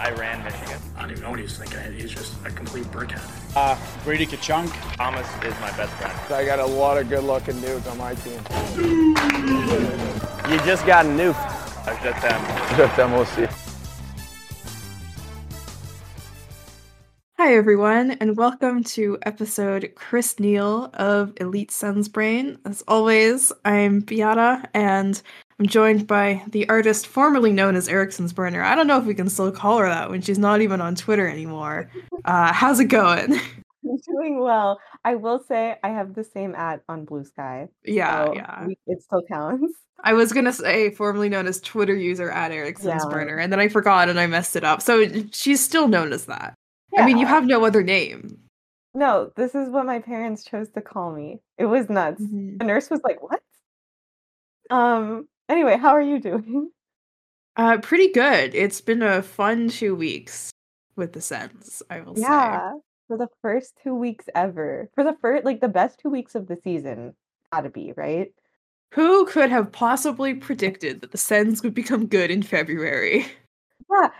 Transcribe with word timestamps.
I 0.00 0.12
ran 0.12 0.42
Michigan. 0.42 0.80
I 0.96 1.02
don't 1.02 1.10
even 1.10 1.24
know 1.24 1.30
what 1.30 1.40
he's 1.40 1.58
thinking. 1.58 1.92
He's 1.92 2.10
just 2.10 2.32
a 2.46 2.50
complete 2.50 2.86
brickhead. 2.86 3.20
Uh, 3.54 3.76
Brady 4.02 4.24
Tkachuk. 4.24 4.72
Thomas 4.96 5.26
is 5.44 5.52
my 5.60 5.70
best 5.76 5.92
friend. 5.96 6.18
I 6.32 6.42
got 6.46 6.58
a 6.58 6.64
lot 6.64 6.96
of 6.96 7.10
good-looking 7.10 7.60
dudes 7.60 7.86
on 7.86 7.98
my 7.98 8.14
team. 8.14 8.40
You 10.50 10.58
just 10.64 10.86
got 10.86 11.04
nuked. 11.04 11.36
I 11.86 12.02
just 12.02 12.24
am. 12.24 12.78
Just 12.78 12.96
MOC. 12.96 13.50
Hi, 17.36 17.54
everyone, 17.54 18.12
and 18.12 18.38
welcome 18.38 18.82
to 18.84 19.18
episode 19.22 19.92
Chris 19.96 20.40
Neil 20.40 20.88
of 20.94 21.34
Elite 21.36 21.70
Sens 21.70 22.08
Brain. 22.08 22.58
As 22.64 22.82
always, 22.88 23.52
I'm 23.66 24.00
Beata, 24.00 24.66
and 24.72 25.20
I'm 25.60 25.66
joined 25.66 26.06
by 26.06 26.42
the 26.48 26.66
artist 26.70 27.06
formerly 27.06 27.52
known 27.52 27.76
as 27.76 27.86
Eriksson's 27.86 28.32
Burner. 28.32 28.62
I 28.62 28.74
don't 28.74 28.86
know 28.86 28.96
if 28.98 29.04
we 29.04 29.14
can 29.14 29.28
still 29.28 29.52
call 29.52 29.76
her 29.76 29.86
that 29.90 30.08
when 30.08 30.22
she's 30.22 30.38
not 30.38 30.62
even 30.62 30.80
on 30.80 30.94
Twitter 30.94 31.28
anymore. 31.28 31.90
Uh, 32.24 32.50
how's 32.50 32.80
it 32.80 32.86
going? 32.86 33.34
I'm 33.34 33.98
doing 34.10 34.40
well. 34.40 34.80
I 35.04 35.16
will 35.16 35.44
say 35.46 35.76
I 35.82 35.90
have 35.90 36.14
the 36.14 36.24
same 36.24 36.54
ad 36.54 36.80
on 36.88 37.04
Bluesky. 37.04 37.68
Yeah, 37.84 38.24
so 38.24 38.34
yeah. 38.34 38.66
we- 38.68 38.78
it 38.86 39.02
still 39.02 39.22
counts. 39.30 39.74
I 40.02 40.14
was 40.14 40.32
gonna 40.32 40.52
say 40.54 40.92
formerly 40.92 41.28
known 41.28 41.46
as 41.46 41.60
Twitter 41.60 41.94
user 41.94 42.30
at 42.30 42.52
Eriksson's 42.52 43.02
Yeah. 43.04 43.10
Burner, 43.10 43.36
and 43.36 43.52
then 43.52 43.60
I 43.60 43.68
forgot 43.68 44.08
and 44.08 44.18
I 44.18 44.26
messed 44.26 44.56
it 44.56 44.64
up. 44.64 44.80
So 44.80 45.04
she's 45.30 45.60
still 45.62 45.88
known 45.88 46.14
as 46.14 46.24
that. 46.24 46.54
I 46.96 47.04
mean, 47.04 47.18
you 47.18 47.26
have 47.26 47.44
no 47.44 47.66
other 47.66 47.82
name. 47.82 48.38
no. 48.94 49.30
This 49.36 49.54
is 49.54 49.68
what 49.68 49.84
my 49.84 49.98
parents 49.98 50.42
chose 50.42 50.70
to 50.70 50.80
call 50.80 51.12
me. 51.12 51.40
It 51.58 51.66
was 51.66 51.90
nuts. 51.90 52.22
Mhm. 52.22 52.58
The 52.58 52.64
nurse 52.64 52.88
was 52.88 53.02
like, 53.04 53.22
"What?" 53.22 53.42
Um. 54.70 55.28
Anyway, 55.50 55.76
how 55.76 55.90
are 55.90 56.00
you 56.00 56.18
doing? 56.18 56.70
Uh, 57.56 57.76
pretty 57.78 58.10
good. 58.12 58.54
It's 58.54 58.80
been 58.80 59.02
a 59.02 59.22
fun 59.22 59.68
two 59.68 59.94
weeks 59.94 60.50
with 60.96 61.12
the 61.12 61.20
Sens, 61.20 61.82
I 61.90 62.00
will 62.00 62.14
say. 62.14 62.22
Yeah, 62.22 62.74
for 63.08 63.18
the 63.18 63.26
first 63.42 63.74
two 63.82 63.94
weeks 63.94 64.26
ever. 64.34 64.88
For 64.94 65.02
the 65.02 65.16
first, 65.20 65.44
like 65.44 65.60
the 65.60 65.68
best 65.68 65.98
two 65.98 66.08
weeks 66.08 66.36
of 66.36 66.46
the 66.46 66.56
season, 66.62 67.14
gotta 67.52 67.68
be 67.68 67.92
right. 67.96 68.32
Who 68.94 69.26
could 69.26 69.50
have 69.50 69.72
possibly 69.72 70.32
predicted 70.32 71.00
that 71.00 71.10
the 71.10 71.18
Sens 71.18 71.62
would 71.62 71.74
become 71.74 72.06
good 72.06 72.30
in 72.30 72.42
February? 72.42 73.26
Yeah. 73.90 74.10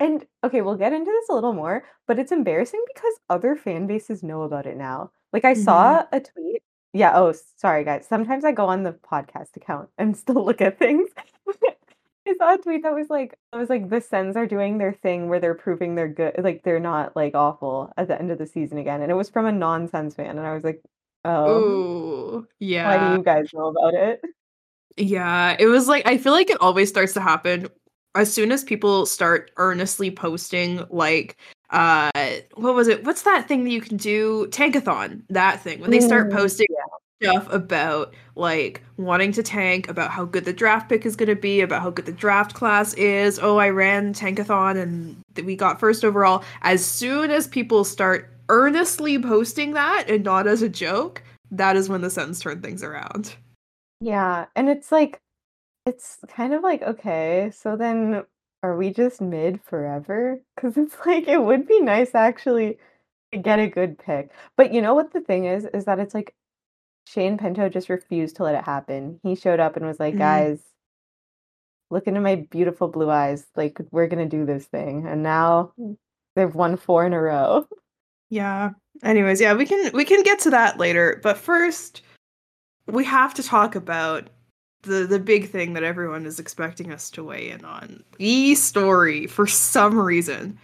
And 0.00 0.26
okay, 0.42 0.60
we'll 0.62 0.74
get 0.74 0.92
into 0.92 1.10
this 1.12 1.28
a 1.30 1.34
little 1.34 1.52
more, 1.52 1.84
but 2.08 2.18
it's 2.18 2.32
embarrassing 2.32 2.82
because 2.92 3.14
other 3.30 3.54
fan 3.54 3.86
bases 3.86 4.24
know 4.24 4.42
about 4.42 4.66
it 4.66 4.76
now. 4.76 5.12
Like 5.32 5.44
I 5.44 5.54
saw 5.54 6.02
a 6.10 6.18
tweet. 6.18 6.62
Yeah, 6.92 7.12
oh, 7.14 7.34
sorry 7.56 7.84
guys. 7.84 8.06
Sometimes 8.06 8.44
I 8.44 8.52
go 8.52 8.66
on 8.66 8.82
the 8.82 8.92
podcast 8.92 9.56
account 9.56 9.88
and 9.98 10.16
still 10.16 10.44
look 10.44 10.60
at 10.60 10.78
things. 10.78 11.08
I 12.26 12.34
saw 12.36 12.54
a 12.54 12.58
tweet 12.58 12.84
that 12.84 12.94
was 12.94 13.10
like, 13.10 13.36
it 13.52 13.56
was 13.56 13.68
like 13.68 13.88
the 13.88 14.00
Sens 14.00 14.36
are 14.36 14.46
doing 14.46 14.78
their 14.78 14.92
thing 14.92 15.28
where 15.28 15.40
they're 15.40 15.54
proving 15.54 15.96
they're 15.96 16.08
good, 16.08 16.34
like 16.38 16.62
they're 16.62 16.78
not 16.78 17.16
like 17.16 17.34
awful 17.34 17.92
at 17.96 18.06
the 18.06 18.18
end 18.18 18.30
of 18.30 18.38
the 18.38 18.46
season 18.46 18.78
again. 18.78 19.02
And 19.02 19.10
it 19.10 19.16
was 19.16 19.28
from 19.28 19.46
a 19.46 19.52
non-Sens 19.52 20.14
fan, 20.14 20.38
and 20.38 20.46
I 20.46 20.54
was 20.54 20.62
like, 20.62 20.80
oh, 21.24 21.58
Ooh, 21.58 22.46
why 22.60 22.98
do 22.98 23.16
you 23.16 23.22
guys 23.24 23.48
know 23.52 23.66
about 23.66 23.94
it? 23.94 24.20
Yeah, 24.96 25.56
it 25.58 25.66
was 25.66 25.88
like 25.88 26.06
I 26.06 26.16
feel 26.16 26.32
like 26.32 26.50
it 26.50 26.60
always 26.60 26.88
starts 26.88 27.12
to 27.14 27.20
happen 27.20 27.68
as 28.14 28.32
soon 28.32 28.52
as 28.52 28.62
people 28.62 29.06
start 29.06 29.50
earnestly 29.56 30.10
posting 30.10 30.84
like 30.90 31.36
uh 31.72 32.10
what 32.54 32.74
was 32.74 32.88
it? 32.88 33.04
What's 33.04 33.22
that 33.22 33.48
thing 33.48 33.64
that 33.64 33.70
you 33.70 33.80
can 33.80 33.96
do? 33.96 34.46
Tankathon, 34.48 35.22
that 35.30 35.60
thing. 35.60 35.80
When 35.80 35.90
they 35.90 36.00
start 36.00 36.30
posting 36.30 36.66
stuff 37.22 37.52
about 37.52 38.14
like 38.34 38.82
wanting 38.96 39.32
to 39.32 39.42
tank, 39.42 39.88
about 39.88 40.10
how 40.10 40.24
good 40.24 40.44
the 40.44 40.52
draft 40.52 40.88
pick 40.88 41.06
is 41.06 41.16
going 41.16 41.28
to 41.28 41.36
be, 41.36 41.60
about 41.60 41.82
how 41.82 41.90
good 41.90 42.06
the 42.06 42.12
draft 42.12 42.54
class 42.54 42.94
is. 42.94 43.38
Oh, 43.40 43.58
I 43.58 43.70
ran 43.70 44.12
tankathon 44.12 44.80
and 44.80 45.22
we 45.46 45.56
got 45.56 45.80
first 45.80 46.04
overall. 46.04 46.42
As 46.62 46.84
soon 46.84 47.30
as 47.30 47.46
people 47.46 47.84
start 47.84 48.30
earnestly 48.48 49.18
posting 49.18 49.72
that 49.72 50.04
and 50.08 50.24
not 50.24 50.46
as 50.46 50.62
a 50.62 50.68
joke, 50.68 51.22
that 51.50 51.76
is 51.76 51.88
when 51.88 52.00
the 52.00 52.10
Sens 52.10 52.40
turn 52.40 52.60
things 52.60 52.82
around. 52.82 53.34
Yeah, 54.00 54.46
and 54.56 54.68
it's 54.68 54.90
like 54.90 55.20
it's 55.86 56.18
kind 56.28 56.54
of 56.54 56.62
like, 56.62 56.82
okay, 56.82 57.50
so 57.54 57.76
then 57.76 58.24
are 58.62 58.76
we 58.76 58.90
just 58.90 59.20
mid 59.20 59.60
forever? 59.62 60.40
Because 60.54 60.76
it's 60.76 60.96
like 61.06 61.28
it 61.28 61.42
would 61.42 61.66
be 61.66 61.80
nice 61.80 62.14
actually 62.14 62.78
to 63.32 63.38
get 63.38 63.58
a 63.58 63.66
good 63.68 63.98
pick. 63.98 64.30
But 64.56 64.72
you 64.72 64.82
know 64.82 64.94
what 64.94 65.12
the 65.12 65.20
thing 65.20 65.46
is, 65.46 65.64
is 65.66 65.84
that 65.86 65.98
it's 65.98 66.14
like 66.14 66.34
Shane 67.06 67.38
Pinto 67.38 67.68
just 67.68 67.88
refused 67.88 68.36
to 68.36 68.44
let 68.44 68.54
it 68.54 68.64
happen. 68.64 69.18
He 69.22 69.34
showed 69.34 69.58
up 69.60 69.76
and 69.76 69.84
was 69.86 69.98
like, 69.98 70.14
Mhm. 70.14 70.18
guys, 70.18 70.60
look 71.90 72.06
into 72.06 72.20
my 72.20 72.36
beautiful 72.36 72.88
blue 72.88 73.10
eyes. 73.10 73.46
Like, 73.56 73.80
we're 73.90 74.06
gonna 74.06 74.28
do 74.28 74.46
this 74.46 74.66
thing. 74.66 75.06
And 75.06 75.22
now 75.22 75.72
they've 76.36 76.54
won 76.54 76.76
four 76.76 77.04
in 77.06 77.12
a 77.12 77.20
row. 77.20 77.66
Yeah. 78.30 78.70
Anyways, 79.02 79.42
yeah, 79.42 79.52
we 79.52 79.66
can 79.66 79.92
we 79.92 80.06
can 80.06 80.22
get 80.22 80.38
to 80.38 80.50
that 80.50 80.78
later, 80.78 81.20
but 81.22 81.36
first 81.36 82.00
we 82.86 83.04
have 83.04 83.34
to 83.34 83.42
talk 83.42 83.74
about 83.74 84.30
the 84.82 85.06
the 85.06 85.18
big 85.18 85.48
thing 85.48 85.74
that 85.74 85.82
everyone 85.82 86.26
is 86.26 86.38
expecting 86.38 86.92
us 86.92 87.10
to 87.10 87.24
weigh 87.24 87.50
in 87.50 87.64
on. 87.64 88.02
The 88.18 88.54
story 88.54 89.26
for 89.26 89.46
some 89.46 89.98
reason 89.98 90.58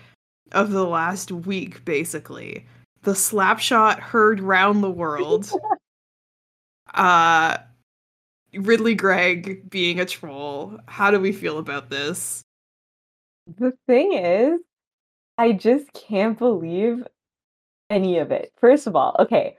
of 0.52 0.70
the 0.70 0.84
last 0.84 1.30
week 1.30 1.84
basically. 1.84 2.66
The 3.02 3.14
slap 3.14 3.60
shot 3.60 4.00
heard 4.00 4.40
round 4.40 4.82
the 4.82 4.90
world. 4.90 5.50
uh 6.94 7.58
Ridly 8.54 8.94
Greig 8.94 9.68
being 9.68 10.00
a 10.00 10.06
troll. 10.06 10.78
How 10.86 11.10
do 11.10 11.20
we 11.20 11.32
feel 11.32 11.58
about 11.58 11.90
this? 11.90 12.42
The 13.58 13.72
thing 13.86 14.14
is, 14.14 14.60
I 15.36 15.52
just 15.52 15.92
can't 15.92 16.38
believe 16.38 17.06
any 17.90 18.18
of 18.18 18.30
it. 18.30 18.52
First 18.56 18.86
of 18.86 18.96
all, 18.96 19.14
okay, 19.18 19.56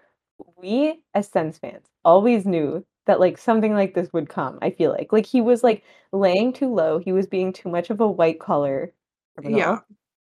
we 0.58 1.00
as 1.14 1.28
Sens 1.28 1.58
fans 1.58 1.86
always 2.04 2.46
knew 2.46 2.84
that 3.10 3.20
like 3.20 3.40
something 3.40 3.74
like 3.74 3.96
this 3.96 4.14
would 4.14 4.30
come. 4.30 4.60
I 4.62 4.70
feel 4.70 4.92
like 4.92 5.12
like 5.12 5.26
he 5.26 5.42
was 5.42 5.64
like 5.64 5.84
laying 6.12 6.54
too 6.54 6.72
low. 6.72 7.00
He 7.00 7.12
was 7.12 7.26
being 7.26 7.52
too 7.52 7.68
much 7.68 7.90
of 7.90 8.00
a 8.00 8.08
white 8.08 8.40
collar 8.40 8.94
criminal. 9.36 9.58
Yeah. 9.60 9.80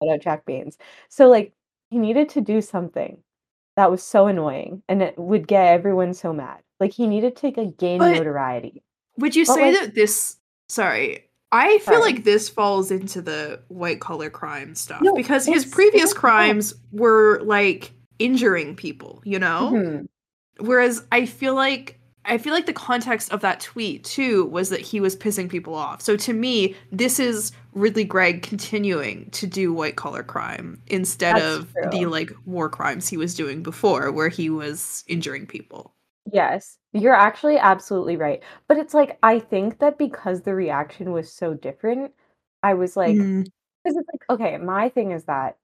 Shout 0.02 0.14
out 0.14 0.22
Jack 0.22 0.46
Baines. 0.46 0.78
So 1.10 1.28
like 1.28 1.52
he 1.90 1.98
needed 1.98 2.30
to 2.30 2.40
do 2.40 2.62
something 2.62 3.18
that 3.76 3.92
was 3.92 4.02
so 4.02 4.28
annoying 4.28 4.84
and 4.88 5.02
it 5.02 5.18
would 5.20 5.50
get 5.50 5.66
everyone 5.68 6.14
so 6.14 6.32
mad. 6.32 6.60
Like 6.80 6.94
he 6.94 7.08
needed 7.08 7.36
to 7.38 7.48
like, 7.56 7.78
gain 7.78 8.00
But- 8.00 8.14
notoriety. 8.14 8.82
Would 9.18 9.36
you 9.36 9.46
But, 9.46 9.56
say 9.56 9.72
like- 9.74 9.82
that 9.82 9.96
this? 9.96 10.38
Sorry, 10.70 11.28
I 11.52 11.80
feel 11.80 11.96
Sorry. 12.00 12.14
like 12.14 12.24
this 12.24 12.48
falls 12.48 12.90
into 12.90 13.22
the 13.22 13.60
white 13.68 14.00
collar 14.00 14.30
crime 14.30 14.74
stuff 14.76 15.02
No, 15.02 15.14
because 15.14 15.46
his 15.46 15.66
previous 15.66 16.14
crimes 16.14 16.74
were 16.94 17.42
like 17.44 17.92
injuring 18.20 18.78
people, 18.78 19.22
you 19.26 19.40
know. 19.40 19.72
Mhm. 19.74 20.08
Whereas 20.62 21.06
I 21.12 21.26
feel 21.26 21.54
like 21.54 22.00
I 22.32 22.38
feel 22.38 22.54
like 22.54 22.66
the 22.66 22.74
context 22.74 23.32
of 23.34 23.42
that 23.42 23.60
tweet 23.60 24.06
too 24.06 24.46
was 24.46 24.70
that 24.70 24.80
he 24.82 25.02
was 25.02 25.16
pissing 25.18 25.50
people 25.50 25.76
off. 25.76 26.02
So 26.02 26.16
to 26.18 26.34
me, 26.34 26.76
this 26.92 27.20
is 27.20 27.52
Ridly 27.74 28.06
Greig 28.06 28.42
continuing 28.42 29.30
to 29.32 29.46
do 29.46 29.74
white 29.74 29.98
collar 29.98 30.24
crime 30.24 30.82
instead 30.88 31.36
That's 31.36 31.58
of 31.60 31.76
the 31.84 32.06
like 32.06 32.32
war 32.46 32.70
crimes 32.70 33.10
he 33.10 33.18
was 33.18 33.36
doing 33.36 33.62
before, 33.64 34.12
where 34.14 34.30
he 34.30 34.50
was 34.50 35.04
injuring 35.08 35.46
people. 35.46 35.94
Yes, 36.32 36.78
you're 36.94 37.14
actually 37.16 37.58
absolutely 37.58 38.16
right. 38.18 38.42
But 38.68 38.78
it's 38.78 38.94
like 38.94 39.18
I 39.24 39.40
think 39.40 39.80
that 39.80 39.98
because 39.98 40.42
the 40.42 40.56
reaction 40.56 41.12
was 41.12 41.34
so 41.34 41.54
different, 41.54 42.14
I 42.64 42.74
was 42.76 42.96
like, 42.96 43.18
Mm, 43.18 43.46
because 43.84 43.98
it's 43.98 44.08
like, 44.14 44.24
okay, 44.30 44.58
my 44.58 44.90
thing 44.90 45.12
is 45.12 45.26
that 45.26 45.58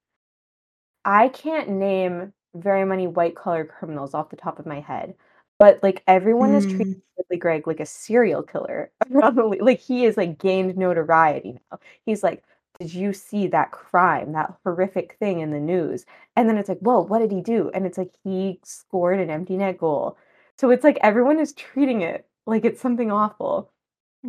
I 1.04 1.28
can't 1.28 1.70
name 1.70 2.32
very 2.54 2.84
many 2.84 3.06
white 3.08 3.34
collar 3.34 3.64
criminals 3.64 4.14
off 4.14 4.30
the 4.30 4.36
top 4.36 4.58
of 4.60 4.66
my 4.66 4.80
head, 4.80 5.16
but 5.58 5.80
like 5.82 6.02
everyone 6.06 6.54
is 6.54 6.66
treating 6.66 6.86
mm, 6.86 7.00
Ridly 7.18 7.38
Greig 7.38 7.66
like 7.66 7.80
a 7.80 7.86
serial 7.86 8.42
killer 8.42 8.90
around 9.10 9.36
the 9.36 9.44
league. 9.44 9.62
Like 9.62 9.80
he 9.80 10.04
is 10.04 10.16
like 10.16 10.38
gained 10.38 10.76
notoriety 10.76 11.58
now. 11.70 11.78
He's 12.06 12.22
like, 12.22 12.44
did 12.78 12.94
you 12.94 13.12
see 13.12 13.48
that 13.48 13.72
crime, 13.72 14.32
that 14.32 14.54
horrific 14.64 15.16
thing 15.18 15.40
in 15.40 15.50
the 15.50 15.60
news? 15.60 16.06
And 16.36 16.48
then 16.48 16.58
it's 16.58 16.68
like, 16.68 16.78
whoa, 16.78 17.00
what 17.02 17.18
did 17.20 17.32
he 17.32 17.40
do? 17.40 17.70
And 17.74 17.86
it's 17.86 17.98
like 17.98 18.12
he 18.24 18.60
scored 18.64 19.18
an 19.20 19.30
empty 19.30 19.56
net 19.56 19.78
goal. 19.78 20.16
So 20.58 20.70
it's 20.70 20.84
like 20.84 20.98
everyone 21.02 21.40
is 21.40 21.52
treating 21.54 22.02
it 22.02 22.26
like 22.46 22.64
it's 22.64 22.80
something 22.80 23.10
awful. 23.10 23.72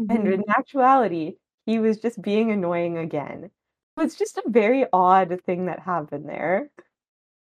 And 0.10 0.28
mhm. 0.28 0.34
in 0.34 0.44
actuality, 0.50 1.38
he 1.66 1.80
was 1.80 2.00
just 2.00 2.22
being 2.22 2.52
annoying 2.52 2.98
again. 2.98 3.52
So 3.98 4.04
it's 4.06 4.16
just 4.16 4.38
a 4.38 4.44
very 4.48 4.86
odd 4.94 5.42
thing 5.46 5.66
that 5.66 5.80
happened 5.80 6.28
there. 6.30 6.72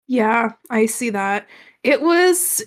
Yeah, 0.08 0.54
I 0.70 0.86
see 0.86 1.10
that. 1.12 1.48
It 1.84 2.02
was 2.02 2.64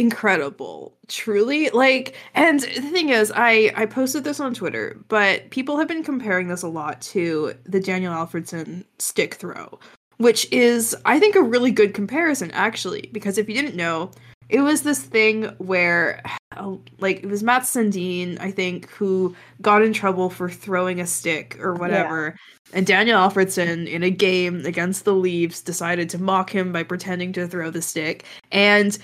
incredible, 0.00 0.96
truly. 1.08 1.70
Like, 1.70 2.16
and 2.34 2.60
the 2.60 2.90
thing 2.90 3.10
is, 3.10 3.32
I 3.34 3.72
I 3.76 3.86
posted 3.86 4.24
this 4.24 4.40
on 4.40 4.54
Twitter, 4.54 4.98
but 5.08 5.50
people 5.50 5.78
have 5.78 5.88
been 5.88 6.02
comparing 6.02 6.48
this 6.48 6.62
a 6.62 6.68
lot 6.68 7.00
to 7.02 7.54
the 7.64 7.80
Daniel 7.80 8.12
Alfredsson 8.12 8.84
stick 8.98 9.34
throw, 9.34 9.78
which 10.16 10.50
is 10.52 10.96
I 11.04 11.20
think 11.20 11.36
a 11.36 11.42
really 11.42 11.70
good 11.70 11.94
comparison 11.94 12.50
actually, 12.52 13.10
because 13.12 13.38
if 13.38 13.48
you 13.48 13.54
didn't 13.54 13.76
know, 13.76 14.10
it 14.48 14.60
was 14.60 14.82
this 14.82 15.00
thing 15.00 15.44
where 15.58 16.22
oh, 16.56 16.80
like 16.98 17.22
it 17.22 17.28
was 17.28 17.42
Mats 17.42 17.70
Sundin, 17.70 18.38
I 18.40 18.50
think, 18.50 18.88
who 18.90 19.36
got 19.60 19.82
in 19.82 19.92
trouble 19.92 20.30
for 20.30 20.50
throwing 20.50 21.00
a 21.00 21.06
stick 21.06 21.58
or 21.60 21.74
whatever. 21.74 22.36
And 22.72 22.86
Daniel 22.86 23.18
Alfredsson 23.18 23.88
in 23.88 24.02
a 24.02 24.10
game 24.10 24.64
against 24.64 25.04
the 25.04 25.14
Leafs 25.14 25.60
decided 25.60 26.08
to 26.10 26.22
mock 26.22 26.50
him 26.50 26.72
by 26.72 26.84
pretending 26.84 27.32
to 27.32 27.48
throw 27.48 27.70
the 27.70 27.82
stick. 27.82 28.24
And 28.52 28.96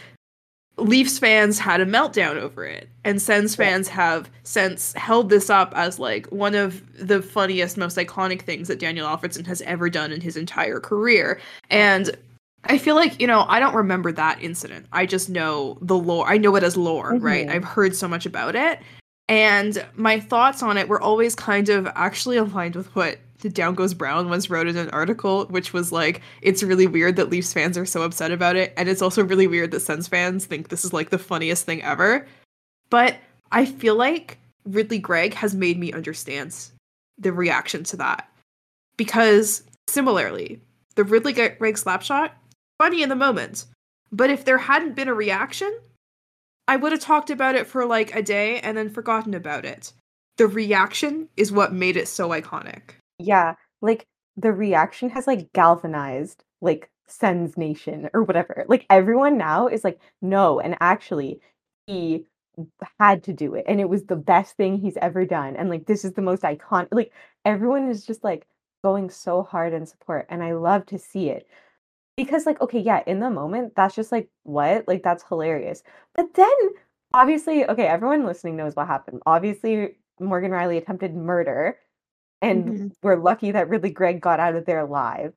Leafs 0.79 1.19
fans 1.19 1.59
had 1.59 1.81
a 1.81 1.87
meltdown 1.87 2.37
over 2.37 2.65
it. 2.65 2.89
And 3.05 3.21
Sens 3.21 3.55
fans 3.55 3.89
have 3.89 4.31
since 4.43 4.93
held 4.93 5.31
this 5.31 5.49
up 5.49 5.73
as 5.75 5.99
like 5.99 6.27
one 6.27 6.55
of 6.55 6.83
the 6.99 7.23
funniest, 7.23 7.77
most 7.77 7.97
iconic 7.97 8.43
things 8.43 8.69
that 8.69 8.79
Daniel 8.79 9.07
Alfredsson 9.09 9.47
has 9.47 9.63
ever 9.63 9.89
done 9.89 10.13
in 10.13 10.21
his 10.21 10.37
entire 10.37 10.81
career. 10.81 11.41
And 11.71 12.15
I 12.65 12.79
feel 12.79 12.95
like, 12.95 13.21
you 13.21 13.27
know, 13.27 13.47
I 13.49 13.61
don't 13.61 13.75
remember 13.75 14.13
that 14.13 14.43
incident. 14.43 14.87
I 14.93 15.07
just 15.07 15.31
know 15.31 15.79
the 15.81 15.97
lore. 15.97 16.29
I 16.29 16.37
know 16.37 16.57
it 16.57 16.63
as 16.63 16.77
lore, 16.77 17.15
right? 17.15 17.47
Mhm. 17.47 17.53
I've 17.53 17.65
heard 17.65 17.95
so 17.97 18.09
much 18.09 18.27
about 18.27 18.55
it. 18.57 18.81
And 19.29 19.85
my 19.95 20.21
thoughts 20.21 20.63
on 20.63 20.77
it 20.77 20.89
were 20.89 21.01
always 21.01 21.35
kind 21.35 21.69
of 21.69 21.89
actually 21.95 22.37
aligned 22.39 22.75
with 22.77 22.95
what 22.95 23.19
the 23.41 23.51
Down 23.51 23.75
Goes 23.75 23.95
Brown 23.95 24.29
once 24.29 24.51
wrote 24.51 24.67
in 24.67 24.77
an 24.77 24.91
article, 24.91 25.47
which 25.47 25.73
was 25.73 25.93
like, 25.93 26.23
it's 26.43 26.63
really 26.63 26.87
weird 26.87 27.17
that 27.17 27.31
Leafs 27.31 27.53
fans 27.53 27.77
are 27.77 27.87
so 27.87 28.03
upset 28.03 28.31
about 28.31 28.57
it. 28.57 28.73
And 28.77 28.89
it's 28.89 29.03
also 29.03 29.25
really 29.25 29.47
weird 29.47 29.71
that 29.73 29.81
Sens 29.81 30.09
fans 30.09 30.47
think 30.47 30.69
this 30.69 30.85
is 30.85 30.93
like 30.93 31.11
the 31.11 31.19
funniest 31.19 31.67
thing 31.67 31.83
ever. 31.83 32.27
But 32.91 33.17
I 33.53 33.65
feel 33.65 33.95
like 33.95 34.39
Ridly 34.65 34.99
Greig 34.99 35.35
has 35.35 35.55
made 35.55 35.79
me 35.79 35.93
understand 35.93 36.57
the 37.19 37.33
reaction 37.33 37.85
to 37.85 37.97
that. 37.99 38.29
Because 38.97 39.63
similarly, 39.89 40.61
the 40.95 41.05
Ridly 41.05 41.33
Greig 41.33 41.77
slapshot, 41.77 42.31
funny 42.79 43.03
in 43.03 43.09
the 43.09 43.17
moment. 43.17 43.67
But 44.13 44.31
if 44.31 44.45
there 44.45 44.59
hadn't 44.59 44.97
been 44.97 45.09
a 45.09 45.15
reaction, 45.15 45.77
I 46.69 46.77
would 46.77 46.93
have 46.93 47.01
talked 47.01 47.31
about 47.31 47.55
it 47.55 47.67
for 47.67 47.85
like 47.85 48.15
a 48.15 48.23
day 48.23 48.61
and 48.61 48.77
then 48.77 48.91
forgotten 48.91 49.35
about 49.35 49.65
it. 49.65 49.93
The 50.37 50.47
reaction 50.47 51.29
is 51.37 51.53
what 51.53 51.73
made 51.73 51.97
it 51.97 52.09
so 52.09 52.31
iconic. 52.31 52.83
Yeah, 53.19 53.55
like 53.81 54.07
the 54.37 54.53
reaction 54.53 55.11
has 55.11 55.27
like 55.27 55.53
galvanized 55.53 56.45
like 56.61 56.91
Sens 57.07 57.57
Nation 57.57 58.11
or 58.15 58.23
whatever. 58.25 58.65
Like 58.69 58.87
everyone 58.91 59.39
now 59.39 59.69
is 59.69 59.85
like, 59.85 60.01
no, 60.21 60.61
and 60.61 60.77
actually 60.81 61.41
he 61.87 62.27
had 62.99 63.23
to 63.25 63.33
do 63.33 63.55
it 63.55 63.65
and 63.69 63.81
it 63.81 63.89
was 63.89 64.05
the 64.05 64.17
best 64.17 64.57
thing 64.57 64.79
he's 64.79 64.97
ever 65.03 65.27
done 65.27 65.57
and 65.57 65.69
like 65.69 65.85
this 65.87 66.07
is 66.07 66.15
the 66.15 66.23
most 66.23 66.43
iconic 66.43 66.89
like 66.91 67.13
everyone 67.45 67.91
is 67.91 68.07
just 68.07 68.25
like 68.25 68.47
going 68.83 69.11
so 69.11 69.43
hard 69.43 69.75
in 69.75 69.85
support 69.85 70.27
and 70.31 70.43
I 70.43 70.53
love 70.55 70.87
to 70.87 70.99
see 70.99 71.29
it. 71.29 71.47
Because 72.17 72.47
like 72.47 72.61
okay, 72.63 72.81
yeah, 72.81 73.03
in 73.07 73.21
the 73.21 73.31
moment 73.31 73.75
that's 73.77 73.95
just 73.95 74.13
like 74.13 74.29
what? 74.45 74.89
Like 74.89 75.03
that's 75.03 75.25
hilarious. 75.29 75.83
But 76.15 76.35
then 76.35 76.55
obviously, 77.13 77.67
okay, 77.67 77.87
everyone 77.87 78.27
listening 78.27 78.57
knows 78.57 78.75
what 78.77 78.87
happened. 78.87 79.23
Obviously, 79.27 79.97
Morgan 80.21 80.51
Rielly 80.51 80.79
attempted 80.79 81.15
murder 81.15 81.77
and 82.43 82.65
Mhm. 82.67 82.93
we're 83.03 83.17
lucky 83.17 83.51
that 83.53 83.69
Ridly 83.69 83.91
Greig 83.91 84.21
got 84.21 84.41
out 84.41 84.55
of 84.55 84.65
there 84.67 84.81
alive 84.81 85.33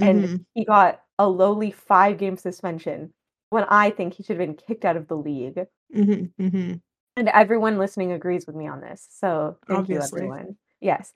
and 0.00 0.24
Mhm. 0.24 0.44
he 0.54 0.64
got 0.64 1.02
a 1.18 1.28
lowly 1.28 1.70
five 1.70 2.18
game 2.18 2.36
suspension 2.36 3.12
when 3.50 3.64
I 3.68 3.90
think 3.90 4.14
he 4.14 4.22
should 4.22 4.38
have 4.38 4.46
been 4.46 4.56
kicked 4.56 4.84
out 4.84 4.96
of 4.96 5.08
the 5.08 5.16
league. 5.16 5.66
Mhm. 5.94 6.32
Mhm. 6.40 6.80
And 7.16 7.28
everyone 7.28 7.76
listening 7.78 8.12
agrees 8.12 8.46
with 8.46 8.56
me 8.56 8.66
on 8.66 8.80
this. 8.80 9.06
So 9.10 9.58
thank 9.66 9.80
Obviously. 9.80 10.22
you, 10.22 10.32
everyone. 10.32 10.56
Yes. 10.80 11.12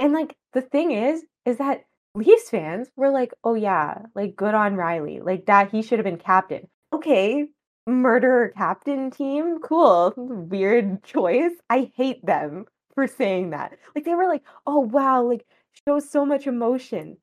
And 0.00 0.12
like 0.12 0.36
the 0.52 0.62
thing 0.62 0.90
is, 0.92 1.24
is 1.44 1.58
that 1.58 1.84
Leafs 2.16 2.50
fans 2.50 2.90
were 2.96 3.10
like, 3.10 3.32
oh 3.44 3.54
yeah, 3.54 4.02
like 4.16 4.34
good 4.34 4.54
on 4.54 4.74
Rielly. 4.74 5.24
Like 5.24 5.46
that 5.46 5.70
he 5.70 5.82
should 5.82 5.98
have 6.00 6.04
been 6.04 6.18
captain. 6.18 6.68
Okay, 6.92 7.48
murderer 7.86 8.48
captain 8.48 9.10
team, 9.12 9.60
cool. 9.60 10.12
Weird 10.16 11.02
choice. 11.04 11.52
I 11.70 11.92
hate 11.94 12.24
them 12.26 12.66
for 12.94 13.06
saying 13.06 13.50
that. 13.50 13.78
Like 13.94 14.04
they 14.04 14.14
were 14.14 14.28
like, 14.28 14.42
oh 14.66 14.80
wow, 14.80 15.22
like 15.22 15.46
shows 15.86 16.08
so 16.08 16.24
much 16.24 16.46
emotion. 16.46 17.16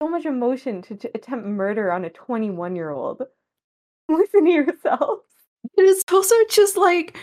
So 0.00 0.08
much 0.08 0.26
emotion 0.26 0.82
to, 0.82 0.96
to 0.96 1.10
attempt 1.14 1.46
murder 1.46 1.90
on 1.90 2.04
a 2.04 2.10
21 2.10 2.76
year 2.76 2.90
old. 2.90 3.22
Listen 4.08 4.44
to 4.44 4.50
yourself. 4.50 5.20
It 5.76 5.82
is 5.82 6.02
also 6.10 6.34
just 6.50 6.76
like, 6.76 7.18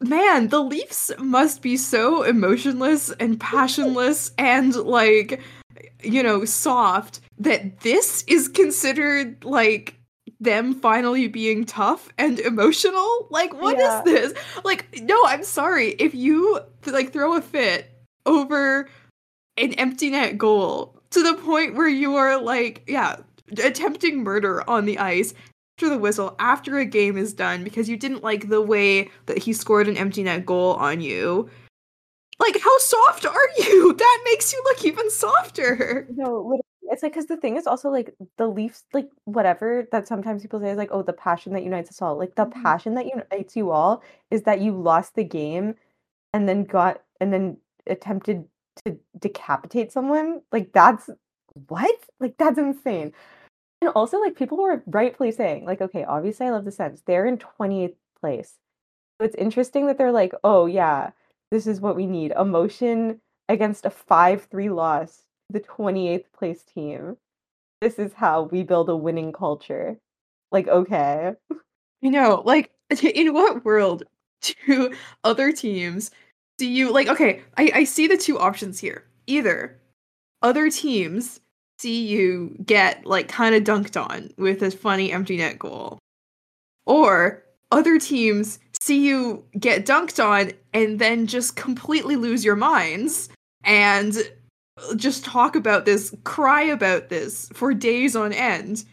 man, 0.00 0.48
the 0.48 0.60
Leafs 0.60 1.10
must 1.18 1.62
be 1.62 1.76
so 1.76 2.22
emotionless 2.22 3.10
and 3.12 3.38
passionless 3.40 4.32
and 4.38 4.74
like, 4.74 5.40
you 6.02 6.22
know, 6.22 6.44
soft 6.44 7.20
that 7.38 7.80
this 7.80 8.24
is 8.26 8.48
considered 8.48 9.44
like 9.44 9.95
them 10.40 10.74
finally 10.74 11.28
being 11.28 11.64
tough 11.64 12.08
and 12.18 12.38
emotional. 12.40 13.26
Like, 13.30 13.54
what 13.54 13.76
is 13.78 13.82
Yeah. 13.84 14.02
this? 14.04 14.34
Like, 14.64 15.00
no, 15.02 15.18
I'm 15.26 15.44
sorry. 15.44 15.90
If 15.98 16.14
you 16.14 16.60
like 16.86 17.12
throw 17.12 17.34
a 17.36 17.42
fit 17.42 17.90
over 18.26 18.88
an 19.56 19.72
empty 19.74 20.10
net 20.10 20.36
goal 20.36 21.00
to 21.10 21.22
the 21.22 21.34
point 21.34 21.74
where 21.74 21.88
you 21.88 22.16
are 22.16 22.40
like, 22.40 22.82
yeah, 22.86 23.16
attempting 23.62 24.22
murder 24.22 24.68
on 24.68 24.84
the 24.84 24.98
ice 24.98 25.32
after 25.78 25.88
the 25.88 25.98
whistle, 25.98 26.34
after 26.38 26.78
a 26.78 26.84
game 26.84 27.16
is 27.16 27.32
done, 27.32 27.64
because 27.64 27.88
you 27.88 27.96
didn't 27.96 28.22
like 28.22 28.48
the 28.48 28.60
way 28.62 29.10
that 29.26 29.38
he 29.38 29.52
scored 29.52 29.88
an 29.88 29.96
empty 29.96 30.22
net 30.22 30.44
goal 30.44 30.74
on 30.74 31.00
you. 31.00 31.48
Like, 32.38 32.58
how 32.60 32.78
soft 32.78 33.24
are 33.24 33.48
you? 33.58 33.94
That 33.98 34.22
makes 34.26 34.52
you 34.52 34.60
look 34.64 34.84
even 34.84 35.10
softer. 35.10 36.06
No, 36.10 36.40
literally, 36.40 36.62
it's 36.90 37.02
like 37.02 37.12
because 37.12 37.26
the 37.26 37.36
thing 37.36 37.56
is 37.56 37.66
also 37.66 37.90
like 37.90 38.14
the 38.38 38.46
Leafs, 38.48 38.84
like 38.92 39.08
whatever 39.24 39.86
that 39.92 40.08
sometimes 40.08 40.42
people 40.42 40.60
say 40.60 40.70
is 40.70 40.78
like, 40.78 40.90
oh, 40.92 41.02
the 41.02 41.12
passion 41.12 41.52
that 41.54 41.64
unites 41.64 41.90
us 41.90 42.02
all. 42.02 42.16
Like 42.18 42.34
the 42.34 42.46
Mhm. 42.46 42.62
passion 42.62 42.94
that 42.94 43.06
unites 43.06 43.56
you 43.56 43.70
all 43.70 44.02
is 44.30 44.42
that 44.44 44.60
you 44.60 44.72
lost 44.72 45.14
the 45.14 45.24
game 45.24 45.76
and 46.32 46.48
then 46.48 46.64
got 46.64 47.02
and 47.20 47.32
then 47.32 47.58
attempted 47.86 48.48
to 48.84 48.98
decapitate 49.18 49.92
someone. 49.92 50.42
Like 50.52 50.72
that's 50.72 51.10
what? 51.68 51.96
Like 52.20 52.36
that's 52.38 52.58
insane. 52.58 53.12
And 53.82 53.90
also 53.94 54.20
like 54.20 54.36
people 54.36 54.58
were 54.58 54.82
rightfully 54.86 55.32
saying, 55.32 55.64
like, 55.66 55.80
okay, 55.82 56.04
obviously 56.04 56.46
I 56.46 56.50
love 56.50 56.64
the 56.64 56.72
Sens. 56.72 57.02
They're 57.06 57.26
in 57.26 57.38
28th 57.38 57.96
place. 58.20 58.58
So 59.20 59.26
it's 59.26 59.36
interesting 59.36 59.86
that 59.86 59.98
they're 59.98 60.12
like, 60.12 60.34
oh 60.44 60.66
yeah, 60.66 61.12
this 61.50 61.66
is 61.66 61.80
what 61.80 61.96
we 61.96 62.06
need. 62.06 62.32
Emotion 62.32 63.20
against 63.48 63.86
a 63.86 63.90
5-3 63.90 64.74
loss 64.74 65.25
the 65.50 65.60
28th 65.60 66.24
place 66.36 66.62
team. 66.62 67.16
This 67.80 67.98
is 67.98 68.12
how 68.14 68.42
we 68.42 68.62
build 68.62 68.88
a 68.88 68.96
winning 68.96 69.32
culture. 69.32 69.98
Like, 70.50 70.68
okay. 70.68 71.34
You 72.00 72.10
know, 72.10 72.42
like, 72.44 72.70
in 73.02 73.34
what 73.34 73.64
world 73.64 74.04
do 74.40 74.92
other 75.24 75.52
teams 75.52 76.10
do 76.58 76.66
you 76.66 76.92
like? 76.92 77.08
Okay, 77.08 77.42
I, 77.56 77.70
I 77.74 77.84
see 77.84 78.06
the 78.06 78.16
two 78.16 78.38
options 78.38 78.78
here. 78.78 79.04
Either 79.26 79.78
other 80.42 80.70
teams 80.70 81.40
see 81.78 82.06
you 82.06 82.56
get 82.64 83.04
like 83.04 83.28
kind 83.28 83.54
of 83.54 83.64
dunked 83.64 84.00
on 84.00 84.30
with 84.38 84.62
a 84.62 84.70
funny 84.70 85.12
empty 85.12 85.36
net 85.36 85.58
goal, 85.58 85.98
or 86.86 87.42
other 87.70 87.98
teams 87.98 88.58
see 88.80 89.04
you 89.04 89.44
get 89.58 89.84
dunked 89.84 90.24
on 90.24 90.52
and 90.72 90.98
then 90.98 91.26
just 91.26 91.56
completely 91.56 92.16
lose 92.16 92.44
your 92.44 92.56
minds 92.56 93.28
and 93.64 94.16
just 94.96 95.24
talk 95.24 95.56
about 95.56 95.84
this, 95.84 96.14
cry 96.24 96.62
about 96.62 97.08
this 97.08 97.48
for 97.52 97.74
days 97.74 98.14
on 98.16 98.32
end. 98.32 98.84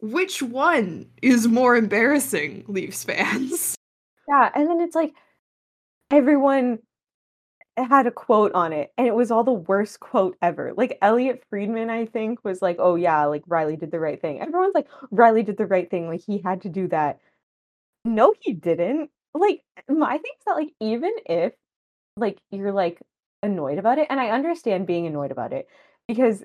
Which 0.00 0.42
one 0.42 1.06
is 1.22 1.48
more 1.48 1.76
embarrassing, 1.76 2.64
Leafs 2.68 3.04
fans? 3.04 3.74
Yeah, 4.26 4.50
and 4.54 4.66
then 4.70 4.80
it's 4.80 4.94
like 4.94 5.12
everyone 6.10 6.78
had 7.76 8.06
a 8.06 8.10
quote 8.10 8.52
on 8.54 8.72
it, 8.72 8.90
and 8.96 9.06
it 9.06 9.14
was 9.14 9.30
all 9.30 9.44
the 9.44 9.52
worst 9.52 10.00
quote 10.00 10.36
ever. 10.40 10.72
Like 10.74 10.96
Elliotte 11.02 11.42
Friedman, 11.50 11.90
I 11.90 12.06
think, 12.06 12.42
was 12.42 12.62
like, 12.62 12.76
"Oh 12.78 12.94
yeah, 12.94 13.26
like 13.26 13.44
Rielly 13.44 13.78
did 13.78 13.90
the 13.90 14.00
right 14.00 14.18
thing." 14.20 14.40
Everyone's 14.40 14.74
like, 14.74 14.88
"Rielly 15.12 15.44
did 15.44 15.58
the 15.58 15.66
right 15.66 15.90
thing. 15.90 16.08
Like 16.08 16.22
he 16.26 16.38
had 16.38 16.62
to 16.62 16.70
do 16.70 16.88
that." 16.88 17.20
No, 18.04 18.34
he 18.40 18.52
didn't. 18.54 19.10
Like 19.34 19.62
my 19.88 20.12
thing 20.12 20.32
is 20.38 20.44
that 20.46 20.54
like 20.54 20.72
even 20.80 21.12
if 21.26 21.52
like 22.16 22.38
you're 22.50 22.72
like 22.72 23.00
annoyed 23.44 23.78
about 23.78 23.98
it, 23.98 24.06
and 24.10 24.20
I 24.20 24.30
understand 24.30 24.86
being 24.86 25.06
annoyed 25.06 25.30
about 25.30 25.52
it 25.52 25.68
because 26.08 26.44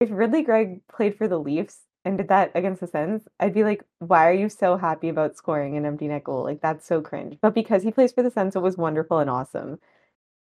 if 0.00 0.08
Ridly 0.10 0.42
Greig 0.42 0.80
played 0.88 1.16
for 1.16 1.28
the 1.28 1.38
Leafs 1.38 1.80
and 2.04 2.16
did 2.16 2.28
that 2.28 2.50
against 2.54 2.80
the 2.80 2.86
Sens, 2.86 3.28
I'd 3.38 3.54
be 3.54 3.64
like, 3.64 3.84
why 3.98 4.26
are 4.28 4.32
you 4.32 4.48
so 4.48 4.76
happy 4.76 5.08
about 5.08 5.36
scoring 5.36 5.76
an 5.76 5.84
empty 5.84 6.08
net 6.08 6.24
goal? 6.24 6.42
Like 6.42 6.62
that's 6.62 6.86
so 6.86 7.02
cringe. 7.02 7.36
But 7.40 7.54
because 7.54 7.82
he 7.82 7.90
plays 7.90 8.12
for 8.12 8.22
the 8.22 8.30
Sens, 8.30 8.56
it 8.56 8.62
was 8.62 8.78
wonderful 8.78 9.18
and 9.18 9.28
awesome. 9.28 9.78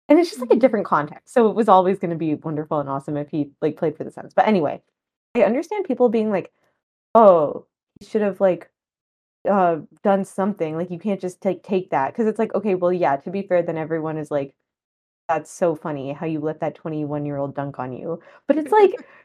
And 0.08 0.18
it's 0.18 0.30
just 0.30 0.40
like 0.40 0.52
a 0.52 0.56
different 0.56 0.86
context. 0.86 1.34
So 1.34 1.50
it 1.50 1.56
was 1.56 1.68
always 1.68 1.98
going 1.98 2.10
to 2.12 2.16
be 2.16 2.34
wonderful 2.34 2.80
and 2.80 2.88
awesome 2.88 3.16
if 3.16 3.28
he 3.30 3.50
like 3.60 3.76
played 3.76 3.96
for 3.96 4.04
the 4.04 4.10
Sens. 4.10 4.32
But 4.34 4.46
anyway, 4.48 4.82
I 5.34 5.42
understand 5.42 5.84
people 5.86 6.08
being 6.08 6.30
like, 6.30 6.52
"Oh, 7.14 7.66
he 8.00 8.06
should 8.06 8.22
have 8.22 8.40
like 8.40 8.70
uh 9.48 9.78
done 10.04 10.24
something. 10.24 10.76
Like 10.76 10.90
you 10.90 10.98
can't 10.98 11.20
just 11.20 11.40
take 11.42 11.62
take 11.62 11.90
that." 11.90 12.14
Cuz 12.14 12.26
it's 12.26 12.38
like, 12.38 12.54
"Okay, 12.54 12.74
well, 12.74 12.92
yeah, 12.92 13.16
to 13.16 13.30
be 13.30 13.42
fair, 13.42 13.62
then 13.62 13.78
everyone 13.78 14.18
is 14.18 14.30
like 14.30 14.54
that's 15.28 15.50
so 15.50 15.74
funny 15.74 16.12
how 16.12 16.26
you 16.26 16.40
let 16.40 16.60
that 16.60 16.76
21-year-old 16.76 17.54
dunk 17.54 17.78
on 17.78 17.92
you." 17.92 18.20
But 18.46 18.58
it's 18.58 18.72
like 18.72 18.94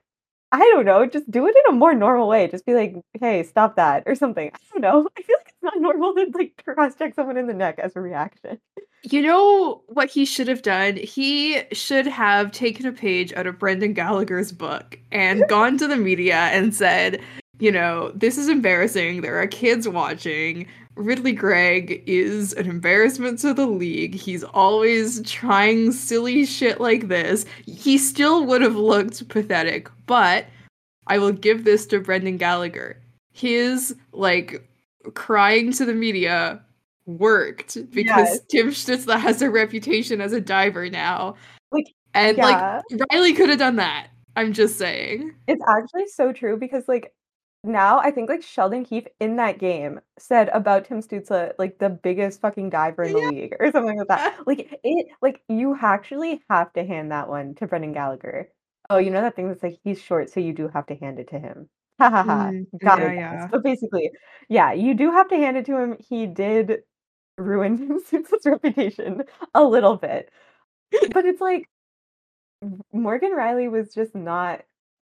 I 0.53 0.59
don't 0.59 0.85
know, 0.85 1.03
just 1.07 1.29
do 1.31 1.47
it 1.47 1.55
in 1.65 1.73
a 1.73 1.77
more 1.77 1.95
normal 1.95 2.27
way. 2.27 2.47
Just 2.47 2.63
be 2.65 2.75
like, 2.75 2.95
"Hey, 3.19 3.41
stop 3.41 3.75
that," 3.77 4.03
or 4.05 4.13
something. 4.13 4.51
I 4.53 4.59
don't 4.71 4.81
know. 4.81 5.09
I 5.17 5.21
feel 5.23 5.35
like 5.39 5.47
it's 5.47 5.63
not 5.63 5.79
normal 5.79 6.13
to 6.13 6.29
like 6.35 6.63
cross 6.63 6.93
check 6.95 7.15
someone 7.15 7.37
in 7.37 7.47
the 7.47 7.55
neck 7.55 7.79
as 7.79 7.95
a 7.95 8.01
reaction. 8.01 8.59
You 9.01 9.23
know 9.23 9.81
what 9.87 10.11
he 10.11 10.25
should 10.25 10.47
have 10.47 10.61
done? 10.61 10.95
He 10.97 11.63
should 11.71 12.05
have 12.05 12.51
taken 12.51 12.85
a 12.85 12.91
page 12.91 13.33
out 13.33 13.47
of 13.47 13.57
Brendan 13.57 13.93
Gallagher's 13.93 14.51
book 14.51 14.99
and 15.11 15.43
gone 15.49 15.77
to 15.79 15.87
the 15.87 15.97
media 15.97 16.35
and 16.35 16.73
said, 16.73 17.19
you 17.59 17.71
know, 17.71 18.11
this 18.15 18.37
is 18.37 18.47
embarrassing. 18.47 19.21
There 19.21 19.41
are 19.41 19.47
kids 19.47 19.89
watching. 19.89 20.67
Ridly 20.95 21.33
Greig 21.33 22.03
is 22.05 22.53
an 22.53 22.69
embarrassment 22.69 23.39
to 23.39 23.53
the 23.53 23.65
league. 23.65 24.15
He's 24.15 24.43
always 24.43 25.21
trying 25.23 25.91
silly 25.91 26.45
shit 26.45 26.79
like 26.79 27.07
this. 27.07 27.45
He 27.65 27.97
still 27.97 28.45
would 28.45 28.61
have 28.61 28.75
looked 28.75 29.27
pathetic, 29.29 29.89
but 30.05 30.45
I 31.07 31.17
will 31.17 31.31
give 31.31 31.63
this 31.63 31.85
to 31.87 31.99
Brendan 31.99 32.37
Gallagher. 32.37 33.01
His 33.31 33.95
like 34.11 34.67
crying 35.15 35.71
to 35.73 35.85
the 35.85 35.93
media 35.93 36.61
worked 37.05 37.75
because 37.91 38.29
Yes. 38.29 38.39
Tim 38.49 38.67
Stützle 38.69 39.19
has 39.19 39.41
a 39.41 39.49
reputation 39.49 40.21
as 40.21 40.33
a 40.33 40.41
diver 40.41 40.89
now. 40.89 41.35
Like, 41.71 41.87
and 42.13 42.37
yeah. 42.37 42.81
like 42.89 43.09
Rielly 43.11 43.35
could 43.35 43.49
have 43.49 43.59
done 43.59 43.77
that. 43.77 44.07
I'm 44.35 44.53
just 44.53 44.77
saying. 44.77 45.33
It's 45.47 45.63
actually 45.67 46.07
so 46.07 46.31
true 46.31 46.57
because 46.57 46.87
like 46.87 47.13
now 47.63 47.99
I 47.99 48.11
think 48.11 48.29
like 48.29 48.43
Sheldon 48.43 48.83
Keefe 48.85 49.07
in 49.19 49.37
that 49.37 49.57
game 49.59 49.99
said 50.19 50.49
about 50.49 50.85
Tim 50.85 51.01
Stützle 51.01 51.53
like 51.57 51.77
the 51.79 51.89
biggest 51.89 52.41
fucking 52.41 52.69
diver 52.69 53.03
in 53.03 53.13
the 53.13 53.19
Yeah. 53.19 53.29
league 53.29 53.55
or 53.59 53.71
something 53.71 53.97
like 53.97 54.07
that. 54.09 54.37
Like 54.47 54.79
it 54.83 55.07
like 55.21 55.41
you 55.47 55.77
actually 55.81 56.41
have 56.49 56.73
to 56.73 56.83
hand 56.85 57.11
that 57.11 57.29
one 57.29 57.55
to 57.55 57.67
Brendan 57.67 57.93
Gallagher. 57.93 58.49
Oh, 58.89 58.97
you 58.97 59.09
know 59.11 59.21
that 59.21 59.35
thing 59.35 59.47
that's 59.47 59.63
like 59.63 59.79
he's 59.83 60.01
short, 60.01 60.29
so 60.29 60.39
you 60.39 60.53
do 60.53 60.67
have 60.67 60.85
to 60.87 60.95
hand 60.95 61.19
it 61.19 61.29
to 61.29 61.39
him. 61.39 61.69
Ha 61.99 62.09
ha 62.09 62.23
ha. 62.23 62.51
Mm, 62.51 62.65
Got 62.83 62.99
yeah, 62.99 63.11
it. 63.11 63.15
yeah. 63.15 63.47
But 63.51 63.63
basically, 63.63 64.11
yeah, 64.49 64.73
you 64.73 64.93
do 64.95 65.11
have 65.11 65.27
to 65.29 65.35
hand 65.37 65.57
it 65.57 65.65
to 65.67 65.77
him. 65.77 65.95
He 65.99 66.25
did 66.27 66.81
ruin 67.37 67.77
Tim 67.77 68.01
Stützle's 68.01 68.45
reputation 68.45 69.23
a 69.53 69.63
little 69.63 69.95
bit. 69.97 70.31
But 71.13 71.25
it's 71.25 71.41
like 71.41 71.69
Morgan 72.91 73.31
Rielly 73.31 73.69
was 73.69 73.93
just 73.93 74.15
not 74.15 74.61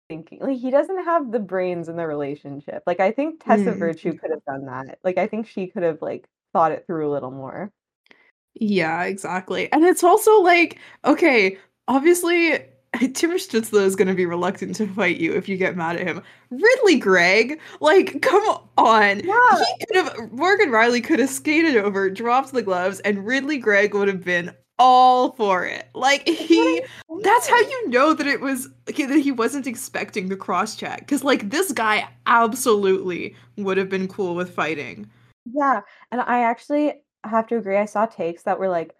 thinking 0.09 0.39
like 0.41 0.57
he 0.57 0.71
doesn't 0.71 1.05
have 1.05 1.31
the 1.31 1.39
brains 1.39 1.87
in 1.87 1.95
the 1.95 2.05
relationship. 2.05 2.83
Like 2.85 2.99
I 2.99 3.11
think 3.11 3.43
Tessa 3.43 3.71
Mm. 3.71 3.77
Virtue 3.77 4.13
could 4.17 4.31
have 4.31 4.43
done 4.43 4.65
that. 4.65 4.99
Like 5.03 5.17
I 5.17 5.27
think 5.27 5.47
she 5.47 5.67
could 5.67 5.83
have 5.83 6.01
like 6.01 6.27
thought 6.51 6.71
it 6.73 6.85
through 6.85 7.09
a 7.09 7.13
little 7.13 7.31
more. 7.31 7.71
Yeah, 8.55 9.03
exactly. 9.03 9.71
And 9.71 9.85
it's 9.85 10.03
also 10.03 10.41
like, 10.41 10.79
okay, 11.05 11.57
obviously 11.87 12.57
Tim 13.13 13.31
Stützle 13.31 13.83
is 13.83 13.95
going 13.95 14.07
to 14.07 14.15
be 14.15 14.25
reluctant 14.25 14.75
to 14.77 14.87
fight 14.87 15.17
you 15.17 15.33
if 15.33 15.47
you 15.47 15.57
get 15.57 15.77
mad 15.77 15.95
at 15.97 16.07
him. 16.07 16.23
Ridly 16.49 16.97
Greig, 16.97 17.59
like, 17.79 18.21
come 18.23 18.43
on. 18.77 19.19
Yeah. 19.19 19.63
He 19.77 19.85
could 19.85 19.95
have 19.95 20.31
Morgan 20.31 20.69
Rielly 20.69 21.03
could 21.03 21.19
have 21.19 21.29
skated 21.29 21.77
over, 21.77 22.09
dropped 22.09 22.51
the 22.51 22.63
gloves, 22.63 22.99
and 23.01 23.25
Ridly 23.25 23.59
Greig 23.59 23.93
would 23.93 24.07
have 24.07 24.25
been 24.25 24.55
all 24.79 25.31
for 25.33 25.65
it. 25.65 25.89
Like 25.93 26.27
he 26.27 26.81
that's 27.23 27.47
how 27.47 27.59
you 27.59 27.89
know 27.89 28.13
that 28.13 28.25
it 28.27 28.41
was 28.41 28.69
okay, 28.89 29.05
that 29.05 29.19
he 29.19 29.31
wasn't 29.31 29.67
expecting 29.67 30.29
the 30.29 30.37
cross 30.37 30.75
check. 30.75 31.07
Cause 31.07 31.23
like 31.23 31.49
this 31.49 31.71
guy 31.71 32.09
absolutely 32.25 33.35
would 33.57 33.77
have 33.77 33.89
been 33.89 34.07
cool 34.07 34.35
with 34.35 34.53
fighting. 34.55 35.09
Yeah, 35.53 35.81
and 36.11 36.21
I 36.21 36.41
actually 36.41 37.01
have 37.23 37.47
to 37.47 37.57
agree. 37.57 37.77
I 37.77 37.85
saw 37.85 38.05
takes 38.05 38.43
that 38.43 38.59
were 38.59 38.69
like 38.69 38.95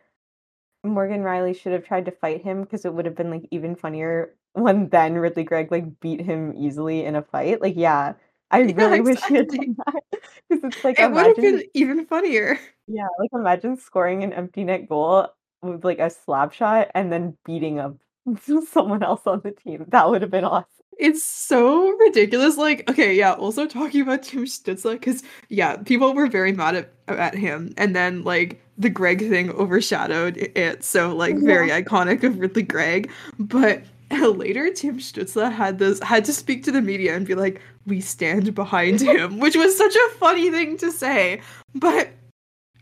Morgan 0.84 1.22
Rielly 1.24 1.56
should 1.60 1.74
have 1.74 1.86
tried 1.86 2.06
to 2.06 2.12
fight 2.12 2.42
him 2.44 2.64
because 2.64 2.86
it 2.86 2.94
would 2.94 3.06
have 3.06 3.16
been 3.16 3.30
like 3.32 3.48
even 3.52 3.76
funnier 3.76 4.36
when 4.54 4.90
then 4.90 5.16
Ridly 5.16 5.44
Greig 5.44 5.72
like 5.72 6.00
beat 6.00 6.22
him 6.22 6.54
easily 6.58 7.06
in 7.06 7.16
a 7.16 7.22
fight. 7.22 7.62
Like, 7.62 7.76
yeah, 7.78 8.14
I 8.52 8.60
Yeah, 8.78 8.88
really 8.88 9.02
wish 9.02 9.22
he 9.24 9.36
had 9.36 9.48
done 9.50 9.76
that 9.86 10.04
because 10.50 10.64
it's 10.64 10.84
like 10.84 11.00
it 11.00 11.12
would 11.12 11.26
have 11.26 11.36
been 11.36 11.64
even 11.74 12.06
funnier. 12.06 12.60
yeah, 12.88 13.08
like 13.20 13.30
imagine 13.34 13.78
scoring 13.78 14.24
an 14.24 14.34
empty 14.34 14.64
net 14.64 14.88
goal 14.90 15.28
with 15.62 15.84
like 15.84 16.00
a 16.00 16.10
slap 16.10 16.54
shot 16.54 16.90
and 16.96 17.12
then 17.12 17.38
beating 17.46 17.80
up 17.80 17.96
someone 18.72 19.04
else 19.04 19.22
on 19.26 19.42
the 19.44 19.52
team. 19.52 19.86
That 19.90 20.10
would 20.10 20.22
have 20.22 20.32
been 20.32 20.46
awesome. 20.46 20.68
It's 20.98 21.24
so 21.24 21.90
ridiculous. 21.98 22.58
Like, 22.58 22.90
okay, 22.90 23.16
yeah. 23.16 23.32
Also 23.34 23.66
talking 23.66 24.02
about 24.02 24.22
Tim 24.22 24.44
Stützle, 24.44 24.94
because 24.94 25.24
yeah, 25.48 25.78
people 25.78 26.14
were 26.14 26.28
very 26.28 26.52
mad 26.52 26.76
at, 26.76 26.92
at 27.08 27.36
him, 27.36 27.74
and 27.78 27.96
then 27.96 28.24
like 28.24 28.62
the 28.78 28.90
Greig 28.90 29.20
thing 29.20 29.50
overshadowed 29.52 30.36
it. 30.38 30.84
So 30.84 31.16
like 31.16 31.38
very 31.40 31.70
iconic 31.70 32.24
of 32.24 32.38
Ridly 32.38 32.64
Greig, 32.64 33.10
But 33.38 33.84
later, 34.12 34.72
Tim 34.74 35.00
Stützle 35.00 35.52
had 35.52 35.80
this 35.80 36.02
had 36.02 36.26
to 36.26 36.34
speak 36.34 36.64
to 36.64 36.72
the 36.72 36.82
media 36.82 37.16
and 37.16 37.26
be 37.26 37.36
like, 37.36 37.62
"We 37.86 38.02
stand 38.02 38.54
behind 38.54 39.02
him," 39.02 39.40
which 39.40 39.56
was 39.56 39.78
such 39.78 39.96
a 39.96 40.10
funny 40.18 40.50
thing 40.52 40.78
to 40.80 40.92
say. 40.92 41.42
But 41.76 42.10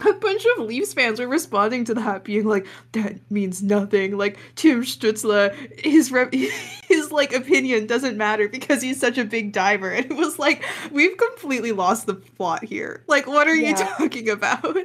a 0.02 0.14
bunch 0.14 0.46
of 0.58 0.66
Leafs 0.66 0.94
fans 0.94 1.20
were 1.20 1.28
responding 1.28 1.86
to 1.86 1.94
that, 1.96 2.24
being 2.24 2.46
like, 2.46 2.68
"That 2.92 3.20
means 3.32 3.64
nothing." 3.64 4.18
Like 4.18 4.38
Tim 4.56 4.84
Stützle, 4.84 5.54
his 5.80 6.10
his 6.88 7.12
like 7.12 7.34
opinion 7.34 7.88
doesn't 7.88 8.18
matter 8.18 8.48
because 8.48 8.82
he's 8.82 9.00
such 9.00 9.18
a 9.18 9.26
big 9.26 9.54
diver. 9.54 9.90
And 9.90 10.06
it 10.12 10.16
was 10.16 10.38
like, 10.38 10.64
we've 10.92 11.18
completely 11.18 11.72
lost 11.72 12.06
the 12.06 12.16
plot 12.16 12.64
here. 12.64 13.04
Like, 13.08 13.28
what 13.28 13.48
are 13.48 13.56
you 13.56 13.74
talking 13.76 14.30
about? 14.30 14.78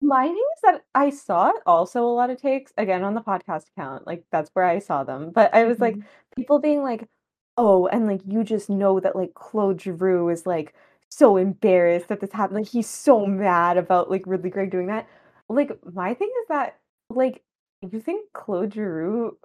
My 0.00 0.26
thing 0.26 0.34
is 0.34 0.60
that 0.62 0.84
I 0.94 1.10
saw 1.10 1.52
also 1.66 2.04
a 2.04 2.14
lot 2.14 2.30
of 2.30 2.40
takes 2.40 2.72
again 2.76 3.02
on 3.04 3.14
the 3.14 3.22
podcast 3.22 3.68
account. 3.70 4.06
Like 4.06 4.24
that's 4.30 4.50
where 4.52 4.64
I 4.66 4.78
saw 4.78 5.02
them. 5.02 5.30
But 5.30 5.54
I 5.54 5.64
was 5.64 5.80
like 5.80 5.94
mm-hmm. 5.94 6.06
people 6.36 6.58
being 6.58 6.82
like, 6.82 7.08
"Oh, 7.56 7.86
and 7.86 8.06
like 8.06 8.20
you 8.26 8.44
just 8.44 8.68
know 8.68 9.00
that 9.00 9.16
like 9.16 9.34
Claude 9.34 9.80
Giroux 9.80 10.28
is 10.28 10.46
like 10.46 10.74
so 11.16 11.36
embarrassed 11.36 12.08
that 12.08 12.20
this 12.20 12.32
happened. 12.32 12.60
Like 12.60 12.68
he's 12.68 12.88
so 12.88 13.26
mad 13.26 13.76
about 13.76 14.10
like 14.10 14.22
Ridly 14.26 14.50
Greig 14.50 14.70
doing 14.70 14.86
that." 14.88 15.08
Like 15.48 15.78
my 15.92 16.14
thing 16.14 16.30
is 16.42 16.48
that 16.48 16.78
like 17.10 17.42
you 17.82 18.00
think 18.00 18.32
Claude 18.32 18.74
Giroux 18.74 19.36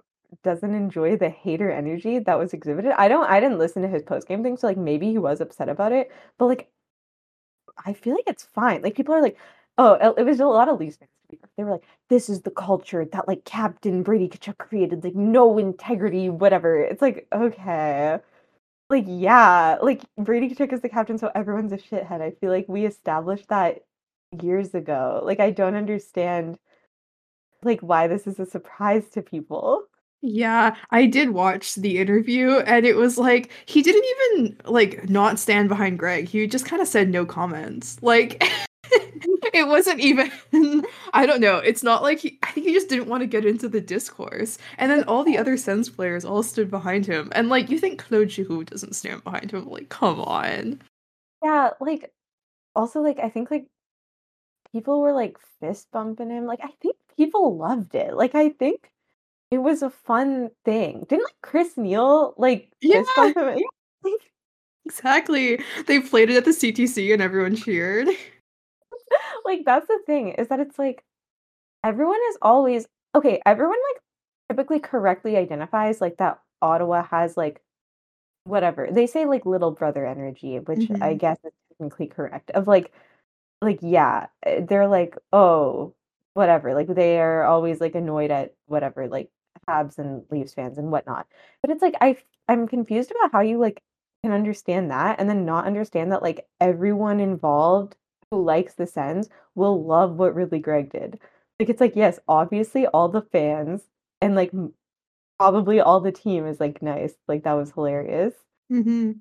doesn't 0.44 0.74
enjoy 0.74 1.16
the 1.16 1.28
hater 1.28 1.70
energy 1.70 2.18
that 2.20 2.38
was 2.38 2.52
exhibited? 2.54 2.92
I 2.96 3.08
don't 3.08 3.24
I 3.30 3.40
didn't 3.40 3.58
listen 3.58 3.82
to 3.82 3.88
his 3.88 4.02
post 4.02 4.28
game 4.28 4.42
thing, 4.42 4.56
so 4.56 4.66
like 4.66 4.76
maybe 4.78 5.10
he 5.10 5.18
was 5.18 5.40
upset 5.40 5.68
about 5.68 5.92
it, 5.92 6.10
but 6.38 6.46
like 6.46 6.70
I 7.84 7.92
feel 7.92 8.14
like 8.14 8.24
it's 8.26 8.44
fine. 8.44 8.82
Like 8.82 8.94
people 8.94 9.14
are 9.14 9.22
like, 9.22 9.36
oh, 9.78 10.14
it, 10.16 10.24
was 10.24 10.40
a 10.40 10.46
lot 10.46 10.68
of 10.68 10.78
Leafs 10.80 10.96
fans. 10.96 11.10
They 11.56 11.64
were 11.64 11.72
like, 11.72 11.84
this 12.08 12.28
is 12.28 12.42
the 12.42 12.50
culture 12.50 13.04
that 13.04 13.28
like 13.28 13.44
Captain 13.44 14.02
Brady 14.02 14.28
Tkachuk 14.28 14.58
created, 14.58 15.04
like 15.04 15.14
no 15.14 15.58
integrity, 15.58 16.28
whatever. 16.28 16.82
It's 16.82 17.02
like, 17.02 17.26
okay. 17.32 18.18
Like, 18.90 19.04
yeah, 19.06 19.78
like 19.80 20.02
Brady 20.18 20.52
Tkachuk 20.52 20.72
is 20.72 20.80
the 20.80 20.88
captain, 20.88 21.16
so 21.16 21.30
everyone's 21.34 21.72
a 21.72 21.78
shithead. 21.78 22.20
I 22.20 22.32
feel 22.32 22.50
like 22.50 22.68
we 22.68 22.84
established 22.84 23.48
that 23.48 23.84
years 24.42 24.74
ago. 24.74 25.22
Like, 25.24 25.38
I 25.40 25.50
don't 25.52 25.76
understand 25.76 26.58
like 27.62 27.80
why 27.80 28.06
this 28.06 28.26
is 28.26 28.40
a 28.40 28.46
surprise 28.46 29.08
to 29.10 29.22
people. 29.22 29.84
Yeah, 30.22 30.76
I 30.90 31.06
did 31.06 31.30
watch 31.30 31.76
the 31.76 31.98
interview 31.98 32.58
and 32.58 32.84
it 32.84 32.94
was 32.96 33.16
like 33.16 33.50
he 33.64 33.80
didn't 33.80 34.04
even 34.04 34.56
like 34.66 35.08
not 35.08 35.38
stand 35.38 35.68
behind 35.68 35.98
Greig. 35.98 36.28
He 36.28 36.46
just 36.46 36.66
kind 36.66 36.82
of 36.82 36.88
said 36.88 37.08
no 37.08 37.24
comments. 37.24 37.98
Like 38.02 38.44
it 39.54 39.66
wasn't 39.68 40.00
even 40.00 40.30
I 41.12 41.26
don't 41.26 41.40
know. 41.40 41.58
It's 41.58 41.82
not 41.82 42.02
like 42.02 42.18
he 42.20 42.38
I 42.42 42.50
think 42.52 42.66
he 42.66 42.72
just 42.72 42.88
didn't 42.88 43.08
want 43.08 43.22
to 43.22 43.26
get 43.26 43.44
into 43.44 43.68
the 43.68 43.80
discourse. 43.80 44.58
And 44.78 44.90
then 44.90 45.04
all 45.04 45.24
the 45.24 45.38
other 45.38 45.56
Sens 45.56 45.88
players 45.88 46.24
all 46.24 46.42
stood 46.42 46.70
behind 46.70 47.06
him. 47.06 47.30
And 47.34 47.48
like 47.48 47.70
you 47.70 47.78
think 47.78 47.98
Claude 48.02 48.30
Giroux 48.30 48.64
doesn't 48.64 48.94
stand 48.96 49.24
behind 49.24 49.50
him? 49.52 49.68
Like 49.68 49.88
come 49.88 50.20
on. 50.20 50.80
Yeah, 51.42 51.70
like 51.80 52.12
also 52.76 53.00
like 53.00 53.18
I 53.18 53.28
think 53.30 53.50
like 53.50 53.66
people 54.72 55.00
were 55.00 55.12
like 55.12 55.36
fist 55.60 55.88
bumping 55.92 56.30
him. 56.30 56.46
Like 56.46 56.60
I 56.62 56.70
think 56.80 56.96
people 57.16 57.56
loved 57.56 57.94
it. 57.94 58.14
Like 58.14 58.34
I 58.34 58.50
think 58.50 58.90
it 59.50 59.58
was 59.58 59.82
a 59.82 59.90
fun 59.90 60.50
thing. 60.64 61.04
Didn't 61.08 61.24
like 61.24 61.40
Chris 61.42 61.76
Neil 61.76 62.34
like 62.36 62.70
Yeah. 62.80 62.98
fist 63.02 63.10
bump 63.16 63.36
him? 63.36 63.44
Like, 64.04 64.12
Exactly. 64.86 65.60
They 65.86 66.00
played 66.00 66.30
it 66.30 66.36
at 66.36 66.44
the 66.44 66.50
CTC 66.52 67.12
and 67.12 67.20
everyone 67.22 67.54
cheered. 67.54 68.08
like 69.44 69.62
that's 69.64 69.86
the 69.88 70.00
thing 70.06 70.30
is 70.30 70.48
that 70.48 70.60
it's 70.60 70.78
like 70.78 71.04
everyone 71.84 72.20
is 72.30 72.38
always 72.42 72.86
okay 73.14 73.40
everyone 73.46 73.78
like 73.94 74.02
typically 74.50 74.80
correctly 74.80 75.36
identifies 75.36 76.00
like 76.00 76.16
that 76.18 76.40
ottawa 76.62 77.02
has 77.04 77.36
like 77.36 77.60
whatever 78.44 78.88
they 78.90 79.06
say 79.06 79.26
like 79.26 79.46
little 79.46 79.70
brother 79.70 80.06
energy 80.06 80.58
which 80.60 80.90
i 81.00 81.14
Mhm. 81.14 81.18
guess 81.18 81.38
is 81.44 81.52
technically 81.70 82.06
correct 82.06 82.50
of 82.52 82.66
like 82.68 82.92
like 83.62 83.78
yeah 83.82 84.26
eh, 84.44 84.60
they're 84.68 84.88
like 84.88 85.16
oh 85.32 85.94
whatever 86.34 86.74
like 86.74 86.86
they 86.88 87.18
are 87.20 87.44
always 87.44 87.80
like 87.80 87.94
annoyed 87.94 88.30
at 88.30 88.54
whatever 88.66 89.08
like 89.08 89.30
habs 89.68 89.98
and 89.98 90.24
leafs 90.30 90.54
fans 90.54 90.78
and 90.78 90.90
whatnot 90.90 91.26
but 91.62 91.70
it's 91.70 91.82
like 91.82 91.94
i 92.00 92.16
i'm 92.48 92.66
confused 92.68 93.10
about 93.10 93.32
how 93.32 93.40
you 93.40 93.58
like 93.58 93.82
can 94.22 94.32
understand 94.32 94.90
that 94.90 95.18
and 95.20 95.28
then 95.28 95.44
not 95.44 95.66
understand 95.66 96.12
that 96.12 96.22
like 96.22 96.46
everyone 96.60 97.20
involved 97.20 97.96
who 98.30 98.42
likes 98.42 98.74
the 98.74 98.86
Sens 98.86 99.28
will 99.54 99.84
love 99.84 100.16
what 100.16 100.34
Ridly 100.34 100.60
Greig 100.60 100.90
did. 100.90 101.18
Like 101.58 101.68
it's 101.68 101.80
like 101.80 101.96
yes, 101.96 102.18
obviously 102.28 102.86
all 102.86 103.08
the 103.08 103.22
fans 103.22 103.82
and 104.20 104.34
like 104.34 104.52
probably 105.38 105.80
all 105.80 106.00
the 106.00 106.12
team 106.12 106.46
is 106.46 106.60
like 106.60 106.82
nice. 106.82 107.14
Like 107.28 107.44
that 107.44 107.54
was 107.54 107.72
hilarious. 107.72 108.34
hmm 108.68 109.12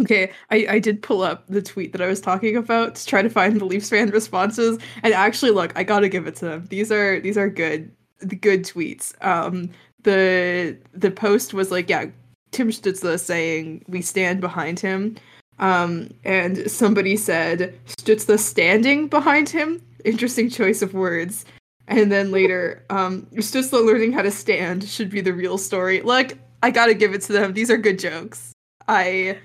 Okay, 0.00 0.32
I, 0.50 0.66
I 0.70 0.78
did 0.80 1.02
pull 1.02 1.22
up 1.22 1.46
the 1.46 1.62
tweet 1.62 1.92
that 1.92 2.00
I 2.00 2.06
was 2.08 2.20
talking 2.20 2.56
about 2.56 2.96
to 2.96 3.06
try 3.06 3.22
to 3.22 3.30
find 3.30 3.60
the 3.60 3.64
Leafs 3.64 3.90
fan 3.90 4.10
responses, 4.12 4.78
and 5.02 5.14
actually, 5.14 5.52
look, 5.52 5.72
I 5.76 5.84
gotta 5.84 6.08
give 6.08 6.26
it 6.26 6.36
to 6.36 6.46
them. 6.46 6.66
These 6.68 6.90
are 6.90 7.20
these 7.20 7.38
are 7.38 7.48
good, 7.48 7.92
good 8.40 8.64
tweets. 8.64 9.14
Um, 9.24 9.70
the 10.02 10.78
the 10.94 11.10
post 11.10 11.54
was 11.54 11.70
like, 11.70 11.88
yeah, 11.88 12.06
Tim 12.50 12.70
Stützle 12.70 13.20
saying 13.20 13.84
we 13.88 14.02
stand 14.02 14.40
behind 14.40 14.80
him, 14.80 15.16
um, 15.58 16.08
and 16.24 16.70
somebody 16.70 17.16
said 17.16 17.78
Stützle 17.86 18.38
standing 18.38 19.08
behind 19.08 19.48
him. 19.48 19.80
Interesting 20.04 20.50
choice 20.50 20.82
of 20.82 20.94
words. 20.94 21.44
And 21.86 22.10
then 22.10 22.30
later, 22.30 22.84
um, 22.90 23.26
Stützle 23.34 23.84
learning 23.84 24.12
how 24.12 24.22
to 24.22 24.30
stand 24.30 24.84
should 24.88 25.10
be 25.10 25.20
the 25.20 25.34
real 25.34 25.58
story. 25.58 26.00
Like, 26.00 26.38
I 26.62 26.70
gotta 26.70 26.94
give 26.94 27.14
it 27.14 27.22
to 27.22 27.32
them. 27.32 27.52
These 27.52 27.70
are 27.70 27.76
good 27.76 27.98
jokes. 27.98 28.52
I 28.88 29.38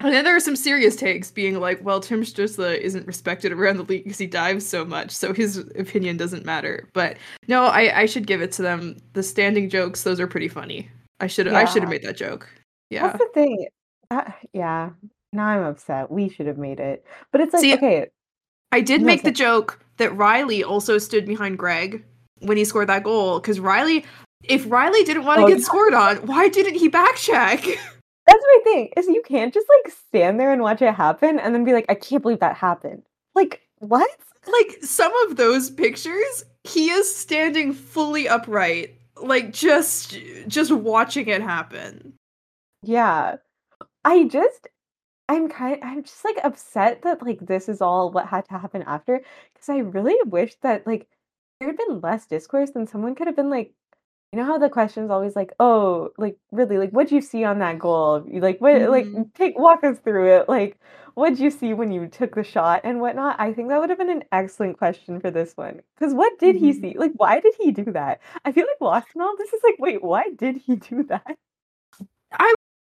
and 0.00 0.14
then 0.14 0.24
there 0.24 0.34
are 0.34 0.40
some 0.40 0.56
serious 0.56 0.96
takes 0.96 1.30
being 1.30 1.60
like, 1.60 1.84
well, 1.84 2.00
Tim 2.00 2.22
Stützle 2.22 2.78
isn't 2.78 3.06
respected 3.06 3.52
around 3.52 3.76
the 3.76 3.82
league 3.82 4.04
because 4.04 4.18
he 4.18 4.26
dives 4.26 4.66
so 4.66 4.82
much, 4.82 5.10
so 5.10 5.34
his 5.34 5.58
opinion 5.58 6.16
doesn't 6.16 6.46
matter. 6.46 6.88
But 6.94 7.18
no, 7.48 7.66
I, 7.66 8.00
I 8.00 8.06
should 8.06 8.26
give 8.26 8.40
it 8.40 8.50
to 8.52 8.62
them. 8.62 8.96
The 9.12 9.22
standing 9.22 9.68
jokes, 9.68 10.02
those 10.02 10.18
are 10.18 10.26
pretty 10.26 10.48
funny. 10.48 10.88
I 11.20 11.26
should 11.26 11.48
I 11.48 11.66
should 11.66 11.82
have 11.82 11.90
made 11.90 12.02
that 12.04 12.16
joke. 12.16 12.48
Yeah. 12.88 13.08
That's 13.08 13.18
the 13.18 13.30
thing. 13.34 13.66
Uh, 14.10 14.30
yeah. 14.54 14.90
Now 15.32 15.46
I'm 15.46 15.62
upset. 15.64 16.10
We 16.10 16.28
should 16.28 16.46
have 16.46 16.58
made 16.58 16.80
it. 16.80 17.04
But 17.32 17.40
it's 17.40 17.52
like, 17.52 17.60
See, 17.60 17.74
okay, 17.74 18.08
I 18.72 18.80
did 18.80 19.02
make 19.02 19.22
the 19.22 19.30
joke 19.30 19.84
that 19.98 20.10
Rielly 20.12 20.64
also 20.64 20.98
stood 20.98 21.26
behind 21.26 21.58
Greig 21.58 22.04
when 22.40 22.56
he 22.56 22.64
scored 22.64 22.88
that 22.88 23.04
goal 23.04 23.38
because 23.40 23.60
Rielly, 23.60 24.04
if 24.44 24.66
Rielly 24.66 25.04
didn't 25.04 25.24
want 25.24 25.38
to 25.38 25.44
Oh, 25.44 25.48
get 25.48 25.58
yeah. 25.58 25.64
scored 25.64 25.94
on, 25.94 26.16
why 26.26 26.48
didn't 26.48 26.74
he 26.74 26.88
backcheck? 26.88 27.62
that's 28.26 28.44
my 28.44 28.58
thing. 28.64 28.90
Is 28.96 29.06
you 29.06 29.22
can't 29.26 29.52
just 29.54 29.66
like 29.84 29.92
stand 29.92 30.40
there 30.40 30.52
and 30.52 30.62
watch 30.62 30.82
it 30.82 30.94
happen 30.94 31.38
and 31.38 31.54
then 31.54 31.64
be 31.64 31.72
like, 31.72 31.86
I 31.88 31.94
can't 31.94 32.22
believe 32.22 32.40
that 32.40 32.56
happened. 32.56 33.02
Like, 33.34 33.60
what? 33.78 34.10
like 34.46 34.78
some 34.82 35.12
of 35.26 35.36
those 35.36 35.70
pictures, 35.70 36.44
he 36.64 36.90
is 36.90 37.14
standing 37.14 37.72
fully 37.72 38.26
upright, 38.28 38.96
like 39.16 39.52
just 39.52 40.18
just 40.48 40.72
watching 40.72 41.28
it 41.28 41.42
happen. 41.42 42.14
Yeah. 42.82 43.36
I 44.04 44.24
just 44.24 44.66
I'm 45.30 45.48
kind 45.48 45.78
I'm 45.82 46.02
just 46.02 46.24
like 46.24 46.38
upset 46.44 47.02
that 47.02 47.22
like 47.22 47.40
this 47.40 47.68
is 47.68 47.80
all 47.80 48.10
what 48.10 48.26
had 48.26 48.44
to 48.46 48.58
happen 48.58 48.82
after 48.82 49.22
because 49.54 49.68
I 49.68 49.78
really 49.78 50.16
wish 50.28 50.56
that 50.62 50.86
like 50.86 51.08
there 51.60 51.68
had 51.68 51.76
been 51.78 52.00
less 52.00 52.26
discourse 52.26 52.70
and 52.74 52.88
someone 52.88 53.14
could 53.14 53.28
have 53.28 53.36
been 53.36 53.50
like 53.50 53.72
you 54.32 54.38
know 54.38 54.44
how 54.46 54.58
the 54.58 54.68
question's 54.70 55.10
always 55.10 55.36
like 55.36 55.52
oh 55.60 56.10
like 56.18 56.38
really 56.52 56.78
like 56.78 56.90
what'd 56.92 57.12
you 57.12 57.20
see 57.22 57.44
on 57.44 57.58
that 57.60 57.78
goal? 57.78 58.24
Like 58.32 58.60
what 58.60 58.90
like 58.90 59.12
Mhm. 59.14 59.34
take 59.34 59.58
walk 59.58 59.84
us 59.84 59.98
through 60.00 60.28
it 60.40 60.48
like 60.48 60.78
what'd 61.14 61.40
you 61.40 61.50
see 61.50 61.74
when 61.74 61.92
you 61.92 62.08
took 62.08 62.34
the 62.36 62.44
shot 62.44 62.82
and 62.84 63.00
whatnot? 63.00 63.36
I 63.40 63.52
think 63.54 63.68
that 63.70 63.80
would 63.80 63.90
have 63.90 63.98
been 63.98 64.10
an 64.10 64.24
excellent 64.32 64.78
question 64.78 65.20
for 65.20 65.30
this 65.32 65.56
one 65.56 65.82
because 65.98 66.14
what 66.14 66.38
did 66.40 66.56
he 66.56 66.72
Mhm. 66.72 66.80
see? 66.80 66.94
Like 66.98 67.12
why 67.16 67.40
did 67.40 67.54
he 67.60 67.72
do 67.72 67.84
that? 67.92 68.20
I 68.44 68.52
feel 68.52 68.66
like 68.66 68.80
lost 68.80 69.08
in 69.16 69.22
all 69.22 69.36
this 69.38 69.52
is 69.52 69.62
like 69.64 69.76
wait 69.80 70.02
why 70.02 70.30
did 70.36 70.56
he 70.58 70.76
do 70.76 71.02
that 71.10 71.38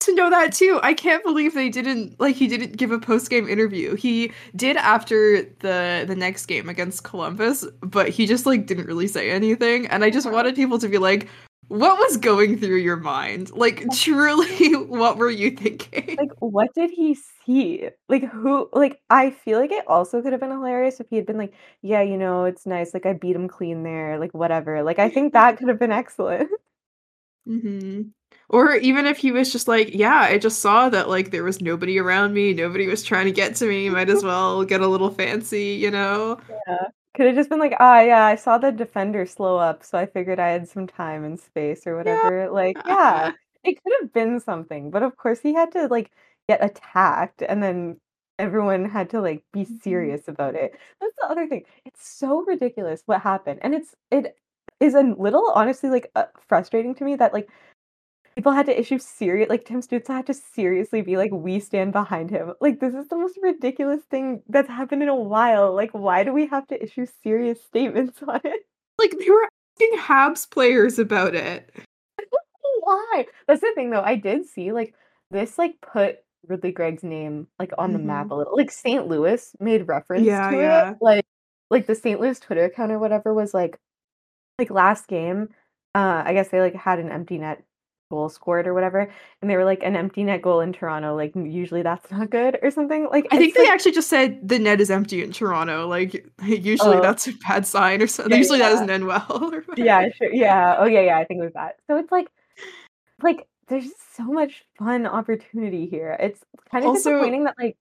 To 0.08 0.14
know 0.14 0.30
that 0.30 0.54
too, 0.54 0.80
I 0.82 0.94
can't 0.94 1.22
believe 1.22 1.52
they 1.52 1.68
didn't 1.68 2.18
like 2.18 2.34
he 2.34 2.48
didn't 2.48 2.78
give 2.78 2.92
a 2.92 2.98
post 2.98 3.28
game 3.28 3.46
interview. 3.46 3.94
He 3.94 4.32
did 4.56 4.78
after 4.78 5.42
the 5.60 6.06
the 6.08 6.16
next 6.16 6.46
game 6.46 6.70
against 6.70 7.04
Columbus, 7.04 7.66
but 7.82 8.08
he 8.08 8.24
just 8.26 8.46
like 8.46 8.64
didn't 8.64 8.86
really 8.86 9.06
say 9.06 9.30
anything. 9.30 9.86
And 9.88 10.02
I 10.02 10.08
just 10.08 10.30
wanted 10.30 10.54
people 10.56 10.78
to 10.78 10.88
be 10.88 10.96
like, 10.96 11.28
"What 11.68 11.98
was 11.98 12.16
going 12.16 12.56
through 12.58 12.78
your 12.78 12.96
mind? 12.96 13.50
Like, 13.52 13.84
truly, 13.92 14.72
what 14.76 15.18
were 15.18 15.28
you 15.28 15.50
thinking?" 15.50 16.16
like 16.18 16.30
what 16.38 16.72
did 16.74 16.90
he 16.90 17.14
see? 17.44 17.90
Like 18.08 18.24
who 18.24 18.70
like 18.72 19.00
i 19.10 19.30
feel 19.30 19.58
like 19.60 19.72
it 19.72 19.86
also 19.86 20.22
could 20.22 20.32
have 20.32 20.40
been 20.40 20.50
hilarious 20.50 21.00
if 21.00 21.08
he 21.10 21.16
had 21.16 21.26
been 21.26 21.36
like 21.38 21.52
yeah 21.82 22.00
you 22.00 22.16
know 22.16 22.44
it's 22.46 22.64
nice. 22.64 22.94
Like 22.94 23.04
i 23.04 23.12
beat 23.12 23.36
him 23.36 23.46
clean 23.48 23.82
there. 23.82 24.18
Like 24.18 24.32
whatever. 24.32 24.82
Like 24.82 24.98
i 24.98 25.10
think 25.10 25.34
that 25.34 25.58
could 25.58 25.68
have 25.68 25.78
been 25.78 25.92
excellent. 25.92 26.48
Hmm 27.46 28.02
Or 28.50 28.74
even 28.76 29.06
if 29.06 29.18
he 29.18 29.30
was 29.32 29.52
just 29.52 29.68
like, 29.68 29.94
yeah, 29.94 30.20
I 30.20 30.38
just 30.38 30.60
saw 30.60 30.88
that 30.88 31.08
like 31.08 31.30
there 31.30 31.44
was 31.44 31.60
nobody 31.60 31.98
around 31.98 32.32
me, 32.34 32.54
nobody 32.54 32.86
was 32.86 33.02
trying 33.04 33.26
to 33.26 33.32
get 33.32 33.54
to 33.56 33.66
me, 33.68 33.90
might 33.90 34.08
as 34.08 34.22
well 34.24 34.64
get 34.64 34.80
a 34.80 34.88
little 34.88 35.10
fancy, 35.10 35.74
you 35.74 35.90
know? 35.90 36.40
Yeah. 36.48 36.88
could 37.14 37.26
have 37.26 37.34
just 37.36 37.50
been 37.50 37.58
like 37.58 37.74
ah 37.80 38.00
yeah 38.00 38.24
i 38.24 38.34
saw 38.36 38.58
the 38.58 38.70
defender 38.72 39.26
slow 39.26 39.56
up 39.56 39.84
so 39.84 39.98
i 39.98 40.06
figured 40.06 40.38
i 40.38 40.48
had 40.48 40.68
some 40.68 40.86
time 40.86 41.24
and 41.24 41.38
space 41.40 41.86
or 41.86 41.96
whatever 41.96 42.48
like 42.50 42.80
yeah 42.84 43.32
it 43.64 43.82
could 43.82 43.92
have 44.00 44.12
been 44.12 44.40
something 44.40 44.90
but 44.90 45.02
of 45.02 45.16
course 45.16 45.40
he 45.40 45.52
had 45.54 45.72
to 45.72 45.86
like 45.88 46.10
get 46.48 46.62
attacked 46.64 47.42
and 47.42 47.62
then 47.62 47.98
everyone 48.38 48.84
had 48.88 49.10
to 49.10 49.20
like 49.20 49.42
be 49.52 49.64
Mhm. 49.64 49.82
serious 49.82 50.28
about 50.28 50.54
it 50.54 50.72
that's 51.00 51.14
the 51.20 51.26
other 51.26 51.46
thing 51.48 51.64
it's 51.84 52.08
so 52.08 52.44
ridiculous 52.44 53.02
what 53.06 53.20
happened 53.20 53.58
and 53.62 53.74
it's 53.74 53.94
it 54.10 54.36
is 54.80 54.94
a 54.94 55.02
little 55.02 55.50
honestly 55.54 55.90
like 55.90 56.10
uh, 56.14 56.26
frustrating 56.46 56.94
to 56.94 57.04
me 57.04 57.16
that 57.16 57.32
like 57.34 57.48
people 58.38 58.52
had 58.52 58.66
to 58.66 58.80
issue 58.80 58.98
serious 59.00 59.48
like 59.48 59.64
Tim 59.64 59.80
Stützle 59.80 60.14
had 60.14 60.26
to 60.28 60.34
seriously 60.34 61.02
be 61.02 61.16
like 61.16 61.32
we 61.32 61.58
stand 61.58 61.90
behind 61.92 62.30
him 62.30 62.52
like 62.60 62.78
this 62.78 62.94
is 62.94 63.08
the 63.08 63.16
most 63.16 63.36
ridiculous 63.42 64.00
thing 64.04 64.42
that's 64.48 64.68
happened 64.68 65.02
in 65.02 65.08
a 65.08 65.14
while 65.16 65.74
like 65.74 65.90
why 65.90 66.22
do 66.22 66.32
we 66.32 66.46
have 66.46 66.64
to 66.68 66.80
issue 66.80 67.04
serious 67.24 67.60
statements 67.64 68.22
on 68.28 68.40
it 68.44 68.62
Like 68.96 69.10
they 69.18 69.28
were 69.28 69.42
asking 69.74 69.98
Habs 69.98 70.48
players 70.48 71.00
about 71.00 71.34
it. 71.34 71.74
why 72.82 73.26
that's 73.48 73.60
the 73.60 73.72
thing 73.74 73.90
though 73.90 74.02
I 74.02 74.14
did 74.14 74.46
see 74.46 74.70
like 74.70 74.94
this 75.32 75.58
like 75.58 75.74
put 75.80 76.18
Ridly 76.46 76.70
Greig's 76.70 77.02
name 77.02 77.48
like 77.58 77.72
on 77.76 77.92
the 77.92 77.98
map 77.98 78.26
Mhm. 78.28 78.30
a 78.30 78.34
little 78.36 78.56
like 78.56 78.70
St. 78.70 79.08
Louis 79.08 79.52
made 79.58 79.88
reference 79.88 80.24
Yeah, 80.26 80.48
to 80.52 80.56
yeah. 80.56 80.90
it 80.92 80.96
like 81.00 81.24
like 81.70 81.86
the 81.88 81.96
St. 81.96 82.20
Louis 82.20 82.38
Twitter 82.38 82.66
account 82.66 82.92
or 82.92 83.00
whatever 83.00 83.34
was 83.34 83.52
like 83.52 83.80
like 84.60 84.70
last 84.70 85.08
game 85.08 85.48
uh 85.96 86.22
I 86.24 86.34
guess 86.34 86.50
they 86.50 86.60
like 86.60 86.76
had 86.76 87.00
an 87.00 87.10
empty 87.10 87.38
net 87.38 87.64
goal 88.10 88.28
scored 88.28 88.66
or 88.66 88.72
whatever 88.72 89.10
and 89.42 89.50
they 89.50 89.56
were 89.56 89.64
like 89.64 89.82
an 89.82 89.94
empty 89.94 90.24
net 90.24 90.40
goal 90.40 90.60
in 90.60 90.72
Toronto 90.72 91.14
like 91.14 91.32
usually 91.36 91.82
that's 91.82 92.10
not 92.10 92.30
good 92.30 92.58
or 92.62 92.70
something 92.70 93.06
like 93.10 93.26
I 93.30 93.36
think 93.38 93.54
they 93.54 93.64
like, 93.64 93.70
actually 93.70 93.92
just 93.92 94.08
said 94.08 94.46
the 94.46 94.58
net 94.58 94.80
is 94.80 94.90
empty 94.90 95.22
in 95.22 95.32
Toronto. 95.32 95.86
Like 95.86 96.26
usually 96.42 96.96
Oh. 96.96 97.02
that's 97.02 97.28
a 97.28 97.32
bad 97.46 97.66
sign 97.66 98.00
or 98.00 98.06
something. 98.06 98.32
Yeah, 98.32 98.38
usually 98.38 98.58
that 98.60 98.64
yeah. 98.66 98.70
doesn't 98.70 98.90
end 98.90 99.06
well. 99.06 99.52
yeah 99.76 100.08
sure 100.16 100.32
yeah 100.32 100.76
oh 100.78 100.86
yeah 100.86 101.00
yeah 101.02 101.18
I 101.18 101.24
think 101.24 101.40
it 101.40 101.44
was 101.44 101.52
that 101.54 101.76
so 101.86 101.96
it's 101.96 102.10
like 102.10 102.28
like 103.22 103.46
there's 103.68 103.90
so 104.14 104.24
much 104.24 104.64
fun 104.78 105.06
opportunity 105.06 105.86
here 105.86 106.16
it's 106.18 106.42
kind 106.70 106.84
of 106.84 106.88
Also- 106.90 107.10
disappointing 107.12 107.44
that 107.44 107.56
like 107.58 107.76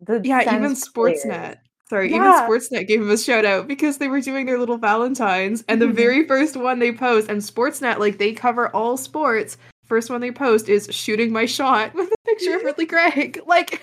the 0.00 0.20
Yeah, 0.24 0.42
even 0.42 0.74
players- 0.74 0.84
Sportsnet. 0.88 1.56
Sorry, 1.88 2.10
Yeah. 2.10 2.16
even 2.16 2.32
Sportsnet 2.32 2.86
gave 2.88 3.00
him 3.02 3.10
a 3.10 3.18
shout 3.18 3.44
out 3.44 3.68
because 3.68 3.98
they 3.98 4.08
were 4.08 4.20
doing 4.20 4.46
their 4.46 4.58
little 4.58 4.78
Valentines, 4.78 5.62
and 5.68 5.80
the 5.82 5.86
Mhm. 5.86 5.92
very 5.94 6.26
first 6.26 6.56
one 6.56 6.78
they 6.78 6.92
post, 6.92 7.28
and 7.28 7.40
Sportsnet, 7.42 7.98
like 7.98 8.16
they 8.18 8.32
cover 8.32 8.68
all 8.74 8.96
sports. 8.96 9.58
First 9.84 10.08
one 10.08 10.22
they 10.22 10.30
post 10.32 10.68
is 10.70 10.88
shooting 10.90 11.30
my 11.30 11.44
shot 11.44 11.92
with 11.94 12.10
a 12.10 12.16
picture 12.26 12.56
of 12.56 12.62
Ridly 12.62 12.86
Greig. 12.86 13.38
Like, 13.46 13.82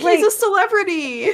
Like- 0.00 0.18
he's 0.18 0.26
a 0.26 0.30
celebrity. 0.30 1.30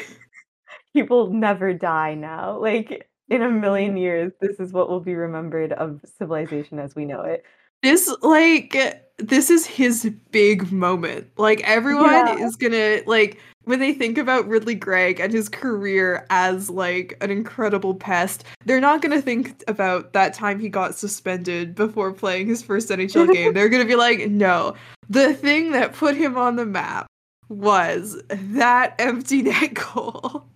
people 0.94 1.30
never 1.32 1.74
die 1.74 2.14
now 2.14 2.56
like 2.58 3.06
in 3.28 3.42
a 3.42 3.50
million 3.50 3.90
Mm-hmm. 3.90 3.98
years 3.98 4.32
this 4.40 4.58
is 4.58 4.72
what 4.72 4.88
will 4.88 5.00
be 5.00 5.14
remembered 5.14 5.72
of 5.74 6.00
civilization 6.18 6.78
as 6.78 6.94
we 6.96 7.04
know 7.04 7.22
it 7.22 7.44
This 7.82 8.08
like 8.22 8.74
this 9.18 9.50
is 9.50 9.66
his 9.66 10.10
big 10.30 10.70
moment. 10.72 11.28
Like 11.36 11.60
everyone 11.68 12.10
Yeah. 12.10 12.36
is 12.46 12.56
gonna 12.56 13.00
like 13.06 13.38
when 13.64 13.80
they 13.80 13.92
think 13.92 14.16
about 14.16 14.48
Ridly 14.48 14.74
Greig 14.74 15.20
and 15.20 15.30
his 15.32 15.48
career 15.48 16.24
as 16.30 16.70
like 16.70 17.16
an 17.20 17.30
incredible 17.30 17.94
pest, 17.94 18.44
they're 18.64 18.80
not 18.80 19.02
gonna 19.02 19.20
think 19.20 19.62
about 19.68 20.12
that 20.14 20.32
time 20.34 20.58
he 20.58 20.68
got 20.70 20.94
suspended 20.94 21.74
before 21.74 22.12
playing 22.12 22.46
his 22.46 22.62
first 22.62 22.88
NHL 22.88 23.26
game. 23.34 23.52
They're 23.52 23.68
gonna 23.68 23.84
be 23.84 23.96
like, 23.96 24.28
no, 24.30 24.74
the 25.10 25.34
thing 25.34 25.72
that 25.72 25.92
put 25.92 26.16
him 26.16 26.36
on 26.38 26.56
the 26.56 26.64
map 26.66 27.06
was 27.48 28.22
that 28.30 28.94
empty 28.98 29.42
net 29.42 29.74
goal. 29.74 30.46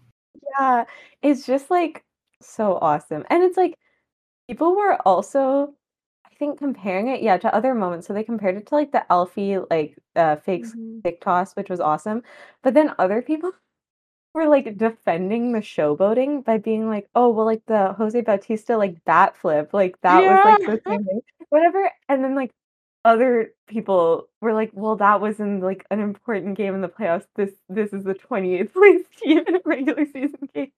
Yeah, 0.58 0.84
it's 1.22 1.44
just 1.46 1.70
like 1.70 2.02
so 2.40 2.78
awesome. 2.80 3.24
And 3.28 3.42
it's 3.42 3.56
like 3.56 3.74
people 4.48 4.74
were 4.76 4.96
also 5.06 5.74
think 6.42 6.58
comparing 6.58 7.08
it 7.08 7.22
yeah 7.22 7.36
to 7.38 7.54
other 7.54 7.74
moments. 7.74 8.06
So 8.06 8.12
they 8.14 8.24
compared 8.24 8.56
it 8.56 8.66
to 8.68 8.74
like 8.74 8.92
the 8.92 9.10
Alfie 9.12 9.58
like 9.70 9.96
uh 10.16 10.36
fake 10.36 10.66
Mm-hmm. 10.66 11.00
stick 11.00 11.20
toss 11.20 11.54
which 11.56 11.70
was 11.70 11.80
awesome. 11.80 12.22
But 12.62 12.74
then 12.74 12.94
other 12.98 13.22
people 13.22 13.52
were 14.34 14.48
like 14.48 14.76
defending 14.78 15.52
the 15.52 15.60
showboating 15.60 16.44
by 16.44 16.58
being 16.58 16.88
like, 16.88 17.08
"Oh, 17.14 17.30
well 17.30 17.46
like 17.46 17.64
the 17.66 17.92
Jose 17.94 18.20
Bautista 18.22 18.76
like 18.78 19.04
bat 19.04 19.36
flip, 19.36 19.72
like 19.74 20.00
that 20.02 20.26
was 20.26 20.40
like 20.44 20.64
the 20.66 20.80
same 20.88 21.04
thing." 21.04 21.22
Whatever. 21.50 21.90
And 22.08 22.24
then 22.24 22.34
like 22.36 22.52
other 23.04 23.54
people 23.68 24.28
were 24.40 24.54
like, 24.54 24.70
"Well, 24.74 24.96
that 24.96 25.20
was 25.20 25.40
in 25.40 25.60
like 25.60 25.86
an 25.90 26.00
important 26.00 26.56
game 26.58 26.74
in 26.74 26.82
the 26.82 26.88
playoffs. 26.88 27.26
This 27.36 27.52
this 27.70 27.92
is 27.94 28.04
the 28.04 28.14
28th 28.14 28.72
place 28.74 29.04
team 29.22 29.40
in 29.46 29.56
a 29.56 29.60
regular 29.66 30.06
season 30.06 30.48
game." 30.54 30.72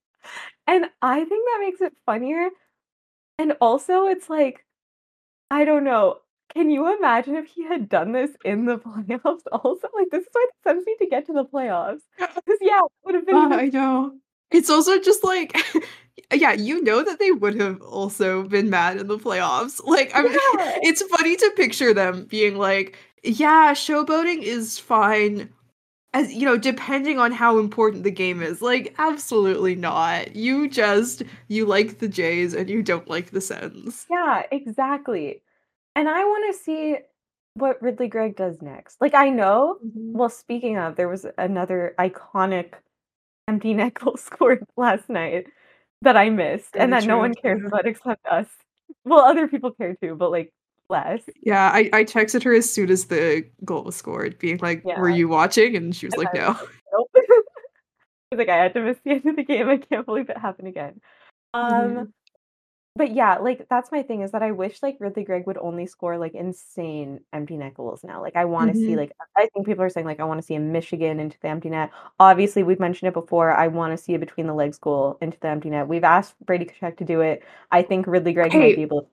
And 0.66 0.86
I 1.02 1.24
think 1.24 1.46
that 1.46 1.58
makes 1.60 1.80
it 1.82 1.94
funnier. 2.06 2.50
And 3.38 3.52
also 3.60 4.06
it's 4.06 4.30
like 4.30 4.64
I 5.54 5.64
don't 5.64 5.84
know. 5.84 6.18
can 6.54 6.70
you 6.70 6.82
imagine 6.98 7.34
if 7.36 7.46
he 7.54 7.62
had 7.64 7.88
done 7.88 8.12
this 8.12 8.30
in 8.44 8.64
the 8.66 8.78
playoffs 8.86 9.42
also? 9.52 9.88
Like, 9.98 10.10
this 10.10 10.22
is 10.22 10.28
why 10.32 10.46
the 10.50 10.70
Sens 10.70 10.84
need 10.86 10.98
to 11.04 11.06
get 11.14 11.26
to 11.26 11.32
the 11.32 11.44
playoffs. 11.44 12.02
Because, 12.18 12.58
yeah, 12.60 12.80
it 12.84 12.92
would 13.04 13.14
have 13.14 13.26
been. 13.26 13.36
Uh, 13.36 13.56
I 13.64 13.66
know. 13.68 14.12
It's 14.50 14.70
also 14.70 15.00
just 15.00 15.24
like, 15.24 15.50
yeah, 16.32 16.52
you 16.52 16.82
know 16.82 17.02
that 17.04 17.18
they 17.18 17.32
would 17.32 17.60
have 17.60 17.80
also 17.82 18.44
been 18.44 18.68
mad 18.70 18.98
in 18.98 19.06
the 19.08 19.18
playoffs. 19.18 19.76
Like, 19.84 20.10
I'm, 20.14 20.26
Yeah. 20.26 20.78
it's 20.88 21.02
funny 21.02 21.36
to 21.36 21.52
picture 21.56 21.92
them 21.94 22.26
being 22.26 22.56
like, 22.58 22.96
yeah, 23.24 23.72
showboating 23.72 24.42
is 24.42 24.78
fine. 24.78 25.50
As 26.14 26.32
you 26.32 26.46
know, 26.46 26.56
depending 26.56 27.18
on 27.18 27.32
how 27.32 27.58
important 27.58 28.04
the 28.04 28.10
game 28.10 28.42
is, 28.42 28.62
like 28.62 28.94
absolutely 28.98 29.74
not. 29.74 30.34
You 30.36 30.68
just 30.68 31.22
you 31.48 31.66
like 31.66 31.98
the 31.98 32.08
Jays 32.08 32.54
and 32.54 32.70
you 32.70 32.82
don't 32.82 33.08
like 33.10 33.32
the 33.32 33.40
Sens. 33.40 34.06
Yeah, 34.10 34.44
exactly. 34.50 35.42
And 35.96 36.08
I 36.08 36.24
want 36.24 36.54
to 36.54 36.62
see 36.62 36.96
what 37.54 37.80
Ridly 37.80 38.08
Greig 38.08 38.36
does 38.36 38.60
next. 38.60 39.00
Like, 39.00 39.14
I 39.14 39.28
know, 39.30 39.78
mm-hmm. 39.84 40.16
well, 40.16 40.28
speaking 40.28 40.76
of, 40.76 40.96
there 40.96 41.08
was 41.08 41.26
another 41.38 41.94
iconic 41.98 42.74
empty 43.48 43.74
net 43.74 43.94
goal 43.94 44.16
scored 44.18 44.64
last 44.76 45.08
night 45.08 45.46
that 46.02 46.16
I 46.16 46.30
missed 46.30 46.76
and 46.76 46.90
Very 46.90 47.02
that 47.02 47.08
no 47.08 47.18
one 47.18 47.34
cares 47.34 47.58
mm-hmm. 47.58 47.66
about 47.68 47.86
except 47.86 48.26
us. 48.26 48.48
Well, 49.04 49.20
other 49.20 49.48
people 49.48 49.72
care 49.72 49.94
too, 49.94 50.14
but 50.14 50.30
like 50.30 50.52
less. 50.90 51.22
Yeah, 51.42 51.70
I, 51.72 51.90
I 51.92 52.04
texted 52.04 52.42
her 52.44 52.54
as 52.54 52.68
soon 52.70 52.90
as 52.90 53.06
the 53.06 53.44
goal 53.64 53.84
was 53.84 53.96
scored, 53.96 54.38
being 54.38 54.58
like, 54.58 54.84
"Were 54.84 55.08
you 55.10 55.28
watching?" 55.28 55.76
And 55.76 55.94
she 55.94 56.06
was 56.06 56.14
And 56.14 56.24
like, 56.24 56.34
I 56.34 56.38
"No." 56.38 56.48
was 56.52 56.68
Nope. 56.92 57.10
She's 58.32 58.38
like, 58.38 58.48
I 58.48 58.56
had 58.56 58.74
to 58.74 58.80
miss 58.82 58.98
the 59.04 59.12
end 59.12 59.26
of 59.26 59.36
the 59.36 59.44
game. 59.44 59.68
I 59.68 59.76
can't 59.78 60.06
believe 60.06 60.28
it 60.30 60.36
happened 60.38 60.68
again. 60.68 61.00
Um, 61.52 61.70
Mhm. 61.72 62.12
but 62.96 63.12
yeah, 63.12 63.36
like 63.38 63.66
that's 63.68 63.92
my 63.92 64.02
thing 64.02 64.22
is 64.22 64.32
that 64.32 64.42
I 64.42 64.50
wish 64.52 64.82
like 64.82 64.96
Ridly 65.00 65.22
Greig 65.24 65.46
would 65.46 65.58
only 65.58 65.86
score 65.86 66.18
like 66.18 66.34
insane 66.34 67.20
empty 67.32 67.56
net 67.56 67.74
goals 67.74 68.02
now. 68.04 68.20
Like 68.20 68.34
I 68.36 68.44
want 68.44 68.72
to 68.72 68.76
see 68.76 68.88
Mhm. 68.92 68.96
like 68.96 69.12
I 69.36 69.48
think 69.54 69.66
people 69.66 69.84
are 69.84 69.88
saying 69.88 70.06
like 70.06 70.20
I 70.20 70.24
want 70.24 70.38
to 70.40 70.46
see 70.46 70.54
a 70.56 70.60
Michigan 70.60 71.20
into 71.20 71.38
the 71.40 71.48
empty 71.48 71.70
net. 71.70 71.90
Obviously, 72.18 72.62
we've 72.64 72.80
mentioned 72.80 73.08
it 73.08 73.14
before. 73.14 73.52
I 73.52 73.68
want 73.68 73.92
to 73.96 74.02
see 74.02 74.14
a 74.14 74.18
between 74.18 74.46
the 74.48 74.54
legs 74.54 74.78
goal 74.78 75.16
into 75.20 75.38
the 75.40 75.48
empty 75.48 75.70
net. 75.70 75.86
We've 75.88 76.04
asked 76.04 76.34
Brady 76.44 76.66
Tkachuk 76.66 76.96
to 76.98 77.04
do 77.04 77.20
it. 77.20 77.42
I 77.70 77.82
think 77.82 78.06
Ridly 78.06 78.32
Greig 78.32 78.52
Hey. 78.52 78.58
might 78.58 78.76
be 78.76 78.82
able. 78.82 79.10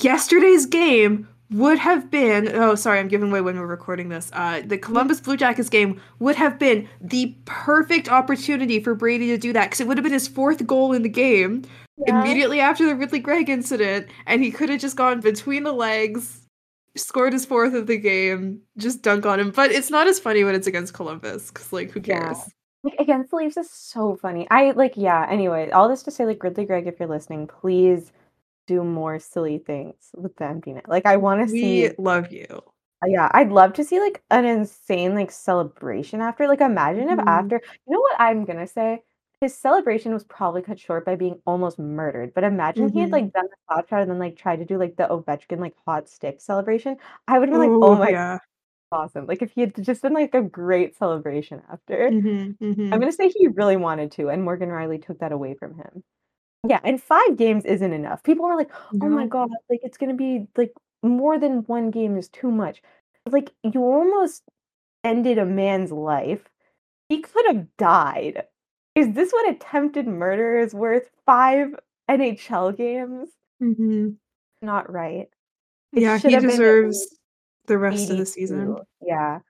Yesterday's 0.00 0.66
game 0.66 1.28
would 1.50 1.78
have 1.78 2.10
been 2.10 2.48
oh 2.54 2.74
sorry 2.74 2.98
i'm 2.98 3.08
giving 3.08 3.28
away 3.28 3.42
when 3.42 3.58
we're 3.58 3.66
recording 3.66 4.08
this 4.08 4.30
uh 4.32 4.62
the 4.64 4.78
columbus 4.78 5.20
blue 5.20 5.36
jackets 5.36 5.68
game 5.68 6.00
would 6.18 6.34
have 6.34 6.58
been 6.58 6.88
the 7.02 7.36
perfect 7.44 8.08
opportunity 8.10 8.80
for 8.80 8.94
brady 8.94 9.26
to 9.26 9.36
do 9.36 9.52
that 9.52 9.66
because 9.66 9.78
it 9.78 9.86
would 9.86 9.98
have 9.98 10.02
been 10.02 10.14
his 10.14 10.26
fourth 10.26 10.66
goal 10.66 10.94
in 10.94 11.02
the 11.02 11.10
game 11.10 11.62
immediately 12.06 12.58
after 12.58 12.86
the 12.86 12.94
ridly 12.96 13.18
greig 13.18 13.50
incident 13.50 14.06
and 14.24 14.42
he 14.42 14.50
could 14.50 14.70
have 14.70 14.80
just 14.80 14.96
gone 14.96 15.20
between 15.20 15.62
the 15.62 15.72
legs 15.72 16.40
scored 16.96 17.34
his 17.34 17.44
fourth 17.44 17.74
of 17.74 17.86
the 17.86 17.98
game 17.98 18.58
just 18.78 19.02
dunk 19.02 19.26
on 19.26 19.38
him 19.38 19.50
but 19.50 19.70
it's 19.70 19.90
not 19.90 20.06
as 20.06 20.18
funny 20.18 20.44
when 20.44 20.54
it's 20.54 20.66
against 20.66 20.94
columbus 20.94 21.50
because 21.50 21.70
like 21.70 21.90
who 21.90 22.00
Yeah. 22.02 22.32
cares 22.32 22.38
Like 22.82 22.94
against 22.98 23.30
the 23.30 23.36
Leafs 23.36 23.56
is 23.58 23.70
so 23.70 24.16
funny. 24.16 24.46
I 24.50 24.70
like 24.72 24.94
yeah. 24.96 25.26
Anyway, 25.30 25.70
all 25.70 25.88
this 25.88 26.02
to 26.04 26.10
say, 26.10 26.24
like 26.26 26.42
Ridley 26.42 26.64
Gregg, 26.64 26.88
if 26.88 26.98
you're 26.98 27.08
listening, 27.08 27.46
please 27.46 28.10
do 28.66 28.84
more 28.84 29.18
silly 29.18 29.58
things 29.58 30.10
with 30.16 30.36
the 30.36 30.44
empty 30.46 30.72
net. 30.74 30.88
Like 30.88 31.06
I 31.06 31.16
want 31.16 31.42
to 31.42 31.48
we 31.48 31.56
see. 31.56 31.92
love 31.98 32.32
you 32.32 32.62
Yeah, 33.04 33.28
I'd 33.34 33.50
love 33.50 33.72
to 33.74 33.84
see 33.84 33.98
like 33.98 34.22
an 34.30 34.44
insane 34.44 35.14
like 35.14 35.30
celebration 35.32 36.20
after. 36.20 36.46
Like 36.46 36.60
imagine 36.60 37.08
if 37.08 37.18
Mhm. 37.18 37.26
after. 37.26 37.60
You 37.86 37.92
know 37.94 38.00
what 38.00 38.20
I'm 38.20 38.44
gonna 38.44 38.66
say? 38.66 39.02
His 39.40 39.58
celebration 39.58 40.12
was 40.14 40.22
probably 40.24 40.62
cut 40.62 40.78
short 40.78 41.04
by 41.04 41.16
being 41.16 41.40
almost 41.44 41.78
murdered. 41.80 42.32
But 42.32 42.44
imagine 42.44 42.90
he 42.90 43.00
had 43.00 43.10
Mhm. 43.10 43.12
like 43.12 43.32
done 43.32 43.46
the 43.50 43.56
slap 43.68 43.88
shot 43.88 44.02
and 44.02 44.10
then 44.10 44.20
like 44.20 44.36
tried 44.36 44.56
to 44.60 44.64
do 44.64 44.78
like 44.78 44.94
the 44.96 45.08
Ovechkin 45.08 45.58
like 45.58 45.74
hot 45.84 46.08
stick 46.08 46.40
celebration. 46.40 46.96
I 47.26 47.38
would 47.40 47.48
have 47.48 47.52
been 47.54 47.60
like, 47.60 47.76
oh 47.82 47.96
my, 47.96 48.06
yeah 48.08 48.38
awesome! 48.92 49.26
Like 49.26 49.42
if 49.42 49.52
he 49.52 49.62
had 49.62 49.74
just 49.84 50.02
been 50.02 50.14
like 50.14 50.34
a 50.34 50.42
great 50.42 50.96
celebration 50.96 51.62
after. 51.72 52.14
Mhm, 52.14 52.56
mhm. 52.60 52.92
I'm 52.92 53.00
gonna 53.00 53.12
say 53.12 53.28
he 53.30 53.48
really 53.48 53.76
wanted 53.76 54.12
to, 54.14 54.30
and 54.30 54.44
Morgan 54.44 54.70
Rielly 54.70 55.04
took 55.04 55.18
that 55.20 55.32
away 55.32 55.54
from 55.54 55.76
him. 55.76 56.04
Yeah, 56.68 56.80
and 56.84 57.02
five 57.02 57.36
games 57.36 57.64
isn't 57.64 57.92
enough. 57.92 58.22
People 58.22 58.44
are 58.46 58.56
like, 58.56 58.70
"Oh 59.00 59.08
my 59.08 59.24
No. 59.24 59.28
god, 59.28 59.50
like 59.68 59.80
it's 59.82 59.96
gonna 59.98 60.14
be 60.14 60.46
like 60.56 60.72
more 61.02 61.38
than 61.38 61.64
one 61.64 61.90
game 61.90 62.16
is 62.16 62.28
too 62.28 62.50
much." 62.52 62.80
Like 63.30 63.50
you 63.64 63.82
almost 63.82 64.44
ended 65.04 65.38
a 65.38 65.46
man's 65.46 65.92
life. 65.92 66.48
He 67.08 67.22
could 67.22 67.46
have 67.46 67.76
died. 67.78 68.46
Is 68.96 69.14
this 69.14 69.32
what 69.32 69.50
attempted 69.50 70.06
murder 70.08 70.58
is 70.58 70.74
worth? 70.74 71.10
Five 71.26 71.74
NHL 72.08 72.72
games? 72.72 73.30
Mhm. 73.60 74.18
Not 74.62 74.90
right. 74.90 75.28
It 75.96 76.02
yeah 76.02 76.18
should 76.18 76.32
he 76.32 76.34
have 76.34 76.46
been 76.46 76.62
at 76.64 76.78
deserves 76.80 77.18
the 77.66 77.78
rest 77.78 78.10
of 78.10 78.18
the 78.18 78.26
season 78.26 78.58
82. 78.60 78.82
Yeah. 79.02 79.40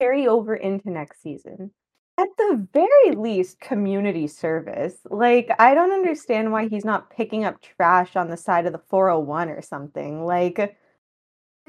Carry 0.00 0.28
over 0.28 0.56
into 0.56 0.90
next 0.90 1.22
season. 1.22 1.72
At 2.18 2.28
the 2.36 2.66
very 2.72 3.14
least, 3.14 3.60
community 3.60 4.26
service. 4.26 4.96
Like, 5.08 5.50
I 5.60 5.74
don't 5.74 5.92
understand 5.92 6.50
why 6.50 6.66
he's 6.68 6.84
not 6.84 7.10
picking 7.10 7.44
up 7.44 7.60
trash 7.62 8.16
on 8.16 8.28
the 8.28 8.36
side 8.36 8.66
of 8.66 8.72
the 8.72 8.80
401 8.90 9.48
or 9.50 9.62
something. 9.62 10.24
Like, 10.24 10.76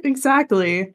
Exactly. 0.03 0.93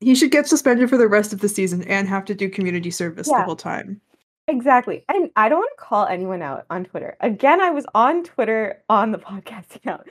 He 0.00 0.14
should 0.14 0.30
get 0.30 0.46
suspended 0.46 0.88
for 0.88 0.96
the 0.96 1.08
rest 1.08 1.32
of 1.32 1.40
the 1.40 1.48
season 1.48 1.82
and 1.84 2.08
have 2.08 2.24
to 2.26 2.34
do 2.34 2.48
community 2.48 2.90
service 2.90 3.28
the 3.28 3.42
whole 3.42 3.56
time. 3.56 4.00
exactly. 4.46 5.04
And 5.08 5.30
I 5.36 5.48
don't 5.48 5.58
want 5.58 5.72
to 5.76 5.84
call 5.84 6.06
anyone 6.06 6.40
out 6.42 6.64
on 6.70 6.84
Twitter. 6.84 7.16
Again, 7.20 7.60
I 7.60 7.70
was 7.70 7.84
on 7.94 8.24
Twitter 8.24 8.82
on 8.88 9.10
the 9.12 9.18
podcast 9.18 9.74
account. 9.76 10.08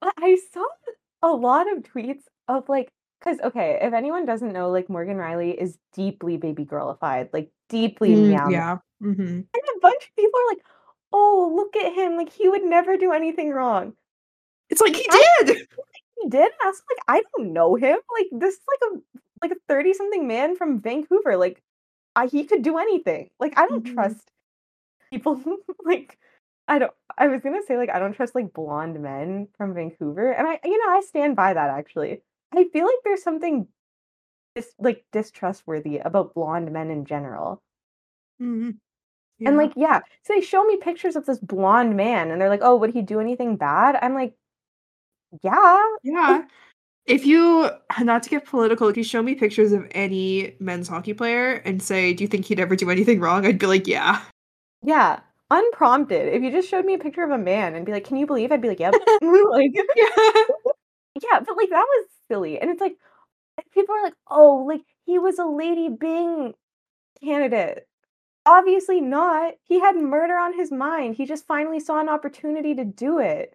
But 0.00 0.12
I 0.18 0.38
saw 0.52 0.64
a 1.22 1.28
lot 1.28 1.66
of 1.72 1.84
tweets 1.84 2.22
of 2.48 2.68
like, 2.68 2.90
because, 3.20 3.40
okay, 3.40 3.78
if 3.82 3.92
anyone 3.94 4.26
doesn't 4.26 4.52
know, 4.52 4.70
like, 4.70 4.88
Morgan 4.88 5.16
Rielly 5.16 5.54
is 5.54 5.78
deeply 5.92 6.36
baby 6.36 6.64
girlified, 6.64 7.30
like, 7.32 7.50
deeply 7.68 8.10
Mm, 8.10 8.28
meow. 8.30 8.48
yeah. 8.50 8.78
hmm 9.00 9.16
And 9.18 9.46
a 9.76 9.80
bunch 9.80 10.04
of 10.04 10.16
people 10.16 10.38
are 10.40 10.48
like, 10.54 10.64
"Oh, 11.12 11.52
look 11.54 11.76
at 11.76 11.92
him! 11.94 12.16
Like 12.16 12.30
he 12.32 12.48
would 12.48 12.64
never 12.64 12.96
do 12.96 13.12
anything 13.12 13.50
wrong." 13.50 13.94
It's 14.70 14.80
like 14.80 14.96
he 14.96 15.06
I- 15.10 15.42
did. 15.44 15.68
He 16.22 16.28
did. 16.28 16.42
And 16.42 16.52
I 16.62 16.66
was 16.66 16.82
like, 16.90 17.04
"I 17.08 17.22
don't 17.36 17.52
know 17.52 17.74
him. 17.76 17.98
Like 18.18 18.28
this 18.32 18.54
is 18.54 18.60
like 18.68 18.92
a 18.92 19.20
like 19.42 19.52
a 19.52 19.60
thirty 19.68 19.94
something 19.94 20.26
man 20.28 20.56
from 20.56 20.80
Vancouver. 20.80 21.36
Like, 21.36 21.62
I, 22.16 22.26
he 22.26 22.44
could 22.44 22.62
do 22.62 22.78
anything. 22.78 23.30
Like 23.40 23.58
I 23.58 23.66
don't 23.68 23.84
Mhm. 23.84 23.94
trust 23.94 24.30
people. 25.10 25.40
like 25.84 26.18
I 26.68 26.78
don't. 26.78 26.92
I 27.16 27.28
was 27.28 27.40
gonna 27.42 27.62
say 27.66 27.76
like 27.76 27.90
I 27.90 27.98
don't 27.98 28.12
trust 28.14 28.34
like 28.34 28.52
blonde 28.52 29.00
men 29.00 29.48
from 29.56 29.74
Vancouver, 29.74 30.32
and 30.32 30.46
I 30.46 30.60
you 30.64 30.78
know 30.78 30.92
I 30.92 31.00
stand 31.02 31.36
by 31.36 31.54
that 31.54 31.70
actually. 31.70 32.22
I 32.54 32.64
feel 32.72 32.84
like 32.86 32.96
there's 33.04 33.22
something 33.22 33.68
like 34.78 35.04
distrustworthy 35.12 35.98
about 35.98 36.34
blonde 36.34 36.72
men 36.72 36.90
in 36.90 37.04
general. 37.04 37.62
Mhm. 38.40 38.78
And 39.46 39.56
like, 39.56 39.72
yeah, 39.76 40.00
so 40.24 40.34
they 40.34 40.40
show 40.40 40.64
me 40.64 40.76
pictures 40.78 41.14
of 41.14 41.26
this 41.26 41.38
blonde 41.38 41.96
man 41.96 42.30
and 42.30 42.40
they're 42.40 42.48
like, 42.48 42.62
oh, 42.62 42.76
would 42.76 42.92
he 42.92 43.02
do 43.02 43.20
anything 43.20 43.56
bad? 43.56 43.96
I'm 44.02 44.14
like, 44.14 44.34
yeah. 45.42 45.78
yeah. 46.02 46.44
If 47.06 47.24
you 47.24 47.70
not 48.00 48.22
to 48.24 48.30
get 48.30 48.44
political, 48.46 48.88
if 48.88 48.96
you 48.96 49.04
show 49.04 49.22
me 49.22 49.34
pictures 49.34 49.72
of 49.72 49.86
any 49.92 50.56
men's 50.60 50.88
hockey 50.88 51.14
player 51.14 51.54
and 51.64 51.82
say, 51.82 52.12
"Do 52.12 52.22
you 52.22 52.28
think 52.28 52.44
he'd 52.44 52.60
ever 52.60 52.76
do 52.76 52.90
anything 52.90 53.18
wrong?" 53.20 53.46
I'd 53.46 53.58
be 53.58 53.66
like, 53.66 53.86
"Yeah." 53.86 54.20
Yeah. 54.82 55.20
Unprompted. 55.50 56.28
If 56.28 56.42
you 56.42 56.50
just 56.50 56.68
showed 56.68 56.84
me 56.84 56.94
a 56.94 56.98
picture 56.98 57.22
of 57.22 57.30
a 57.30 57.38
man 57.38 57.74
and 57.74 57.86
be 57.86 57.92
like, 57.92 58.04
can 58.04 58.18
you 58.18 58.26
believe? 58.26 58.52
I'd 58.52 58.60
be 58.60 58.68
like, 58.68 58.80
yep. 58.80 58.92
like, 59.22 59.70
Yeah. 59.96 60.04
yeah, 61.22 61.40
but 61.40 61.56
like 61.56 61.70
that 61.70 61.86
was 61.88 62.06
silly. 62.28 62.60
And 62.60 62.70
it's 62.70 62.80
like, 62.80 62.96
people 63.72 63.94
are 63.94 64.02
like, 64.02 64.14
oh, 64.28 64.64
like 64.68 64.82
he 65.04 65.18
was 65.18 65.38
a 65.38 65.44
Lady 65.46 65.88
Byng 65.88 66.54
candidate. 67.22 67.86
Obviously 68.46 69.00
not. 69.00 69.54
He 69.62 69.80
had 69.80 69.96
murder 69.96 70.36
on 70.38 70.56
his 70.56 70.72
mind. 70.72 71.14
He 71.14 71.26
just 71.26 71.46
finally 71.46 71.80
saw 71.80 72.00
an 72.00 72.08
opportunity 72.08 72.74
to 72.74 72.84
do 72.84 73.18
it. 73.18 73.54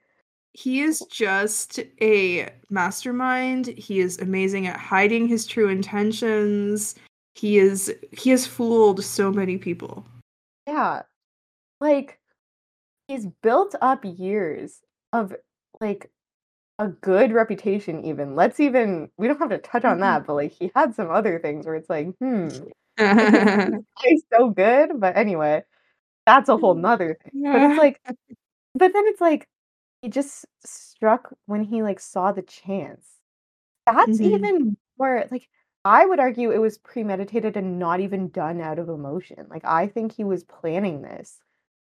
He 0.53 0.81
is 0.81 1.03
just 1.09 1.79
a 1.99 2.49
mastermind. 2.69 3.67
He 3.67 3.99
is 3.99 4.19
amazing 4.19 4.67
at 4.67 4.79
hiding 4.79 5.27
his 5.27 5.47
true 5.47 5.67
intentions. 5.67 6.93
He 7.33 7.57
is 7.57 7.93
he 8.11 8.29
has 8.29 8.45
fooled 8.45 9.03
so 9.03 9.31
many 9.31 9.57
people. 9.57 10.05
Yeah. 10.67 11.01
Like 11.81 12.19
he's 13.07 13.25
built 13.41 13.73
up 13.81 14.05
years 14.05 14.81
of 15.11 15.35
like 15.81 16.11
a 16.79 16.87
good 16.89 17.31
reputation 17.33 18.03
even. 18.05 18.35
Let's 18.35 18.59
even 18.59 19.09
we 19.17 19.27
don't 19.27 19.39
have 19.39 19.49
to 19.49 19.57
touch 19.59 19.85
on 19.85 19.99
Mhm. 19.99 20.01
that, 20.01 20.25
but 20.25 20.33
like 20.35 20.51
he 20.53 20.71
had 20.75 20.95
some 20.95 21.11
other 21.11 21.39
things 21.39 21.65
where 21.65 21.75
it's 21.75 21.89
like, 21.89 22.07
hmm, 22.19 22.63
he's 24.03 24.23
so 24.33 24.49
good. 24.49 24.99
But 24.99 25.17
anyway, 25.17 25.63
that's 26.27 26.49
a 26.49 26.57
whole 26.57 26.75
nother 26.75 27.17
thing. 27.23 27.33
But 27.53 27.63
it's 27.63 27.77
like 27.77 28.01
but 28.75 28.93
then 28.93 29.05
it's 29.07 29.21
like 29.21 29.47
he 30.01 30.09
just 30.09 30.45
struck 30.65 31.33
when 31.47 31.63
he 31.63 31.83
like 31.83 31.99
saw 32.01 32.31
the 32.33 32.43
chance. 32.43 33.07
That's 33.87 34.19
Mhm. 34.19 34.21
even 34.21 34.77
more 34.99 35.25
like 35.31 35.49
I 35.85 36.05
would 36.05 36.19
argue 36.19 36.51
it 36.51 36.59
was 36.59 36.77
premeditated 36.79 37.57
and 37.57 37.79
not 37.79 37.99
even 38.01 38.29
done 38.29 38.61
out 38.61 38.79
of 38.79 38.89
emotion. 38.89 39.47
Like 39.49 39.65
I 39.65 39.87
think 39.87 40.13
he 40.13 40.23
was 40.25 40.43
planning 40.45 41.01
this 41.01 41.39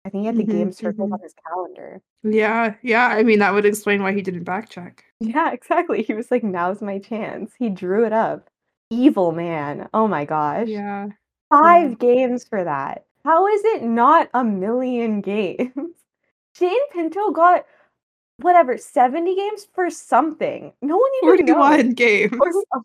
I 0.05 0.09
think 0.09 0.21
he 0.21 0.25
had 0.27 0.37
the 0.37 0.43
Mhm, 0.43 0.51
game 0.51 0.71
circled 0.71 1.09
mhm. 1.09 1.13
on 1.13 1.19
his 1.21 1.33
calendar. 1.47 2.01
Yeah, 2.23 2.75
yeah. 2.83 3.07
I 3.07 3.23
mean, 3.23 3.39
that 3.39 3.53
would 3.53 3.65
explain 3.65 4.03
why 4.03 4.13
he 4.13 4.21
didn't 4.21 4.45
backcheck. 4.45 4.99
Yeah, 5.19 5.51
exactly. 5.53 6.03
He 6.03 6.13
was 6.13 6.29
like, 6.29 6.43
"Now's 6.43 6.81
my 6.81 6.99
chance." 6.99 7.53
He 7.57 7.69
drew 7.69 8.05
it 8.05 8.13
up. 8.13 8.49
Evil 8.91 9.31
man. 9.31 9.89
Oh 9.93 10.07
my 10.07 10.25
gosh. 10.25 10.67
Yeah. 10.67 11.07
Five 11.49 11.97
games 11.99 12.43
for 12.47 12.63
that. 12.63 13.05
How 13.23 13.47
is 13.47 13.61
it 13.65 13.81
not 13.83 14.29
a 14.35 14.43
million 14.43 15.21
games? 15.21 15.71
Shane 16.55 16.89
Pinto 16.93 17.31
got 17.31 17.65
whatever 18.37 18.77
70 18.77 19.35
games 19.35 19.67
for 19.73 19.89
something. 19.89 20.71
No 20.81 20.97
one 20.97 21.09
even 21.23 21.45
knows. 21.47 21.55
41 21.55 21.93
games. 21.93 22.35
Forty- 22.37 22.57
oh. 22.75 22.81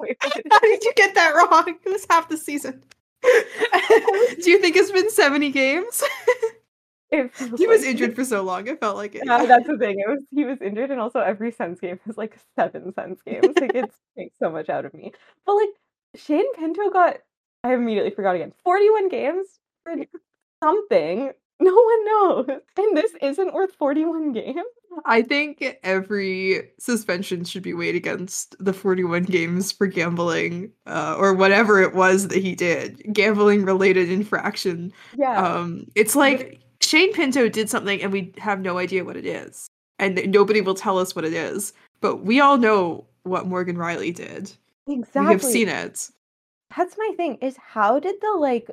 How 0.50 0.59
did 0.61 0.83
you 0.85 0.92
get 0.96 1.14
that 1.14 1.35
wrong? 1.35 1.76
It 1.85 1.90
was 1.90 2.06
half 2.09 2.28
the 2.30 2.37
season. 2.38 2.83
Do 3.22 4.50
you 4.50 4.59
think 4.61 4.76
it's 4.76 4.90
been 4.90 5.11
70 5.11 5.50
games? 5.50 6.02
It 7.11 7.31
He 7.59 7.66
was 7.66 7.81
like- 7.83 7.90
injured 7.90 8.14
for 8.14 8.25
so 8.25 8.42
long. 8.42 8.66
It 8.68 8.81
felt 8.81 8.96
like 8.96 9.14
it. 9.14 9.23
Yeah, 9.25 9.44
that's 9.46 9.66
the 9.66 9.77
thing. 9.79 9.99
It 10.01 10.09
was 10.09 10.23
he 10.31 10.44
was 10.44 10.61
injured, 10.61 10.90
and 10.90 11.01
also 11.01 11.20
every 11.20 11.51
Sens 11.53 11.81
game 11.81 11.99
was 12.07 12.16
like 12.16 12.37
seven 12.59 12.92
Sens 12.94 13.20
games. 13.27 13.49
Like 13.61 13.75
it 13.75 13.90
takes 14.18 14.35
so 14.42 14.51
much 14.51 14.68
out 14.68 14.85
of 14.85 14.94
me. 14.94 15.12
But 15.46 15.55
like 15.55 15.70
Shane 16.16 16.53
Pinto 16.55 16.90
got, 16.90 17.16
I 17.64 17.75
immediately 17.75 18.11
forgot 18.12 18.35
again. 18.37 18.53
Forty-one 18.64 19.09
games 19.09 19.46
for 19.85 19.94
something. 20.62 21.33
No 21.62 21.75
one 21.75 22.05
knows, 22.07 22.46
and 22.79 22.96
this 22.96 23.12
isn't 23.20 23.53
worth 23.53 23.75
forty-one 23.75 24.33
games. 24.33 24.62
I 25.05 25.20
think 25.20 25.62
every 25.83 26.70
suspension 26.79 27.44
should 27.44 27.62
be 27.62 27.75
weighed 27.75 27.94
against 27.96 28.57
the 28.64 28.73
41 28.73 29.25
games 29.25 29.70
for 29.70 29.87
gambling 29.87 30.73
uh, 30.87 31.16
or 31.18 31.35
whatever 31.35 31.79
it 31.83 31.94
was 31.94 32.29
that 32.29 32.42
he 32.42 32.55
did. 32.55 33.03
Gambling 33.12 33.66
related 33.66 34.11
infraction. 34.11 34.90
Yeah, 35.18 35.38
Um, 35.38 35.85
it's 35.94 36.16
like 36.16 36.62
Shane 36.83 37.12
Pinto 37.12 37.49
did 37.49 37.69
something 37.71 38.03
and 38.03 38.12
we 38.12 38.33
have 38.38 38.61
no 38.61 38.79
idea 38.79 39.05
what 39.05 39.16
it 39.16 39.27
is. 39.27 39.69
And 39.99 40.31
nobody 40.33 40.61
will 40.61 40.75
tell 40.75 40.99
us 40.99 41.14
what 41.14 41.25
it 41.25 41.35
is. 41.35 41.73
But 42.01 42.25
we 42.25 42.40
all 42.40 42.57
know 42.57 43.07
what 43.25 43.47
Morgan 43.47 43.77
Rielly 43.77 44.14
did. 44.14 44.51
exactly. 44.88 45.27
We 45.27 45.33
have 45.33 45.43
seen 45.45 45.69
it. 45.69 46.11
That's 46.77 46.97
my 46.97 47.12
thing. 47.16 47.37
Is 47.43 47.57
how 47.59 47.99
did 48.01 48.16
the 48.21 48.33
like 48.38 48.71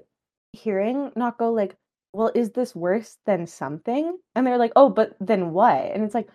hearing 0.53 1.11
not 1.15 1.37
go 1.37 1.51
like, 1.51 1.75
well, 2.13 2.31
is 2.33 2.51
this 2.51 2.73
worse 2.73 3.17
than 3.25 3.45
something? 3.45 4.17
And 4.35 4.47
they're 4.47 4.57
like, 4.57 4.71
oh, 4.75 4.89
but 4.89 5.15
then 5.19 5.51
what? 5.51 5.83
And 5.91 6.03
it's 6.03 6.15
like 6.15 6.29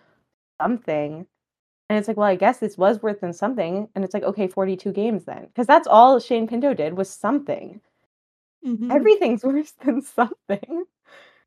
something. 0.61 1.25
And 1.89 1.99
it's 1.99 2.07
like, 2.07 2.17
well, 2.17 2.27
I 2.27 2.35
guess 2.35 2.59
this 2.59 2.77
was 2.77 3.01
worse 3.01 3.19
than 3.19 3.33
something. 3.33 3.87
And 3.95 4.05
it's 4.05 4.13
like, 4.13 4.23
okay, 4.23 4.47
42 4.47 4.91
games 4.91 5.25
then. 5.25 5.47
Because 5.47 5.67
that's 5.67 5.87
all 5.87 6.19
Shane 6.19 6.47
Pinto 6.47 6.73
did 6.73 6.95
was 6.95 7.09
something. 7.09 7.81
Mhm. 8.65 8.91
Everything's 8.93 9.43
worse 9.43 9.71
than 9.83 10.01
something. 10.01 10.85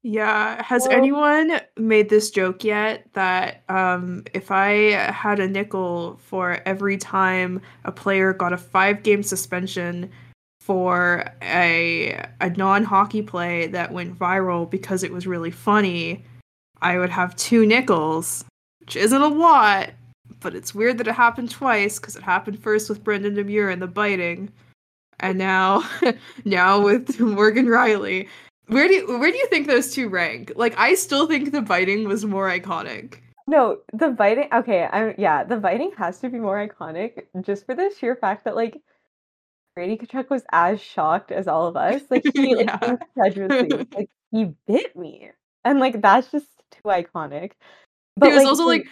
Yeah. 0.08 0.62
Has 0.62 0.82
Well- 0.86 0.96
anyone 0.96 1.60
made 1.76 2.10
this 2.10 2.30
joke 2.30 2.62
yet 2.62 3.08
that 3.14 3.64
um, 3.68 4.22
if 4.34 4.52
I 4.52 4.70
had 5.10 5.40
a 5.40 5.48
nickel 5.48 6.20
for 6.22 6.60
every 6.64 6.96
time 6.96 7.60
a 7.84 7.90
player 7.90 8.32
got 8.32 8.52
a 8.52 8.56
five 8.56 9.02
game 9.02 9.24
suspension 9.24 10.08
for 10.60 11.24
a 11.42 12.24
a 12.40 12.50
non 12.50 12.84
hockey 12.84 13.20
play 13.20 13.66
that 13.66 13.92
went 13.92 14.16
viral 14.16 14.70
because 14.70 15.02
it 15.02 15.10
was 15.12 15.26
really 15.26 15.50
funny, 15.50 16.24
I 16.80 16.98
would 16.98 17.10
have 17.10 17.34
two 17.34 17.66
nickels, 17.66 18.44
which 18.78 18.94
isn't 18.94 19.20
a 19.20 19.26
lot, 19.26 19.90
but 20.38 20.54
it's 20.54 20.72
weird 20.72 20.98
that 20.98 21.08
it 21.08 21.14
happened 21.16 21.50
twice 21.50 21.98
because 21.98 22.14
it 22.14 22.22
happened 22.22 22.62
first 22.62 22.88
with 22.88 23.02
Brendan 23.02 23.34
Lemieux 23.34 23.72
and 23.72 23.82
the 23.82 23.88
biting, 23.88 24.52
and 25.18 25.36
now 25.36 25.82
now 26.44 26.80
with 26.80 27.18
Morgan 27.18 27.66
Rielly. 27.66 28.28
Where 28.68 28.88
do 28.88 28.94
you, 28.94 29.18
where 29.18 29.30
do 29.30 29.36
you 29.38 29.46
think 29.46 29.66
those 29.66 29.92
two 29.92 30.08
rank? 30.08 30.52
Like 30.56 30.76
I 30.78 30.94
still 30.94 31.26
think 31.26 31.52
the 31.52 31.62
biting 31.62 32.08
was 32.08 32.24
more 32.24 32.48
iconic. 32.48 33.18
No, 33.46 33.78
the 33.92 34.08
biting. 34.10 34.48
Okay, 34.52 34.88
I'm 34.90 35.14
yeah. 35.18 35.44
The 35.44 35.56
biting 35.56 35.92
has 35.96 36.18
to 36.20 36.28
be 36.28 36.38
more 36.38 36.66
iconic, 36.66 37.22
just 37.42 37.64
for 37.64 37.74
the 37.76 37.92
sheer 37.98 38.16
fact 38.16 38.44
that 38.44 38.56
like 38.56 38.80
Brady 39.76 39.96
Tkachuk 39.96 40.30
was 40.30 40.42
as 40.52 40.80
shocked 40.80 41.30
as 41.30 41.46
all 41.46 41.66
of 41.68 41.76
us. 41.76 42.02
Like 42.10 42.24
he 42.34 42.54
like 42.64 42.82
incredulously 42.82 43.86
like 43.94 44.10
he 44.32 44.52
bit 44.66 44.96
me, 44.96 45.30
and 45.64 45.78
like 45.78 46.02
that's 46.02 46.30
just 46.32 46.46
too 46.72 46.82
iconic. 46.86 47.52
But 48.16 48.30
it 48.30 48.34
was 48.34 48.42
like, 48.42 48.46
also 48.48 48.66
like 48.66 48.86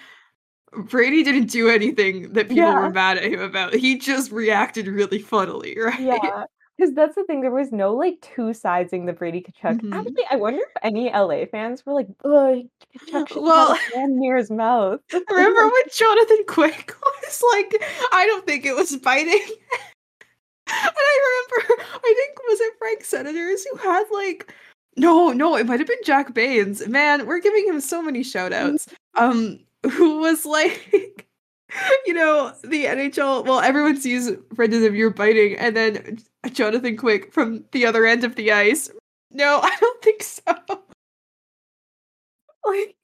Brady 0.72 1.24
didn't 1.24 1.46
do 1.46 1.68
anything 1.68 2.32
that 2.34 2.48
people 2.48 2.64
Yeah. 2.64 2.80
were 2.80 2.90
mad 2.90 3.16
at 3.18 3.24
him 3.24 3.40
about. 3.40 3.74
He 3.74 3.98
just 3.98 4.30
reacted 4.30 4.87
really 4.87 5.18
funnily, 5.18 5.76
right? 5.82 5.98
yeah, 5.98 6.44
because 6.76 6.94
that's 6.94 7.14
the 7.14 7.24
thing. 7.24 7.40
There 7.40 7.50
was 7.50 7.72
no 7.72 7.94
like 7.94 8.20
two 8.20 8.52
sidesing 8.52 9.06
the 9.06 9.12
Brady 9.12 9.42
Tkachuk. 9.42 9.80
Mhm. 9.80 9.94
Actually, 9.94 10.24
I 10.30 10.37
wonder 10.37 10.60
if 10.60 10.72
any 10.82 11.10
LA 11.10 11.46
fans 11.46 11.84
were 11.87 11.92
like, 11.94 12.08
"Ugh, 12.24 12.64
Tkachuk 13.08 13.28
should 13.28 13.42
Well- 13.42 13.74
have 13.74 13.92
a 13.92 13.96
hand 13.98 14.16
near 14.16 14.37
his 14.37 14.50
mouth." 14.50 15.00
Remember 15.30 15.64
when 15.64 15.82
Jonathan 15.92 16.44
Quick 16.48 16.94
was 17.22 17.42
like, 17.54 17.82
I 18.12 18.26
don't 18.26 18.46
think 18.46 18.64
it 18.66 18.74
was 18.74 18.96
biting. 18.96 19.40
and 20.66 20.92
I 20.96 21.46
remember, 21.66 21.84
I 21.94 22.14
think 22.16 22.38
was 22.48 22.60
it 22.60 22.74
Frank 22.78 23.04
Senators 23.04 23.66
who 23.70 23.76
had 23.78 24.04
like, 24.12 24.52
no, 24.96 25.30
no, 25.32 25.56
it 25.56 25.66
might 25.66 25.80
have 25.80 25.88
been 25.88 25.98
Jack 26.04 26.32
Baines. 26.34 26.87
Man, 26.88 27.26
we're 27.26 27.40
giving 27.40 27.66
him 27.66 27.80
so 27.80 28.00
many 28.02 28.22
shout 28.22 28.52
outs. 28.52 28.88
Um, 29.16 29.60
who 29.92 30.18
was 30.20 30.46
like, 30.46 31.26
you 32.06 32.14
know, 32.14 32.52
the 32.62 32.84
NHL. 32.84 33.44
Well, 33.44 33.60
everyone 33.60 33.96
sees 33.96 34.30
Brendan 34.52 34.82
Lemieux 34.82 35.14
biting, 35.14 35.56
and 35.56 35.76
then 35.76 36.18
Jonathan 36.52 36.96
Quick 36.96 37.32
from 37.32 37.64
the 37.72 37.87
other 37.87 38.06
end 38.06 38.24
of 38.24 38.37
the 38.37 38.52
ice. 38.52 38.90
No, 39.30 39.60
I 39.62 39.76
don't 39.80 40.02
think 40.02 40.22
so. 40.22 40.42
like, 42.64 42.96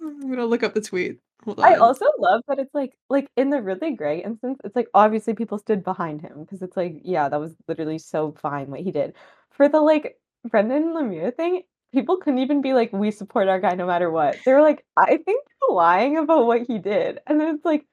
I'm 0.00 0.30
gonna 0.30 0.46
look 0.46 0.62
up 0.62 0.74
the 0.74 0.80
tweet. 0.80 1.18
I 1.58 1.74
also 1.74 2.06
love 2.18 2.40
that 2.48 2.58
it's 2.58 2.74
like 2.74 2.96
like 3.10 3.28
in 3.36 3.50
the 3.50 3.60
really 3.60 3.90
great 3.90 4.24
instance, 4.24 4.58
it's 4.64 4.74
like 4.74 4.88
obviously 4.94 5.34
people 5.34 5.58
stood 5.58 5.84
behind 5.84 6.22
him 6.22 6.40
because 6.40 6.62
it's 6.62 6.76
like, 6.76 7.00
yeah, 7.04 7.28
that 7.28 7.38
was 7.38 7.54
literally 7.68 7.98
so 7.98 8.32
fine 8.40 8.70
what 8.70 8.80
he 8.80 8.90
did. 8.90 9.14
For 9.50 9.68
the 9.68 9.80
like 9.80 10.16
Brendan 10.48 10.94
Lemieux 10.94 11.36
thing, 11.36 11.62
people 11.92 12.16
couldn't 12.16 12.38
even 12.38 12.62
be 12.62 12.72
like, 12.72 12.92
we 12.92 13.10
support 13.10 13.48
our 13.48 13.60
guy 13.60 13.74
no 13.74 13.86
matter 13.86 14.10
what. 14.10 14.36
They 14.44 14.52
were 14.52 14.62
like, 14.62 14.84
I 14.96 15.18
think 15.18 15.26
you're 15.26 15.76
lying 15.76 16.16
about 16.16 16.46
what 16.46 16.62
he 16.66 16.78
did. 16.78 17.20
And 17.26 17.40
then 17.40 17.54
it's 17.54 17.64
like, 17.64 17.84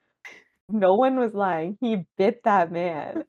no 0.72 0.94
one 0.94 1.18
was 1.18 1.34
lying. 1.34 1.76
He 1.80 2.06
bit 2.16 2.42
that 2.44 2.72
man. 2.72 3.24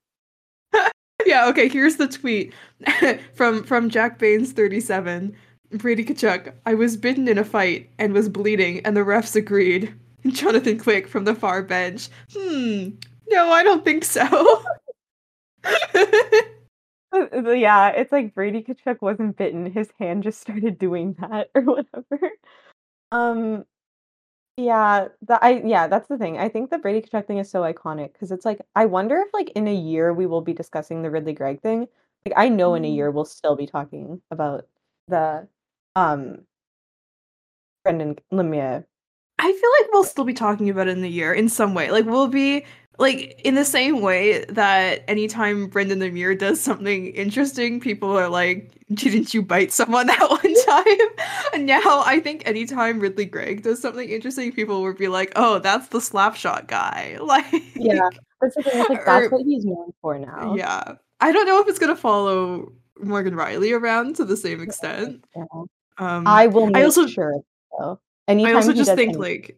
yeah, 1.26 1.48
okay, 1.48 1.68
here's 1.68 1.98
the 1.98 2.08
tweet 2.08 2.54
from 3.36 3.64
from 3.64 3.90
Jack 3.90 4.20
Baines 4.20 4.52
37. 4.52 5.36
Brady 5.72 6.06
Tkachuk, 6.06 6.54
I 6.66 6.76
was 6.76 6.98
bitten 6.98 7.28
in 7.28 7.38
a 7.38 7.44
fight 7.44 7.90
and 7.98 8.14
was 8.14 8.30
bleeding, 8.30 8.86
and 8.86 8.96
the 8.96 9.02
refs 9.02 9.36
agreed. 9.36 9.94
Jonathan 10.28 10.80
Quick 10.80 11.08
from 11.08 11.26
the 11.26 11.36
far 11.36 11.64
bench. 11.64 12.10
Hmm. 12.34 12.90
No, 13.30 13.52
I 13.52 13.64
don't 13.64 13.84
think 13.84 14.06
so. 14.06 14.64
Uh, 17.14 17.26
uh, 17.34 17.52
Yeah, 17.52 17.90
it's 17.90 18.12
like 18.12 18.34
Brady 18.34 18.64
Tkachuk 18.64 19.02
wasn't 19.02 19.38
bitten. 19.38 19.72
His 19.72 19.90
hand 20.00 20.24
just 20.24 20.42
started 20.42 20.78
doing 20.78 21.16
that 21.20 21.50
or 21.56 21.62
whatever. 21.62 22.32
Um 23.12 23.66
yeah, 24.58 25.08
that 25.24 25.44
I 25.44 25.62
yeah, 25.66 25.88
that's 25.88 26.08
the 26.08 26.18
thing. 26.18 26.38
I 26.38 26.48
think 26.50 26.70
the 26.70 26.78
Brady 26.78 27.02
Tkachuk 27.08 27.26
thing 27.28 27.40
is 27.40 27.50
so 27.50 27.62
iconic 27.62 28.14
because 28.14 28.32
it's 28.32 28.46
like 28.46 28.62
I 28.76 28.86
wonder 28.86 29.18
if 29.18 29.34
like 29.34 29.50
in 29.52 29.68
a 29.68 29.74
year 29.74 30.14
we 30.14 30.26
will 30.28 30.42
be 30.42 30.54
discussing 30.54 31.02
the 31.02 31.10
Ridly 31.12 31.34
Greig 31.34 31.62
thing. 31.62 31.88
Like 32.26 32.34
I 32.38 32.50
know 32.50 32.76
in 32.76 32.86
a 32.86 32.88
Mm. 32.92 32.96
year 32.96 33.12
we'll 33.12 33.26
still 33.26 33.56
be 33.56 33.66
talking 33.68 34.22
about 34.32 34.68
the 35.08 35.48
um 35.96 36.46
Brendan 37.84 38.18
Lemieux. 38.32 38.84
I 39.40 39.52
feel 39.52 39.72
like 39.80 39.92
we'll 39.94 40.04
still 40.04 40.26
be 40.26 40.34
talking 40.34 40.70
about 40.70 40.88
it 40.88 40.92
in 40.92 41.02
the 41.02 41.10
year 41.10 41.34
in 41.34 41.50
some 41.50 41.74
way. 41.74 41.92
Like 41.92 42.06
we'll 42.06 42.28
be 42.28 42.66
like 43.00 43.40
in 43.44 43.56
the 43.56 43.66
same 43.66 44.02
way 44.02 44.46
that 44.50 45.04
anytime 45.08 45.68
Brendan 45.68 46.00
Lemieux 46.00 46.38
does 46.38 46.60
something 46.62 47.08
interesting, 47.08 47.80
people 47.80 48.16
are 48.18 48.30
like, 48.30 48.72
"Didn't 48.94 49.34
you 49.34 49.42
bite 49.42 49.72
someone 49.72 50.08
that 50.14 50.30
one 50.30 50.54
time?" 50.66 51.10
And 51.54 51.66
now 51.68 52.04
I 52.06 52.20
think 52.20 52.44
anytime 52.48 53.00
Ridly 53.00 53.26
Greig 53.26 53.62
does 53.64 53.80
something 53.82 54.10
interesting, 54.10 54.52
people 54.52 54.82
will 54.82 54.94
be 54.94 55.08
like, 55.08 55.32
"Oh, 55.36 55.60
that's 55.60 55.88
the 55.90 56.00
slapshot 56.00 56.68
guy." 56.68 57.18
Like, 57.22 57.46
Yeah, 57.76 58.10
that's 58.42 58.56
the 58.56 58.64
thing. 58.64 58.80
It's 58.82 58.90
like 58.90 59.06
that's 59.06 59.28
Or- 59.28 59.30
what 59.30 59.46
he's 59.46 59.66
known 59.66 59.92
for 60.02 60.18
now. 60.20 60.56
yeah. 60.56 60.96
I 61.20 61.32
don't 61.32 61.46
know 61.48 61.60
if 61.62 61.68
it's 61.68 61.80
gonna 61.80 61.96
follow 61.96 62.72
Morgan 63.02 63.34
Rielly 63.36 63.72
around 63.80 64.16
to 64.18 64.26
the 64.26 64.36
same 64.38 64.62
extent. 64.62 65.24
Yeah. 65.36 65.44
Um, 65.98 66.28
I 66.28 66.48
will 66.48 66.68
make 66.68 66.84
also- 66.84 67.08
sure 67.08 67.34
though. 67.80 68.00
Anytime 68.28 68.54
I 68.54 68.56
also 68.56 68.74
just 68.74 68.90
think 68.96 69.16
anything- 69.16 69.22
like 69.22 69.58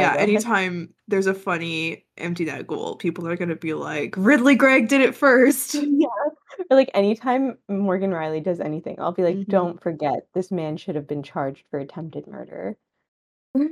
Yeah, 0.00 0.14
ahead. 0.14 0.20
anytime 0.28 0.92
there's 1.08 1.26
a 1.26 1.34
funny 1.34 2.04
empty 2.18 2.44
net 2.44 2.66
goal, 2.66 2.96
people 2.96 3.26
are 3.28 3.36
gonna 3.36 3.56
be 3.56 3.74
like, 3.74 4.14
Ridly 4.16 4.54
Greig 4.56 4.88
did 4.88 5.00
it 5.00 5.14
first. 5.14 5.74
yeah. 5.74 6.06
Or, 6.70 6.76
like 6.76 6.90
anytime 6.94 7.58
Morgan 7.68 8.10
Rielly 8.10 8.42
does 8.42 8.60
anything, 8.60 8.96
I'll 8.98 9.12
be 9.12 9.22
like, 9.22 9.36
Mhm. 9.36 9.48
don't 9.48 9.82
forget 9.82 10.26
this 10.34 10.50
man 10.50 10.76
should 10.76 10.94
have 10.94 11.06
been 11.06 11.22
charged 11.22 11.64
for 11.70 11.78
attempted 11.78 12.26
murder. 12.26 12.76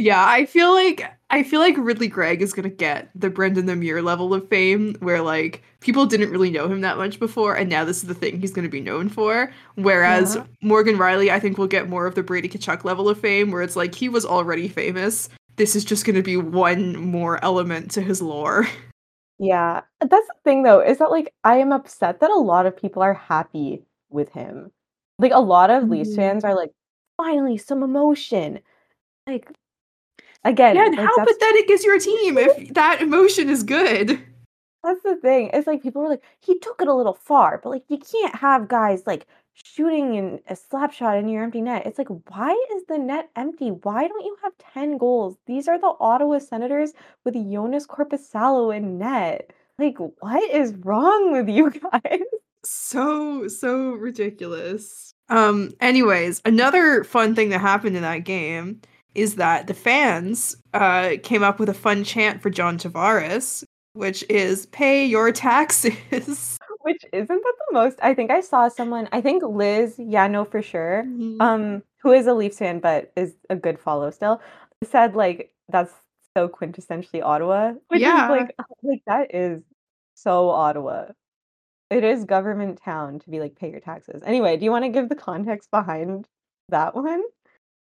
Yeah, 0.00 0.24
I 0.24 0.46
feel 0.46 0.72
like 0.72 1.02
I 1.30 1.42
feel 1.42 1.58
like 1.58 1.74
Ridly 1.76 2.06
Greig 2.06 2.40
is 2.40 2.52
gonna 2.52 2.68
get 2.68 3.10
the 3.16 3.28
Brendan 3.28 3.66
Lemieux 3.66 4.00
level 4.04 4.32
of 4.32 4.48
fame, 4.48 4.94
where 5.00 5.20
like 5.20 5.64
people 5.80 6.06
didn't 6.06 6.30
really 6.30 6.52
know 6.52 6.68
him 6.68 6.82
that 6.82 6.96
much 6.96 7.18
before, 7.18 7.56
and 7.56 7.68
now 7.68 7.84
this 7.84 7.96
is 7.96 8.04
the 8.04 8.14
thing 8.14 8.38
he's 8.40 8.52
gonna 8.52 8.68
be 8.68 8.80
known 8.80 9.08
for. 9.08 9.52
Whereas 9.74 10.36
Yeah. 10.36 10.44
Morgan 10.62 10.96
Rielly, 10.98 11.30
I 11.30 11.40
think, 11.40 11.58
will 11.58 11.66
get 11.66 11.88
more 11.88 12.06
of 12.06 12.14
the 12.14 12.22
Brady 12.22 12.48
Tkachuk 12.48 12.84
level 12.84 13.08
of 13.08 13.18
fame, 13.18 13.50
where 13.50 13.62
it's 13.62 13.74
like 13.74 13.96
he 13.96 14.08
was 14.08 14.24
already 14.24 14.68
famous. 14.68 15.28
This 15.58 15.74
is 15.74 15.84
just 15.84 16.06
gonna 16.06 16.22
be 16.22 16.36
one 16.36 16.96
more 16.96 17.42
element 17.44 17.90
to 17.92 18.00
his 18.00 18.22
lore. 18.22 18.66
Yeah, 19.40 19.82
that's 20.00 20.26
the 20.26 20.34
thing 20.42 20.64
though, 20.64 20.80
is 20.80 20.98
that 20.98 21.12
like 21.12 21.32
I 21.44 21.58
am 21.58 21.70
upset 21.70 22.18
that 22.18 22.30
a 22.32 22.34
lot 22.34 22.66
of 22.66 22.76
people 22.76 23.02
are 23.02 23.14
happy 23.14 23.84
with 24.10 24.32
him. 24.32 24.72
Like 25.20 25.30
a 25.30 25.38
lot 25.38 25.70
of 25.70 25.88
Leafs 25.88 26.10
Mhm. 26.10 26.16
fans 26.16 26.44
are 26.44 26.56
like, 26.56 26.72
finally 27.16 27.56
some 27.56 27.84
emotion. 27.84 28.58
Like 29.28 29.48
again, 30.44 30.74
Yeah, 30.74 30.86
and 30.86 30.96
like, 30.96 31.06
how 31.06 31.16
that's, 31.18 31.32
pathetic 31.34 31.70
is 31.70 31.84
your 31.84 32.00
team 32.00 32.36
if 32.36 32.68
that 32.74 33.00
emotion 33.00 33.48
is 33.48 33.62
good? 33.62 34.18
that's 34.82 35.02
the 35.04 35.14
thing. 35.14 35.50
It's 35.52 35.68
like 35.68 35.84
people 35.84 36.02
are 36.02 36.08
like, 36.08 36.24
he 36.40 36.58
took 36.58 36.82
it 36.82 36.88
a 36.88 36.94
little 36.94 37.14
far, 37.14 37.60
but 37.62 37.70
like 37.70 37.84
you 37.86 37.98
can't 37.98 38.34
have 38.34 38.66
guys 38.66 39.06
like 39.06 39.24
shooting 39.64 40.14
in 40.14 40.40
a 40.48 40.56
slap 40.56 40.92
shot 40.92 41.16
in 41.18 41.28
your 41.28 41.42
empty 41.42 41.60
net. 41.60 41.86
It's 41.86 41.98
like, 41.98 42.08
why 42.28 42.52
is 42.76 42.84
the 42.88 42.98
net 42.98 43.30
empty? 43.36 43.70
Why 43.70 44.06
don't 44.08 44.24
you 44.24 44.36
have 44.42 44.52
10 44.74 44.98
goals? 44.98 45.36
These 45.46 45.68
are 45.68 45.78
the 45.78 45.94
Ottawa 46.00 46.38
Senators 46.38 46.92
with 47.24 47.34
Joonas 47.34 47.86
Korpisalo 47.86 48.74
in 48.76 48.98
net. 48.98 49.52
Like, 49.78 49.96
what 49.98 50.50
is 50.50 50.74
wrong 50.76 51.32
with 51.32 51.48
you 51.48 51.70
guys? 51.92 52.20
so 52.64 53.46
so 53.46 53.92
ridiculous 53.92 55.14
um 55.28 55.70
anyways 55.80 56.42
another 56.44 57.04
fun 57.04 57.32
thing 57.34 57.50
that 57.50 57.60
happened 57.60 57.94
in 57.96 58.02
that 58.02 58.24
game 58.24 58.80
is 59.14 59.36
that 59.36 59.68
the 59.68 59.74
fans 59.74 60.56
uh 60.74 61.12
came 61.22 61.44
up 61.44 61.60
with 61.60 61.68
a 61.68 61.74
fun 61.74 62.02
chant 62.02 62.42
for 62.42 62.50
john 62.50 62.76
tavares 62.76 63.62
which 63.92 64.24
is 64.28 64.66
pay 64.66 65.04
your 65.06 65.30
taxes 65.30 66.57
Which 66.88 67.04
isn't 67.12 67.28
that 67.28 67.54
the 67.68 67.74
most? 67.74 67.98
I 68.02 68.14
think 68.14 68.30
I 68.30 68.40
saw 68.40 68.68
someone, 68.68 69.08
I 69.12 69.20
think 69.20 69.42
Liz, 69.42 69.96
yeah, 69.98 70.26
no, 70.26 70.44
for 70.46 70.62
sure, 70.62 71.00
um, 71.38 71.82
who 72.02 72.12
is 72.12 72.26
a 72.26 72.32
Leafs 72.32 72.58
fan 72.58 72.80
but 72.80 73.12
is 73.14 73.34
a 73.50 73.56
good 73.56 73.78
follow 73.78 74.10
still, 74.10 74.40
said 74.82 75.14
like 75.14 75.52
that's 75.68 75.92
so 76.36 76.48
quintessentially 76.48 77.22
Ottawa. 77.22 77.74
Which 77.88 78.00
Yeah. 78.00 78.24
is 78.24 78.30
like 78.30 78.56
like 78.82 79.02
that 79.06 79.34
is 79.34 79.62
so 80.14 80.48
Ottawa. 80.48 81.08
It 81.90 82.04
is 82.04 82.24
government 82.24 82.80
town 82.82 83.18
to 83.18 83.30
be 83.30 83.38
like 83.38 83.54
pay 83.54 83.70
your 83.70 83.80
taxes. 83.80 84.22
Anyway, 84.24 84.56
do 84.56 84.64
you 84.64 84.70
want 84.70 84.84
to 84.86 84.90
give 84.90 85.10
the 85.10 85.14
context 85.14 85.70
behind 85.70 86.26
that 86.70 86.94
one? 86.94 87.22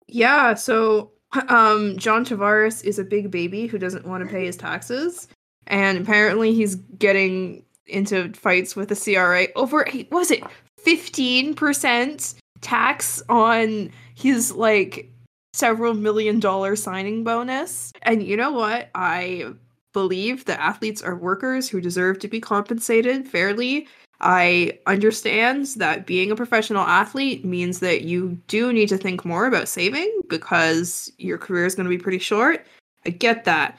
yeah 0.09 0.53
so 0.53 1.11
um 1.49 1.97
john 1.97 2.23
tavares 2.23 2.81
is 2.85 2.97
a 2.97 3.03
big 3.03 3.29
baby 3.29 3.67
who 3.67 3.77
doesn't 3.77 4.05
want 4.07 4.23
to 4.23 4.29
pay 4.29 4.45
his 4.45 4.55
taxes 4.55 5.27
and 5.67 5.97
apparently 5.97 6.53
he's 6.53 6.75
getting 6.75 7.61
into 7.87 8.31
fights 8.33 8.75
with 8.75 8.89
the 8.89 8.95
cra 8.95 9.47
over 9.55 9.87
was 10.11 10.31
it 10.31 10.43
15% 10.85 12.35
tax 12.61 13.21
on 13.29 13.91
his 14.15 14.51
like 14.53 15.11
several 15.53 15.93
million 15.93 16.39
dollar 16.39 16.75
signing 16.75 17.23
bonus. 17.23 17.91
And 18.03 18.23
you 18.23 18.37
know 18.37 18.51
what? 18.51 18.89
I 18.95 19.53
believe 19.93 20.45
that 20.45 20.59
athletes 20.59 21.01
are 21.01 21.15
workers 21.15 21.67
who 21.67 21.81
deserve 21.81 22.19
to 22.19 22.27
be 22.27 22.39
compensated 22.39 23.27
fairly. 23.27 23.87
I 24.19 24.79
understand 24.85 25.67
that 25.77 26.05
being 26.05 26.31
a 26.31 26.35
professional 26.35 26.83
athlete 26.83 27.45
means 27.45 27.79
that 27.79 28.03
you 28.03 28.39
do 28.47 28.71
need 28.73 28.89
to 28.89 28.97
think 28.97 29.25
more 29.25 29.45
about 29.45 29.67
saving 29.67 30.21
because 30.29 31.11
your 31.17 31.37
career 31.37 31.65
is 31.65 31.75
going 31.75 31.85
to 31.85 31.95
be 31.95 32.01
pretty 32.01 32.19
short. 32.19 32.65
I 33.05 33.09
get 33.11 33.45
that. 33.45 33.77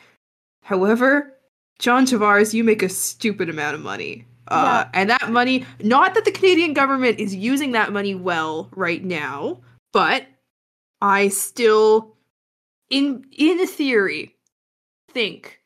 However, 0.62 1.32
John 1.78 2.06
Tavares, 2.06 2.54
you 2.54 2.64
make 2.64 2.82
a 2.82 2.88
stupid 2.88 3.48
amount 3.48 3.74
of 3.74 3.82
money. 3.82 4.26
Uh, 4.48 4.86
and 4.94 5.10
that 5.10 5.30
money, 5.30 5.64
not 5.80 6.14
that 6.14 6.24
the 6.24 6.32
Canadian 6.32 6.72
government 6.72 7.20
is 7.20 7.34
using 7.34 7.72
that 7.72 7.92
money 7.92 8.14
well 8.14 8.70
right 8.74 9.04
now, 9.04 9.60
but 9.92 10.26
I 11.02 11.28
still, 11.28 12.16
in 12.88 13.26
in 13.36 13.66
theory, 13.66 14.34
think 15.10 15.60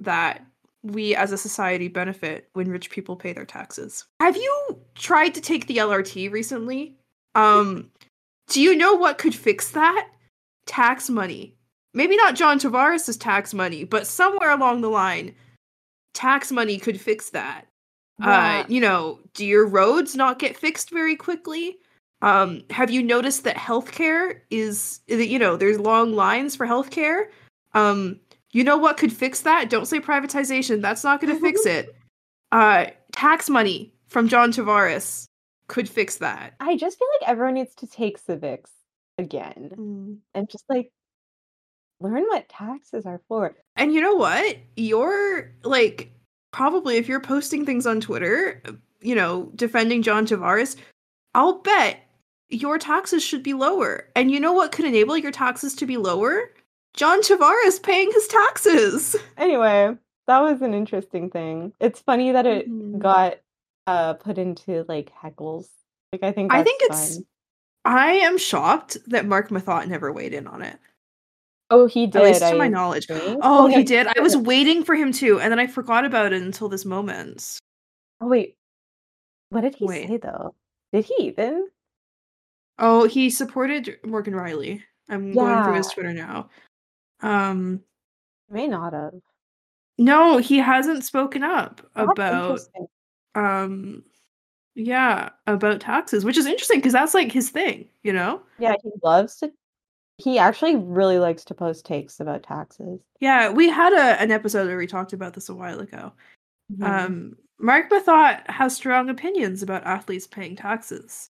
that 0.00 0.44
we 0.82 1.14
as 1.14 1.32
a 1.32 1.38
society 1.38 1.88
benefit 1.88 2.48
when 2.54 2.70
rich 2.70 2.90
people 2.90 3.16
pay 3.16 3.32
their 3.32 3.44
taxes. 3.44 4.04
Have 4.20 4.36
you 4.36 4.78
tried 4.94 5.34
to 5.34 5.40
take 5.40 5.66
the 5.66 5.78
LRT 5.78 6.30
recently? 6.30 6.96
Um, 7.34 7.90
do 8.48 8.60
you 8.60 8.76
know 8.76 8.94
what 8.94 9.18
could 9.18 9.34
fix 9.34 9.70
that? 9.70 10.08
Tax 10.66 11.08
money. 11.08 11.56
Maybe 11.94 12.16
not 12.16 12.34
John 12.34 12.58
Tavares' 12.58 13.18
tax 13.18 13.54
money, 13.54 13.84
but 13.84 14.06
somewhere 14.06 14.50
along 14.50 14.80
the 14.80 14.90
line, 14.90 15.34
tax 16.14 16.50
money 16.50 16.78
could 16.78 17.00
fix 17.00 17.30
that. 17.30 17.66
Yeah. 18.18 18.60
Uh, 18.60 18.66
you 18.68 18.80
know, 18.80 19.20
do 19.34 19.44
your 19.44 19.66
roads 19.66 20.14
not 20.14 20.38
get 20.38 20.56
fixed 20.56 20.90
very 20.90 21.16
quickly? 21.16 21.78
Um, 22.22 22.62
have 22.70 22.90
you 22.90 23.02
noticed 23.02 23.44
that 23.44 23.56
healthcare 23.56 24.40
is, 24.50 25.00
you 25.08 25.38
know, 25.38 25.56
there's 25.56 25.78
long 25.78 26.14
lines 26.14 26.56
for 26.56 26.66
healthcare? 26.66 27.26
Um, 27.74 28.20
you 28.52 28.64
know 28.64 28.78
what 28.78 28.96
could 28.96 29.12
fix 29.12 29.42
that? 29.42 29.68
Don't 29.68 29.86
say 29.86 29.98
privatization. 30.00 30.80
That's 30.80 31.04
not 31.04 31.20
going 31.20 31.34
to 31.34 31.40
fix 31.40 31.66
it. 31.66 31.94
Uh, 32.52 32.86
tax 33.12 33.50
money 33.50 33.92
from 34.08 34.28
John 34.28 34.52
Tavares 34.52 35.26
could 35.66 35.88
fix 35.88 36.16
that. 36.18 36.54
I 36.60 36.76
just 36.76 36.98
feel 36.98 37.08
like 37.20 37.28
everyone 37.28 37.54
needs 37.54 37.74
to 37.76 37.86
take 37.86 38.16
civics 38.18 38.70
again 39.18 40.20
and 40.34 40.48
just 40.48 40.64
like 40.68 40.90
learn 42.00 42.22
what 42.22 42.48
taxes 42.48 43.06
are 43.06 43.20
for. 43.28 43.56
And 43.76 43.92
you 43.92 44.00
know 44.00 44.14
what? 44.14 44.56
You're 44.76 45.50
like 45.64 46.12
probably 46.52 46.96
if 46.96 47.08
you're 47.08 47.20
posting 47.20 47.66
things 47.66 47.86
on 47.86 48.00
Twitter, 48.00 48.62
you 49.00 49.14
know, 49.14 49.50
defending 49.56 50.02
John 50.02 50.26
Tavares, 50.26 50.76
I'll 51.34 51.58
bet 51.60 51.98
your 52.48 52.78
taxes 52.78 53.22
should 53.24 53.42
be 53.42 53.54
lower. 53.54 54.08
And 54.14 54.30
you 54.30 54.38
know 54.38 54.52
what 54.52 54.70
could 54.72 54.84
enable 54.84 55.16
your 55.16 55.32
taxes 55.32 55.74
to 55.76 55.86
be 55.86 55.96
lower? 55.96 56.50
John 56.94 57.20
Tavares 57.22 57.82
paying 57.82 58.10
his 58.12 58.28
taxes. 58.28 59.16
Anyway, 59.36 59.96
that 60.28 60.40
was 60.40 60.62
an 60.62 60.72
interesting 60.74 61.28
thing. 61.28 61.72
It's 61.80 61.98
funny 62.00 62.30
that 62.32 62.46
it 62.46 62.70
Mhm. 62.70 62.98
got 63.00 63.38
uh 63.86 64.14
put 64.14 64.38
into 64.38 64.84
like 64.88 65.12
heckles. 65.12 65.66
Like 66.12 66.22
I 66.22 66.30
think 66.32 66.52
I 66.54 66.62
think 66.62 66.80
it's 66.84 67.16
fun. 67.16 67.26
I 67.84 68.12
am 68.12 68.38
shocked 68.38 68.96
that 69.08 69.26
Marc 69.26 69.50
Methot 69.50 69.88
never 69.88 70.12
weighed 70.12 70.32
in 70.32 70.46
on 70.46 70.62
it. 70.62 70.78
Oh, 71.74 71.86
he 71.86 72.06
did. 72.06 72.16
At 72.16 72.22
least 72.24 72.40
to 72.40 72.46
I 72.46 72.52
my 72.54 72.68
knowledge. 72.68 73.06
think. 73.06 73.40
Oh, 73.42 73.66
he 73.66 73.82
did. 73.82 74.06
I 74.06 74.20
was 74.20 74.36
waiting 74.36 74.84
for 74.84 74.94
him 74.94 75.10
to, 75.14 75.40
and 75.40 75.50
then 75.50 75.58
I 75.58 75.66
forgot 75.66 76.04
about 76.04 76.32
it 76.32 76.40
until 76.40 76.68
this 76.68 76.84
moment. 76.84 77.58
Oh 78.20 78.28
wait. 78.28 78.56
What 79.48 79.62
did 79.62 79.74
he 79.74 79.84
Wait. 79.84 80.08
say 80.08 80.16
though? 80.18 80.54
Did 80.92 81.04
he 81.06 81.14
even? 81.24 81.68
Oh, 82.78 83.06
he 83.08 83.28
supported 83.28 83.98
Morgan 84.04 84.34
Rielly. 84.34 84.82
I'm 85.08 85.32
going 85.32 85.64
through 85.64 85.74
his 85.74 85.88
Twitter 85.88 86.12
now. 86.12 86.48
Um, 87.20 87.82
May 88.48 88.68
not 88.68 88.92
have. 88.92 89.14
no, 89.98 90.38
he 90.38 90.58
hasn't 90.58 91.04
spoken 91.04 91.42
up 91.42 91.80
That's 91.96 92.10
about 92.12 92.60
um, 93.34 94.04
yeah, 94.76 95.30
about 95.46 95.80
taxes, 95.80 96.24
which 96.24 96.36
is 96.38 96.46
interesting 96.46 96.78
because 96.78 96.92
that's 96.92 97.14
like 97.14 97.32
his 97.32 97.50
thing, 97.50 97.88
you 98.04 98.12
know. 98.12 98.42
Yeah, 98.58 98.74
he 98.82 98.90
loves 99.02 99.36
to 99.38 99.52
he 100.18 100.38
actually 100.38 100.76
really 100.76 101.18
likes 101.18 101.44
to 101.44 101.54
post 101.54 101.84
takes 101.84 102.20
about 102.20 102.42
taxes. 102.42 103.00
Yeah, 103.20 103.50
we 103.50 103.68
had 103.68 103.92
a 103.92 104.20
an 104.20 104.30
episode 104.30 104.66
where 104.68 104.78
we 104.78 104.86
talked 104.86 105.12
about 105.12 105.34
this 105.34 105.48
a 105.48 105.54
while 105.54 105.80
ago. 105.80 106.12
Mhm. 106.72 106.84
Um, 106.84 107.36
Marc 107.58 107.90
Methot 107.90 108.48
has 108.50 108.74
strong 108.76 109.08
opinions 109.10 109.62
about 109.62 109.84
athletes 109.84 110.26
paying 110.26 110.56
taxes. 110.56 111.30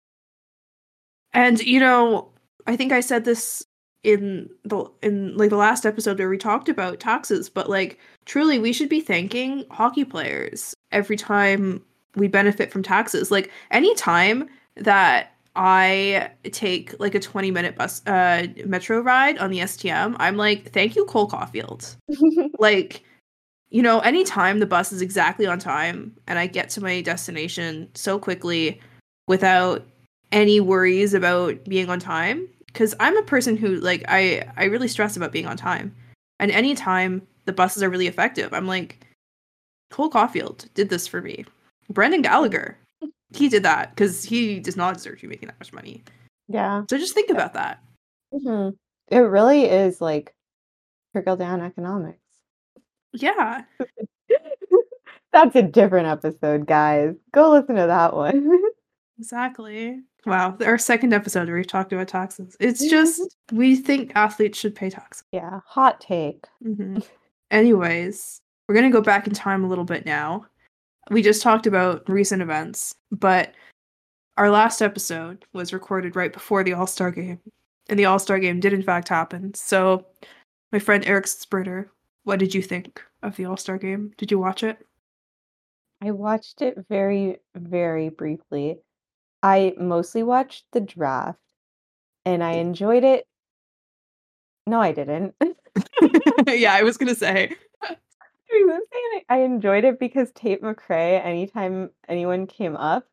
And 1.33 1.59
you 1.61 1.79
know, 1.79 2.29
I 2.67 2.75
think 2.75 2.91
I 2.91 2.99
said 3.01 3.25
this 3.25 3.65
in 4.03 4.49
the 4.63 4.85
in 5.01 5.35
like 5.37 5.49
the 5.49 5.57
last 5.57 5.85
episode 5.85 6.19
where 6.19 6.29
we 6.29 6.37
talked 6.37 6.69
about 6.69 6.99
taxes, 6.99 7.49
but 7.49 7.69
like 7.69 7.99
truly 8.25 8.59
we 8.59 8.73
should 8.73 8.89
be 8.89 8.99
thanking 9.01 9.65
hockey 9.71 10.05
players 10.05 10.73
every 10.91 11.15
time 11.15 11.83
we 12.15 12.27
benefit 12.27 12.71
from 12.71 12.83
taxes. 12.83 13.31
Like 13.31 13.51
any 13.71 13.93
time 13.95 14.49
that 14.75 15.32
I 15.55 16.31
take 16.51 16.99
like 16.99 17.15
a 17.15 17.19
20 17.19 17.51
minute 17.51 17.75
bus 17.75 18.05
uh 18.07 18.47
metro 18.65 19.01
ride 19.01 19.37
on 19.37 19.51
the 19.51 19.59
STM, 19.59 20.15
I'm 20.19 20.37
like, 20.37 20.71
thank 20.71 20.95
you, 20.95 21.05
Cole 21.05 21.29
Caufield. 21.29 21.95
Like 22.59 23.03
you 23.73 23.81
know 23.81 23.99
anytime 23.99 24.59
the 24.59 24.65
bus 24.65 24.93
is 24.93 25.01
exactly 25.01 25.45
on 25.45 25.59
time 25.59 26.15
and 26.27 26.39
i 26.39 26.45
get 26.47 26.69
to 26.69 26.79
my 26.79 27.01
destination 27.01 27.89
so 27.95 28.17
quickly 28.19 28.79
without 29.27 29.85
any 30.31 30.59
worries 30.59 31.13
about 31.13 31.61
being 31.65 31.89
on 31.89 31.99
time 31.99 32.47
because 32.67 32.95
i'm 32.99 33.17
a 33.17 33.23
person 33.23 33.57
who 33.57 33.75
like 33.77 34.03
i 34.07 34.47
i 34.57 34.65
really 34.65 34.87
stress 34.87 35.17
about 35.17 35.31
being 35.31 35.45
on 35.45 35.57
time. 35.57 35.93
And 36.39 36.51
anytime 36.51 37.21
the 37.45 37.53
buses 37.53 37.83
are 37.83 37.89
really 37.89 38.07
effective 38.07 38.53
i'm 38.53 38.67
like 38.67 39.05
cole 39.91 40.09
caufield 40.09 40.71
did 40.73 40.89
this 40.89 41.07
for 41.07 41.21
me. 41.21 41.45
Brendan 41.89 42.21
gallagher 42.21 42.77
he 43.35 43.49
did 43.49 43.63
that 43.63 43.89
because 43.91 44.23
he 44.23 44.59
does 44.59 44.77
not 44.77 44.93
deserve 44.95 45.15
to 45.17 45.21
be 45.23 45.27
making 45.27 45.47
that 45.47 45.59
much 45.59 45.73
money 45.73 46.03
yeah. 46.47 46.83
so 46.89 46.97
just 46.97 47.13
think 47.13 47.29
about 47.29 47.53
that 47.53 47.79
Mhm. 48.33 48.75
It 49.09 49.17
really 49.17 49.65
is 49.65 50.01
like 50.01 50.33
trickle 51.11 51.35
down 51.35 51.61
economics. 51.61 52.17
Yeah. 53.13 53.61
That's 55.31 55.55
a 55.55 55.61
different 55.61 56.07
episode, 56.07 56.65
guys. 56.67 57.13
Go 57.31 57.51
listen 57.51 57.75
to 57.75 57.87
that 57.87 58.15
one. 58.15 58.49
Exactly. 59.19 59.99
Wow. 60.25 60.57
Our 60.65 60.79
second 60.79 61.13
episode 61.13 61.47
where 61.47 61.57
we 61.57 61.63
talked 61.63 61.93
about 61.93 62.07
taxes. 62.07 62.57
It's 62.59 62.89
just 62.89 63.21
we 63.51 63.75
think 63.75 64.11
athletes 64.15 64.57
should 64.57 64.73
pay 64.73 64.89
taxes. 64.89 65.23
yeah, 65.31 65.59
hot 65.67 66.01
take. 66.01 66.45
hmm 66.63 66.97
Anyways, 67.51 68.41
we're 68.67 68.73
gonna 68.75 68.89
go 68.89 69.01
back 69.01 69.27
in 69.27 69.33
time 69.33 69.63
a 69.63 69.67
little 69.67 69.83
bit 69.85 70.05
now. 70.07 70.47
We 71.09 71.21
just 71.21 71.41
talked 71.41 71.67
about 71.67 72.07
recent 72.09 72.41
events, 72.41 72.95
but 73.11 73.53
our 74.37 74.49
last 74.49 74.81
episode 74.81 75.45
was 75.53 75.73
recorded 75.73 76.15
right 76.15 76.33
before 76.33 76.63
the 76.63 76.73
All 76.73 76.87
Star 76.87 77.11
game, 77.11 77.39
and 77.89 77.99
the 77.99 78.05
All 78.05 78.19
Star 78.19 78.39
game 78.39 78.59
did 78.59 78.73
in 78.73 78.83
fact 78.83 79.09
happen. 79.09 79.53
So, 79.53 80.05
my 80.71 80.79
friend 80.79 81.03
Eric 81.05 81.27
Sprinter, 81.27 81.91
what 82.23 82.39
did 82.39 82.55
you 82.55 82.61
think 82.61 83.01
of 83.21 83.35
the 83.35 83.45
All 83.45 83.57
Star 83.57 83.77
game? 83.77 84.13
Did 84.17 84.31
you 84.31 84.39
watch 84.39 84.63
it? 84.63 84.85
I 86.01 86.11
watched 86.11 86.61
it 86.61 86.77
very, 86.89 87.37
very 87.55 88.09
briefly. 88.09 88.79
I 89.41 89.73
mostly 89.77 90.23
watched 90.23 90.65
the 90.71 90.81
draft 90.81 91.39
and 92.25 92.43
I 92.43 92.53
enjoyed 92.53 93.03
it. 93.03 93.25
No, 94.65 94.81
I 94.81 94.93
didn't. 94.93 95.35
yeah, 96.47 96.73
I 96.73 96.83
was 96.83 96.97
gonna 96.97 97.15
say. 97.15 97.55
I 98.53 98.63
was 98.67 98.83
saying 98.93 99.23
I 99.29 99.37
enjoyed 99.39 99.83
it 99.85 99.99
because 99.99 100.31
Tate 100.33 100.61
McRae, 100.61 101.23
anytime 101.23 101.89
anyone 102.07 102.47
came 102.47 102.75
up, 102.75 103.05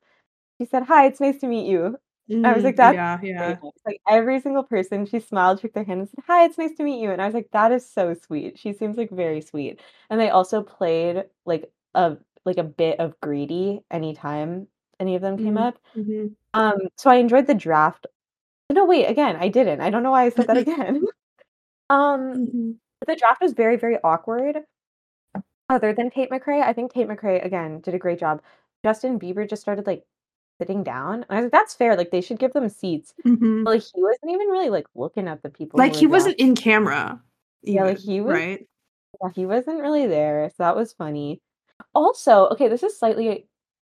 she 0.60 0.66
said, 0.66 0.84
Hi, 0.84 1.06
it's 1.06 1.20
nice 1.20 1.38
to 1.40 1.46
meet 1.48 1.66
you. 1.68 1.98
I 2.44 2.54
was 2.54 2.64
like, 2.64 2.74
Mm, 2.74 2.76
"That's 2.76 2.94
yeah, 2.94 3.18
yeah. 3.22 3.56
nice." 3.62 3.72
Like 3.86 4.00
every 4.08 4.40
single 4.40 4.62
person, 4.64 5.06
she 5.06 5.20
smiled, 5.20 5.60
shook 5.60 5.72
their 5.74 5.84
hand, 5.84 6.00
and 6.00 6.08
said, 6.08 6.24
Hi, 6.26 6.44
it's 6.44 6.58
nice 6.58 6.74
to 6.76 6.84
meet 6.84 7.00
you. 7.02 7.10
And 7.12 7.20
I 7.22 7.26
was 7.26 7.34
like, 7.34 7.50
That 7.52 7.72
is 7.72 7.88
so 7.88 8.14
sweet. 8.14 8.58
She 8.58 8.72
seems 8.72 8.96
like 8.96 9.10
very 9.10 9.40
sweet. 9.42 9.80
And 10.10 10.20
they 10.20 10.30
also 10.30 10.62
played 10.62 11.24
like 11.46 11.70
a 11.94 12.16
like 12.46 12.58
a 12.58 12.64
bit 12.64 13.00
of 13.00 13.20
greedy 13.20 13.80
anytime 13.90 14.66
any 15.00 15.16
of 15.16 15.22
them 15.22 15.38
came 15.38 15.54
Mhm. 15.54 15.58
up. 15.58 15.78
Mhm. 15.96 16.36
Um, 16.54 16.76
so 16.96 17.10
I 17.10 17.16
enjoyed 17.16 17.46
the 17.46 17.54
draft. 17.54 18.06
No, 18.70 18.84
wait, 18.86 19.06
again, 19.06 19.36
I 19.36 19.48
didn't. 19.48 19.80
I 19.82 19.90
don't 19.90 20.02
know 20.04 20.12
why 20.12 20.24
I 20.24 20.30
said 20.30 20.46
that 20.48 20.56
again. 20.58 21.02
Um, 21.90 22.34
Mhm. 22.36 22.76
the 23.06 23.16
draft 23.16 23.42
was 23.42 23.52
very, 23.54 23.76
very 23.76 23.98
awkward. 24.04 24.64
Other 25.70 25.92
than 25.94 26.10
Tate 26.10 26.30
McRae, 26.30 26.62
I 26.62 26.72
think 26.72 26.92
Tate 26.92 27.08
McRae 27.08 27.44
again 27.44 27.80
did 27.80 27.94
a 27.94 27.98
great 27.98 28.18
job. 28.18 28.42
Justin 28.84 29.18
Bieber 29.18 29.48
just 29.48 29.62
started 29.62 29.86
like 29.86 30.02
sitting 30.60 30.82
down. 30.82 31.22
And 31.22 31.26
I 31.30 31.36
was 31.36 31.44
like, 31.44 31.52
that's 31.52 31.74
fair. 31.74 31.96
Like 31.96 32.10
they 32.10 32.20
should 32.20 32.38
give 32.38 32.52
them 32.52 32.68
seats. 32.68 33.14
Mhm. 33.24 33.64
But 33.64 33.70
like 33.74 33.82
he 33.82 34.02
wasn't 34.02 34.32
even 34.32 34.48
really 34.48 34.68
like 34.68 34.86
looking 34.94 35.28
at 35.28 35.42
the 35.42 35.48
people. 35.48 35.78
Like 35.78 35.94
he 35.94 36.06
wasn't 36.06 36.36
in 36.36 36.54
camera. 36.56 37.22
Yeah, 37.62 37.84
like, 37.84 37.98
he 37.98 38.20
was- 38.20 38.34
right. 38.34 38.66
Yeah, 39.22 39.30
he 39.34 39.46
wasn't 39.46 39.80
really 39.80 40.06
there. 40.06 40.48
So 40.50 40.62
that 40.62 40.76
was 40.76 40.92
funny. 40.92 41.40
Also, 41.94 42.48
okay, 42.48 42.68
this 42.68 42.82
is 42.82 42.98
slightly 42.98 43.46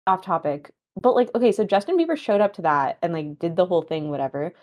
off 0.08 0.22
topic. 0.22 0.72
But 1.02 1.16
like, 1.16 1.30
okay, 1.36 1.52
so 1.52 1.64
Justin 1.64 1.98
Bieber 1.98 2.18
showed 2.18 2.42
up 2.42 2.54
to 2.54 2.62
that 2.64 2.98
and 3.02 3.14
like 3.14 3.40
did 3.40 3.56
the 3.56 3.66
whole 3.66 3.82
thing, 3.84 4.10
whatever. 4.10 4.54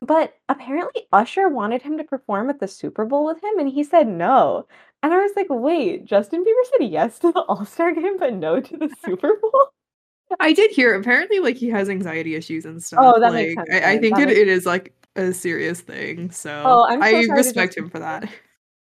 But 0.00 0.34
apparently 0.48 1.06
Usher 1.12 1.48
wanted 1.48 1.82
him 1.82 1.98
to 1.98 2.04
perform 2.04 2.50
at 2.50 2.60
the 2.60 2.68
Super 2.68 3.04
Bowl 3.04 3.26
with 3.26 3.42
him 3.42 3.58
and 3.58 3.68
he 3.68 3.82
said 3.82 4.06
no. 4.06 4.66
And 5.02 5.12
I 5.12 5.18
was 5.18 5.32
like, 5.36 5.46
wait, 5.50 6.04
Justin 6.04 6.42
Bieber 6.42 6.78
said 6.78 6.88
yes 6.88 7.18
to 7.20 7.32
the 7.32 7.40
All-Star 7.48 7.92
game, 7.92 8.18
but 8.18 8.34
no 8.34 8.60
to 8.60 8.76
the 8.76 8.94
Super 9.04 9.36
Bowl? 9.40 9.68
I 10.40 10.52
did 10.52 10.70
hear 10.70 10.94
apparently 10.94 11.40
like 11.40 11.56
he 11.56 11.68
has 11.70 11.88
anxiety 11.88 12.34
issues 12.34 12.64
and 12.64 12.82
stuff. 12.82 13.00
Oh, 13.02 13.20
that 13.20 13.32
like, 13.32 13.48
makes 13.48 13.54
sense 13.54 13.84
I, 13.84 13.92
I 13.92 13.98
think 13.98 14.18
it, 14.18 14.30
it 14.30 14.48
is 14.48 14.66
like 14.66 14.94
a 15.16 15.32
serious 15.32 15.80
thing. 15.80 16.30
So 16.30 16.62
Oh, 16.64 16.86
I'm 16.88 17.00
so 17.00 17.06
I 17.06 17.10
respect 17.34 17.70
Justin 17.70 17.84
him 17.84 17.90
for 17.90 17.98
that. 17.98 18.28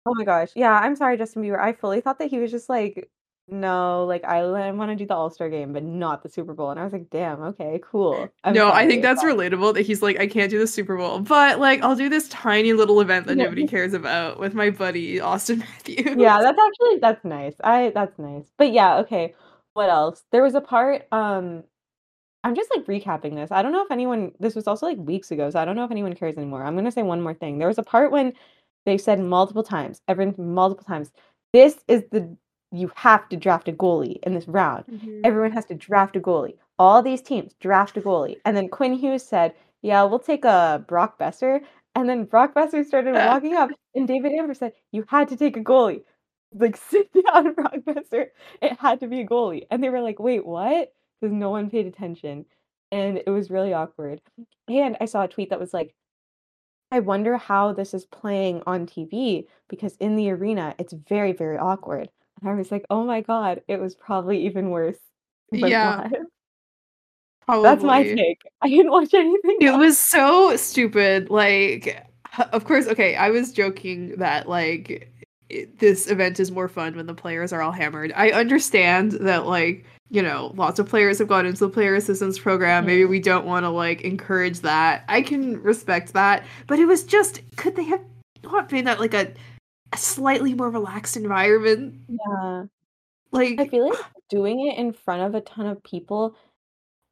Oh 0.06 0.14
my 0.14 0.24
gosh. 0.24 0.50
Yeah, 0.54 0.72
I'm 0.72 0.96
sorry, 0.96 1.16
Justin 1.16 1.42
Bieber. 1.42 1.58
I 1.58 1.72
fully 1.72 2.00
thought 2.00 2.18
that 2.18 2.30
he 2.30 2.38
was 2.38 2.50
just 2.50 2.68
like, 2.68 3.08
no, 3.48 4.04
like 4.06 4.24
I 4.24 4.42
want 4.72 4.90
to 4.90 4.96
do 4.96 5.06
the 5.06 5.14
All-Star 5.14 5.48
game, 5.48 5.72
but 5.72 5.82
not 5.84 6.22
the 6.22 6.28
Super 6.28 6.52
Bowl. 6.52 6.70
And 6.70 6.80
I 6.80 6.84
was 6.84 6.92
like, 6.92 7.08
damn, 7.10 7.40
okay, 7.42 7.78
cool. 7.82 8.28
I'm 8.42 8.54
no, 8.54 8.72
I 8.72 8.86
think 8.88 9.02
that's 9.02 9.22
but- 9.22 9.28
relatable 9.36 9.74
that 9.74 9.82
he's 9.86 10.02
like, 10.02 10.18
I 10.18 10.26
can't 10.26 10.50
do 10.50 10.58
the 10.58 10.66
Super 10.66 10.96
Bowl, 10.96 11.20
but 11.20 11.60
like 11.60 11.80
I'll 11.82 11.94
do 11.94 12.08
this 12.08 12.28
tiny 12.28 12.72
little 12.72 13.00
event 13.00 13.26
that 13.28 13.36
nobody 13.36 13.66
cares 13.68 13.94
about 13.94 14.40
with 14.40 14.54
my 14.54 14.70
buddy 14.70 15.20
Austin 15.20 15.58
Matthews. 15.86 16.16
yeah 16.16 16.40
that's 16.42 16.58
actually 16.58 16.98
that's 16.98 17.24
nice 17.24 17.54
i 17.62 17.90
that's 17.94 18.18
nice 18.18 18.50
but 18.58 18.72
yeah 18.72 18.96
okay 18.98 19.34
what 19.74 19.88
else 19.90 20.22
there 20.32 20.42
was 20.42 20.54
a 20.54 20.60
part 20.60 21.06
um 21.12 21.62
i'm 22.44 22.54
just 22.54 22.70
like 22.74 22.86
recapping 22.86 23.34
this 23.34 23.50
i 23.52 23.62
don't 23.62 23.72
know 23.72 23.84
if 23.84 23.90
anyone 23.90 24.32
this 24.40 24.54
was 24.54 24.66
also 24.66 24.86
like 24.86 24.98
weeks 24.98 25.30
ago 25.30 25.50
so 25.50 25.58
i 25.60 25.64
don't 25.64 25.76
know 25.76 25.84
if 25.84 25.90
anyone 25.90 26.14
cares 26.14 26.36
anymore 26.36 26.64
i'm 26.64 26.74
gonna 26.76 26.90
say 26.90 27.02
one 27.02 27.20
more 27.20 27.34
thing 27.34 27.58
there 27.58 27.68
was 27.68 27.78
a 27.78 27.82
part 27.82 28.10
when 28.10 28.32
they 28.86 28.96
said 28.98 29.20
multiple 29.20 29.62
times 29.62 30.00
everyone 30.08 30.34
multiple 30.38 30.84
times 30.84 31.10
this 31.52 31.78
is 31.88 32.02
the 32.10 32.36
you 32.72 32.90
have 32.96 33.28
to 33.28 33.36
draft 33.36 33.68
a 33.68 33.72
goalie 33.72 34.18
in 34.24 34.34
this 34.34 34.48
round. 34.48 34.84
Mhm. 34.86 35.20
everyone 35.24 35.52
has 35.52 35.64
to 35.66 35.74
draft 35.74 36.16
a 36.16 36.20
goalie. 36.20 36.56
All 36.78 37.02
these 37.02 37.22
teams 37.22 37.54
draft 37.60 37.96
a 37.96 38.00
goalie. 38.00 38.36
And 38.44 38.56
then 38.56 38.68
quinn 38.68 38.92
hughes 38.94 39.22
said 39.24 39.54
yeah 39.82 40.02
we'll 40.04 40.18
take 40.18 40.44
a 40.44 40.84
brock 40.88 41.18
boeser. 41.18 41.60
And 41.94 42.08
then 42.08 42.24
brock 42.24 42.54
boeser 42.54 42.84
started 42.84 43.14
walking 43.32 43.54
up 43.54 43.70
and 43.94 44.06
david 44.08 44.32
amber 44.32 44.54
said 44.54 44.72
you 44.92 45.04
had 45.08 45.28
to 45.28 45.36
take 45.36 45.56
a 45.56 45.60
goalie. 45.64 46.02
Like 46.52 46.76
sit 46.90 47.10
down 47.12 47.54
brock 47.54 47.76
boeser. 47.86 48.28
It 48.62 48.78
had 48.80 49.00
to 49.00 49.06
be 49.08 49.20
a 49.20 49.26
goalie. 49.26 49.66
And 49.70 49.82
they 49.82 49.90
were 49.90 50.02
like 50.02 50.18
wait 50.18 50.44
what? 50.46 50.92
Because 51.20 51.32
no 51.34 51.50
one 51.50 51.70
paid 51.70 51.86
attention. 51.86 52.46
And 52.92 53.18
it 53.26 53.30
was 53.30 53.50
really 53.50 53.72
awkward. 53.72 54.20
And 54.68 54.96
i 55.00 55.04
saw 55.06 55.22
a 55.24 55.28
tweet 55.28 55.50
that 55.50 55.60
was 55.60 55.72
like 55.74 55.94
i 56.92 57.00
wonder 57.00 57.36
how 57.36 57.72
this 57.72 57.94
is 57.94 58.06
playing 58.06 58.62
on 58.66 58.86
tv 58.86 59.46
because 59.68 59.96
in 59.96 60.16
the 60.16 60.30
arena 60.30 60.74
it's 60.78 60.92
very 60.92 61.32
very 61.32 61.58
awkward 61.58 62.08
i 62.44 62.52
was 62.52 62.70
like 62.70 62.84
oh 62.90 63.04
my 63.04 63.20
god 63.20 63.62
it 63.68 63.80
was 63.80 63.94
probably 63.94 64.46
even 64.46 64.70
worse 64.70 64.98
but 65.50 65.70
Yeah, 65.70 66.08
live. 66.12 66.26
That's 67.62 67.82
my 67.82 68.02
take. 68.02 68.42
I 68.62 68.68
didn't 68.68 68.90
watch 68.90 69.14
anything. 69.14 69.56
It 69.60 69.66
else. 69.66 69.78
was 69.78 69.98
so 69.98 70.56
stupid. 70.56 71.30
Like, 71.30 72.04
of 72.52 72.64
course, 72.64 72.86
okay, 72.88 73.14
I 73.16 73.30
was 73.30 73.52
joking 73.52 74.16
that, 74.16 74.48
like, 74.48 75.12
it, 75.48 75.78
this 75.78 76.10
event 76.10 76.40
is 76.40 76.50
more 76.50 76.68
fun 76.68 76.96
when 76.96 77.06
the 77.06 77.14
players 77.14 77.52
are 77.52 77.62
all 77.62 77.72
hammered. 77.72 78.12
I 78.16 78.30
understand 78.30 79.12
that, 79.12 79.46
like, 79.46 79.84
you 80.10 80.22
know, 80.22 80.52
lots 80.56 80.78
of 80.78 80.88
players 80.88 81.18
have 81.18 81.28
gone 81.28 81.46
into 81.46 81.60
the 81.60 81.68
player 81.68 81.94
assistance 81.94 82.38
program. 82.38 82.86
Maybe 82.86 83.04
we 83.04 83.20
don't 83.20 83.46
want 83.46 83.64
to, 83.64 83.70
like, 83.70 84.00
encourage 84.02 84.60
that. 84.60 85.04
I 85.08 85.22
can 85.22 85.62
respect 85.62 86.12
that. 86.14 86.44
But 86.66 86.80
it 86.80 86.86
was 86.86 87.04
just, 87.04 87.42
could 87.56 87.76
they 87.76 87.84
have 87.84 88.02
not 88.42 88.68
been 88.68 88.88
at, 88.88 88.98
like, 88.98 89.14
a, 89.14 89.32
a 89.96 89.98
slightly 89.98 90.54
more 90.54 90.70
relaxed 90.70 91.16
environment? 91.16 91.96
Yeah. 92.08 92.64
Like, 93.32 93.58
I 93.58 93.68
feel 93.68 93.88
like 93.88 93.98
doing 94.28 94.66
it 94.66 94.78
in 94.78 94.92
front 94.92 95.22
of 95.22 95.34
a 95.34 95.40
ton 95.40 95.66
of 95.66 95.82
people 95.82 96.36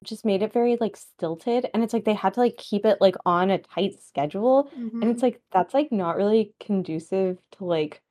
just 0.03 0.25
made 0.25 0.43
it 0.43 0.53
very 0.53 0.77
like 0.83 0.99
stilted 0.99 1.67
and 1.73 1.83
it's 1.83 1.95
like 1.95 2.05
they 2.05 2.13
had 2.13 2.35
to 2.35 2.41
like 2.41 2.59
keep 2.59 2.85
it 2.85 2.99
like 3.01 3.15
on 3.25 3.51
a 3.51 3.57
tight 3.57 3.99
schedule 4.03 4.69
and 4.77 4.93
mhm. 5.03 5.11
it's 5.11 5.23
like 5.23 5.41
that's 5.51 5.73
like 5.73 5.91
not 5.91 6.17
really 6.17 6.53
conducive 6.61 7.39
to 7.53 7.65
like 7.65 8.03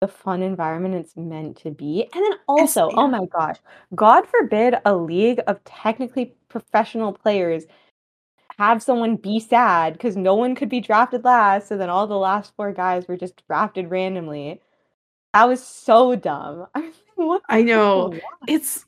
the 0.00 0.08
fun 0.08 0.42
environment 0.42 0.96
it's 0.96 1.16
meant 1.16 1.56
to 1.56 1.70
be. 1.70 2.08
And 2.12 2.24
then 2.24 2.32
also, 2.48 2.90
yeah. 2.90 2.96
oh 2.96 3.06
my 3.06 3.24
gosh, 3.26 3.56
God 3.94 4.26
forbid 4.26 4.74
a 4.84 4.96
league 4.96 5.40
of 5.46 5.62
technically 5.62 6.34
professional 6.48 7.12
players 7.12 7.64
have 8.58 8.82
someone 8.82 9.16
be 9.16 9.40
sad 9.40 9.94
because 9.94 10.16
no 10.16 10.34
one 10.34 10.54
could 10.54 10.68
be 10.68 10.80
drafted 10.80 11.24
last, 11.24 11.68
so 11.68 11.76
then 11.76 11.90
all 11.90 12.06
the 12.06 12.16
last 12.16 12.52
four 12.56 12.72
guys 12.72 13.06
were 13.08 13.16
just 13.16 13.42
drafted 13.46 13.90
randomly. 13.90 14.60
That 15.34 15.48
was 15.48 15.64
so 15.64 16.14
dumb. 16.16 16.66
I 16.74 16.92
I 17.48 17.62
know. 17.62 18.14
it's 18.48 18.84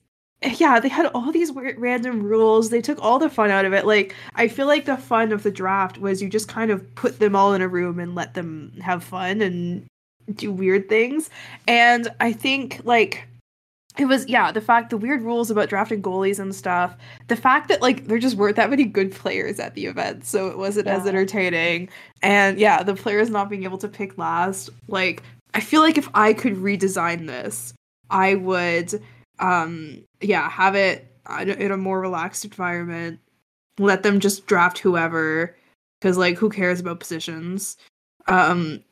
yeah 0.56 0.78
they 0.78 0.88
had 0.88 1.06
all 1.14 1.32
these 1.32 1.50
weird 1.52 1.78
random 1.78 2.22
rules 2.22 2.68
they 2.68 2.82
took 2.82 3.00
all 3.00 3.18
the 3.18 3.30
fun 3.30 3.50
out 3.50 3.64
of 3.64 3.72
it 3.72 3.86
like 3.86 4.14
i 4.34 4.46
feel 4.46 4.66
like 4.66 4.84
the 4.84 4.96
fun 4.96 5.32
of 5.32 5.42
the 5.42 5.50
draft 5.50 5.98
was 5.98 6.20
you 6.20 6.28
just 6.28 6.48
kind 6.48 6.70
of 6.70 6.94
put 6.96 7.18
them 7.18 7.34
all 7.34 7.54
in 7.54 7.62
a 7.62 7.68
room 7.68 7.98
and 7.98 8.14
let 8.14 8.34
them 8.34 8.70
have 8.82 9.02
fun 9.02 9.40
and 9.40 9.86
do 10.34 10.52
weird 10.52 10.86
things 10.88 11.30
and 11.66 12.08
i 12.20 12.30
think 12.32 12.80
like 12.84 13.26
it 13.98 14.06
was 14.06 14.26
yeah 14.26 14.50
the 14.50 14.60
fact 14.60 14.90
the 14.90 14.96
weird 14.96 15.22
rules 15.22 15.50
about 15.50 15.68
drafting 15.68 16.02
goalies 16.02 16.38
and 16.38 16.54
stuff 16.54 16.96
the 17.28 17.36
fact 17.36 17.68
that 17.68 17.80
like 17.80 18.06
there 18.06 18.18
just 18.18 18.36
weren't 18.36 18.56
that 18.56 18.70
many 18.70 18.84
good 18.84 19.12
players 19.12 19.60
at 19.60 19.74
the 19.74 19.86
event 19.86 20.24
so 20.24 20.48
it 20.48 20.58
wasn't 20.58 20.86
as 20.86 21.06
entertaining. 21.06 21.88
And 22.22 22.58
yeah 22.58 22.82
the 22.82 22.94
players 22.94 23.30
not 23.30 23.48
being 23.48 23.64
able 23.64 23.78
to 23.78 23.88
pick 23.88 24.18
last 24.18 24.70
like 24.88 25.22
i 25.54 25.60
feel 25.60 25.80
like 25.80 25.96
if 25.98 26.08
i 26.14 26.32
could 26.32 26.54
redesign 26.56 27.26
this 27.26 27.72
i 28.10 28.34
would 28.34 29.00
um 29.38 30.02
yeah 30.20 30.48
have 30.50 30.74
it 30.74 31.10
in 31.40 31.50
a- 31.50 31.54
in 31.54 31.70
a 31.72 31.76
more 31.76 32.00
relaxed 32.00 32.44
environment 32.44 33.20
let 33.78 34.02
them 34.02 34.20
just 34.20 34.46
draft 34.46 34.78
whoever 34.78 35.56
because 36.00 36.16
like 36.18 36.36
who 36.36 36.50
cares 36.50 36.80
about 36.80 37.00
positions? 37.00 37.76
Um 38.26 38.82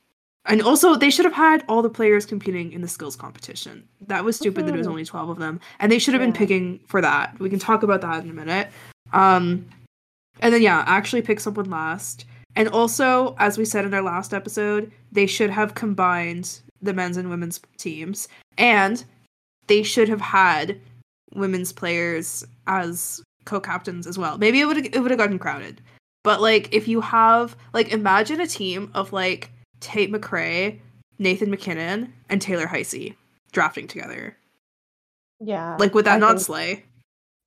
and 0.46 0.60
also 0.62 0.96
they 0.96 1.10
should 1.10 1.24
have 1.24 1.34
had 1.34 1.64
all 1.68 1.82
the 1.82 1.90
players 1.90 2.26
competing 2.26 2.72
in 2.72 2.80
the 2.80 2.88
skills 2.88 3.16
competition 3.16 3.86
that 4.08 4.24
was 4.24 4.36
stupid 4.36 4.66
that 4.66 4.74
it 4.74 4.78
was 4.78 4.86
Mhm. 4.86 4.90
only 4.90 5.04
12 5.04 5.28
of 5.28 5.38
them 5.38 5.60
and 5.78 5.90
they 5.92 5.98
should 5.98 6.14
have 6.14 6.20
been 6.20 6.30
Yeah. 6.34 6.38
picking 6.38 6.80
for 6.88 7.00
that 7.00 7.38
we 7.38 7.48
can 7.50 7.58
talk 7.58 7.82
about 7.82 8.00
that 8.00 8.24
in 8.24 8.30
a 8.30 8.34
minute 8.34 8.68
um 9.12 9.64
and 10.40 10.52
then 10.52 10.62
yeah 10.62 10.82
actually 10.86 11.22
pick 11.22 11.40
someone 11.40 11.70
last 11.70 12.24
And 12.54 12.68
also, 12.68 13.34
as 13.38 13.56
we 13.56 13.64
said 13.64 13.86
in 13.86 13.94
our 13.94 14.02
last 14.02 14.34
episode, 14.34 14.92
they 15.10 15.24
should 15.26 15.48
have 15.48 15.74
combined 15.74 16.60
the 16.82 16.92
men's 16.92 17.16
and 17.16 17.30
women's 17.30 17.58
teams. 17.78 18.28
And 18.58 19.02
they 19.68 19.82
should 19.82 20.10
have 20.10 20.20
had 20.20 20.78
women's 21.34 21.72
players 21.72 22.44
as 22.66 23.22
co-captains 23.46 24.06
as 24.06 24.18
well. 24.18 24.36
Maybe 24.36 24.60
it 24.60 24.66
would 24.66 24.94
it 24.94 25.00
would 25.00 25.10
have 25.10 25.16
gotten 25.18 25.38
crowded. 25.38 25.80
But 26.24 26.42
like 26.42 26.68
if 26.74 26.86
you 26.88 27.00
have 27.00 27.56
like 27.72 27.90
imagine 27.90 28.38
a 28.38 28.46
team 28.46 28.90
of 28.92 29.14
like 29.14 29.48
Tate 29.82 30.10
McRae, 30.10 30.78
Nathan 31.18 31.50
MacKinnon, 31.50 32.14
and 32.30 32.40
Taylor 32.40 32.66
Heise 32.66 33.12
drafting 33.52 33.86
together. 33.86 34.36
Yeah. 35.40 35.76
Like 35.78 35.92
would 35.94 36.06
that 36.06 36.16
I 36.16 36.18
not 36.18 36.40
slay? 36.40 36.84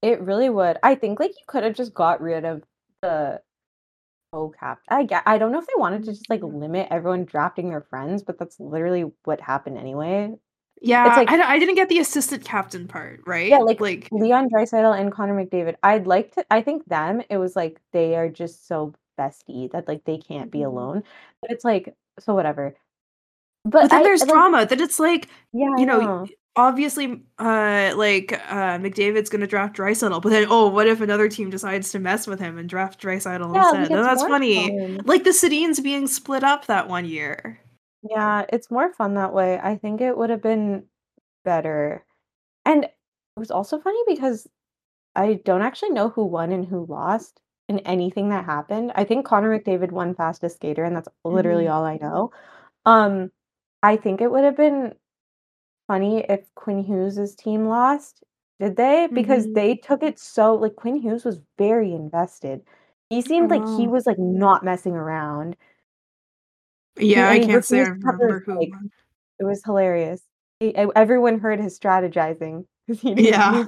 It 0.01 0.21
really 0.21 0.49
would. 0.49 0.77
I 0.83 0.93
think 0.95 1.19
like 1.19 1.31
you 1.31 1.45
could 1.47 1.63
have 1.63 1.73
just 1.73 1.93
got 1.93 2.21
rid 2.21 2.45
of 2.45 2.61
the 3.01 3.41
co-cap. 4.33 4.79
I 4.89 5.03
get, 5.03 5.23
I 5.25 5.37
don't 5.37 5.51
know 5.51 5.59
if 5.59 5.65
they 5.65 5.73
wanted 5.77 6.03
to 6.03 6.11
just 6.11 6.29
like 6.29 6.43
limit 6.43 6.89
everyone 6.91 7.25
drafting 7.25 7.69
their 7.69 7.81
friends, 7.81 8.21
but 8.21 8.37
that's 8.37 8.59
literally 8.59 9.11
what 9.23 9.39
happened 9.41 9.77
anyway. 9.77 10.33
Yeah, 10.81 11.07
it's 11.07 11.17
like- 11.17 11.31
I, 11.31 11.53
I 11.53 11.57
didn't 11.59 11.75
get 11.75 11.87
the 11.89 11.99
assistant 11.99 12.43
captain 12.43 12.87
part, 12.87 13.21
right? 13.25 13.47
Yeah, 13.49 13.59
like- 13.59 13.79
like 13.79 14.09
Leon 14.11 14.49
Draisaitl 14.49 14.99
and 14.99 15.11
Connor 15.11 15.33
McDavid. 15.43 15.75
I'd 15.81 16.05
like 16.05 16.33
to. 16.35 16.45
I 16.51 16.61
think 16.61 16.85
them. 16.85 17.21
It 17.29 17.37
was 17.37 17.55
like 17.55 17.79
they 17.93 18.15
are 18.15 18.27
just 18.29 18.67
so 18.67 18.93
bestie 19.17 19.71
that 19.71 19.87
like 19.87 20.03
they 20.03 20.17
can't 20.17 20.51
be 20.51 20.59
Mhm. 20.59 20.65
alone. 20.67 21.03
But 21.41 21.51
it's 21.51 21.63
like 21.63 21.95
so 22.19 22.33
whatever. 22.33 22.75
But, 23.63 23.71
but 23.83 23.89
then 23.91 23.99
I- 24.01 24.03
there's 24.03 24.21
like, 24.21 24.29
drama. 24.29 24.65
That 24.65 24.81
it's 24.81 24.99
like 24.99 25.29
Yeah, 25.53 25.75
you 25.77 25.85
know, 25.85 25.99
know. 26.01 26.27
obviously 26.55 27.23
uh 27.39 27.93
like 27.95 28.33
uh 28.33 28.77
McDavid's 28.77 29.29
gonna 29.29 29.47
draft 29.47 29.75
Draisaitl, 29.75 30.21
but 30.21 30.29
then 30.29 30.45
oh 30.49 30.69
what 30.69 30.87
if 30.87 31.01
another 31.01 31.27
team 31.27 31.49
decides 31.49 31.91
to 31.91 31.99
mess 31.99 32.27
with 32.27 32.39
him 32.39 32.57
and 32.57 32.69
draft 32.69 33.01
Draisaitl 33.01 33.53
Yeah, 33.53 33.61
instead? 33.63 33.89
Then 33.89 34.03
that's 34.03 34.23
funny. 34.23 34.69
fun. 34.69 35.01
Like 35.05 35.23
the 35.23 35.31
Sedins 35.31 35.81
being 35.83 36.07
split 36.07 36.43
up 36.43 36.67
that 36.67 36.87
one 36.87 37.05
year. 37.05 37.59
Yeah, 38.07 38.45
it's 38.53 38.69
more 38.69 38.93
fun 38.93 39.15
that 39.15 39.33
way. 39.33 39.59
I 39.61 39.77
think 39.77 39.99
it 39.99 40.15
would 40.15 40.29
have 40.29 40.41
been 40.43 40.83
better. 41.43 42.05
And 42.65 42.83
it 42.85 42.93
was 43.35 43.49
also 43.51 43.79
funny 43.79 43.99
because 44.07 44.47
I 45.15 45.41
don't 45.43 45.63
actually 45.63 45.89
know 45.89 46.09
who 46.09 46.25
won 46.25 46.51
and 46.51 46.65
who 46.65 46.85
lost 46.85 47.41
in 47.69 47.79
anything 47.79 48.29
that 48.29 48.45
happened. 48.45 48.91
I 48.95 49.03
think 49.05 49.25
Connor 49.25 49.57
McDavid 49.59 49.91
won 49.91 50.15
fastest 50.15 50.57
skater, 50.57 50.83
and 50.83 50.95
that's 50.95 51.09
literally 51.23 51.65
Mhm. 51.65 51.71
all 51.71 51.85
I 51.85 51.97
know. 51.97 52.31
Um, 52.85 53.31
I 53.83 53.97
think 53.97 54.21
it 54.21 54.31
would 54.31 54.43
have 54.45 54.57
been 54.57 54.95
funny 55.87 56.19
if 56.29 56.53
Quinn 56.55 56.83
Hughes' 56.83 57.35
team 57.35 57.67
lost. 57.67 58.23
Did 58.59 58.75
they? 58.77 59.07
Because 59.13 59.47
Mhm. 59.47 59.53
they 59.55 59.75
took 59.77 60.03
it 60.03 60.19
so 60.19 60.55
like 60.55 60.75
Quinn 60.77 60.97
Hughes 60.97 61.25
was 61.25 61.41
very 61.57 61.93
invested. 61.93 62.63
He 63.09 63.21
seemed 63.21 63.51
like 63.51 63.67
he 63.67 63.87
was 63.87 64.05
like 64.07 64.19
not 64.19 64.63
messing 64.65 64.93
around. 64.95 65.57
Yeah, 66.99 67.29
I 67.29 67.39
can't 67.39 67.63
say 67.65 67.77
I 67.81 67.81
refused 67.81 68.01
to 68.01 68.07
cover 68.11 68.17
remember 68.17 68.39
who. 68.45 68.57
won. 68.71 68.91
It 69.39 69.43
was 69.45 69.63
hilarious. 69.65 70.23
He, 70.59 70.75
everyone 70.75 71.39
heard 71.39 71.59
his 71.59 71.77
strategizing 71.79 72.65
because 72.87 73.01
he 73.01 73.15
didn't 73.15 73.25
Yeah. 73.25 73.67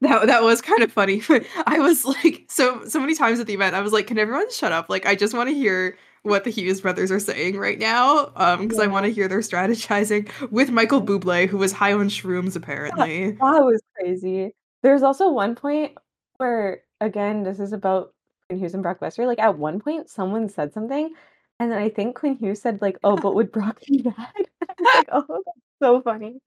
That 0.00 0.26
that 0.26 0.42
was 0.42 0.62
kind 0.62 0.82
of 0.82 0.92
funny. 0.92 1.22
I 1.66 1.78
was 1.78 2.04
like 2.04 2.46
so 2.48 2.84
so 2.86 3.00
many 3.00 3.14
times 3.14 3.40
at 3.40 3.46
the 3.46 3.54
event. 3.54 3.74
I 3.74 3.80
was 3.80 3.92
like, 3.92 4.06
can 4.06 4.18
everyone 4.18 4.50
shut 4.50 4.72
up? 4.72 4.88
Like 4.88 5.06
I 5.06 5.14
just 5.14 5.34
want 5.34 5.48
to 5.48 5.54
hear 5.54 5.98
what 6.22 6.44
the 6.44 6.50
Hughes 6.50 6.80
brothers 6.80 7.10
are 7.10 7.20
saying 7.20 7.58
right 7.58 7.78
now. 7.78 8.32
Um, 8.36 8.62
because 8.62 8.78
I 8.78 8.86
want 8.86 9.06
to 9.06 9.12
hear 9.12 9.28
their 9.28 9.40
strategizing 9.40 10.30
with 10.50 10.70
Michael 10.70 11.02
Bublé, 11.02 11.48
who 11.48 11.58
was 11.58 11.72
high 11.72 11.92
on 11.92 12.08
shrooms 12.08 12.56
apparently. 12.56 13.32
That 13.32 13.64
was 13.64 13.82
crazy. 13.96 14.52
There's 14.82 15.02
also 15.02 15.30
one 15.30 15.54
point 15.54 15.92
where, 16.38 16.82
again, 17.00 17.42
this 17.42 17.60
is 17.60 17.72
about 17.72 18.14
Quinn 18.48 18.58
Hughes 18.58 18.74
and 18.74 18.82
Brock 18.82 19.00
Lesnar. 19.00 19.26
Like 19.26 19.38
at 19.38 19.58
one 19.58 19.80
point, 19.80 20.08
someone 20.08 20.48
said 20.48 20.72
something, 20.72 21.14
and 21.58 21.70
then 21.70 21.78
I 21.78 21.88
think 21.88 22.16
Quinn 22.16 22.36
Hughes 22.36 22.62
said 22.62 22.80
like, 22.80 22.98
"Oh, 23.04 23.16
but 23.16 23.34
would 23.34 23.52
Brock 23.52 23.80
be 23.86 24.02
bad?" 24.02 24.48
Like, 24.94 25.08
"Oh, 25.12 25.24
that's 25.28 25.58
so 25.82 26.00
funny." 26.00 26.40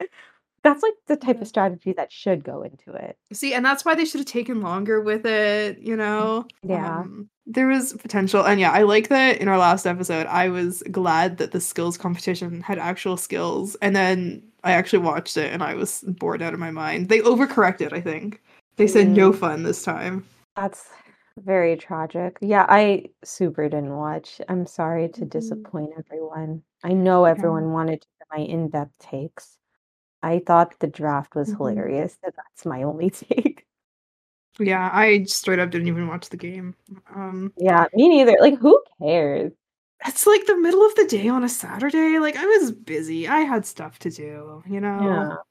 That's 0.64 0.82
like 0.82 0.94
the 1.08 1.18
type 1.18 1.42
of 1.42 1.48
strategy 1.48 1.94
that 1.94 2.12
should 2.12 2.44
go 2.44 2.64
into 2.64 2.94
it. 2.94 3.18
See, 3.34 3.54
and 3.54 3.66
that's 3.66 3.84
why 3.84 3.96
they 3.96 4.06
should 4.06 4.20
have 4.22 4.28
taken 4.28 4.62
longer 4.62 5.02
with 5.02 5.26
it, 5.26 5.80
you 5.80 5.96
know? 5.98 6.46
Yeah. 6.62 7.00
Um, 7.00 7.30
there 7.46 7.68
was 7.68 7.92
potential. 7.94 8.46
And 8.46 8.60
yeah, 8.62 8.72
I 8.72 8.84
like 8.84 9.10
that 9.10 9.40
in 9.40 9.50
our 9.50 9.58
last 9.58 9.86
episode, 9.86 10.26
I 10.28 10.48
was 10.48 10.82
glad 10.90 11.38
that 11.38 11.52
the 11.52 11.60
skills 11.60 11.98
competition 11.98 12.62
had 12.62 12.80
actual 12.80 13.18
skills. 13.18 13.76
And 13.82 13.94
then 13.94 14.42
I 14.64 14.72
actually 14.72 15.00
watched 15.00 15.36
it 15.36 15.52
and 15.52 15.62
I 15.62 15.74
was 15.74 16.04
bored 16.08 16.42
out 16.42 16.54
of 16.54 16.60
my 16.62 16.72
mind. 16.72 17.10
They 17.10 17.20
overcorrected, 17.20 17.92
I 17.92 18.00
think. 18.00 18.42
They 18.78 18.88
said 18.88 19.10
no 19.10 19.32
Mm. 19.32 19.38
fun 19.40 19.64
this 19.64 19.84
time. 19.84 20.26
That's 20.56 20.88
very 21.40 21.76
tragic. 21.76 22.38
Yeah, 22.40 22.66
I 22.70 23.06
super 23.26 23.68
didn't 23.68 23.96
watch. 23.98 24.40
I'm 24.48 24.66
sorry 24.66 25.10
to 25.10 25.22
Mhm. 25.26 25.30
disappoint 25.30 25.92
everyone. 25.98 26.64
I 26.86 26.94
know 26.94 27.26
everyone 27.26 27.74
wanted 27.74 28.02
to 28.02 28.08
hear 28.18 28.40
my 28.40 28.46
in-depth 28.46 28.98
takes. 29.00 29.58
I 30.24 30.40
thought 30.40 30.80
the 30.80 30.88
draft 30.88 31.36
was 31.36 31.50
Mhm. 31.54 31.58
hilarious, 31.58 32.18
that's 32.24 32.66
my 32.66 32.84
only 32.84 33.10
take. 33.12 33.66
Yeah, 34.60 34.90
I 34.94 35.24
straight 35.24 35.60
up 35.60 35.70
didn't 35.72 35.88
even 35.88 36.08
watch 36.08 36.30
the 36.30 36.38
game. 36.38 36.76
Um, 37.14 37.54
Yeah, 37.58 37.86
me 37.94 38.10
neither. 38.10 38.38
Like, 38.40 38.58
who 38.60 38.82
cares? 39.00 39.52
it's 40.06 40.28
like 40.28 40.46
the 40.48 40.58
middle 40.58 40.86
of 40.86 40.94
the 40.96 41.06
day 41.06 41.28
on 41.30 41.44
a 41.46 41.50
Saturday. 41.50 42.20
Like 42.20 42.36
I 42.36 42.46
was 42.46 42.72
busy. 42.74 43.28
I 43.28 43.40
had 43.42 43.66
stuff 43.66 44.00
to 44.00 44.10
do, 44.10 44.62
you 44.68 44.82
know? 44.82 45.00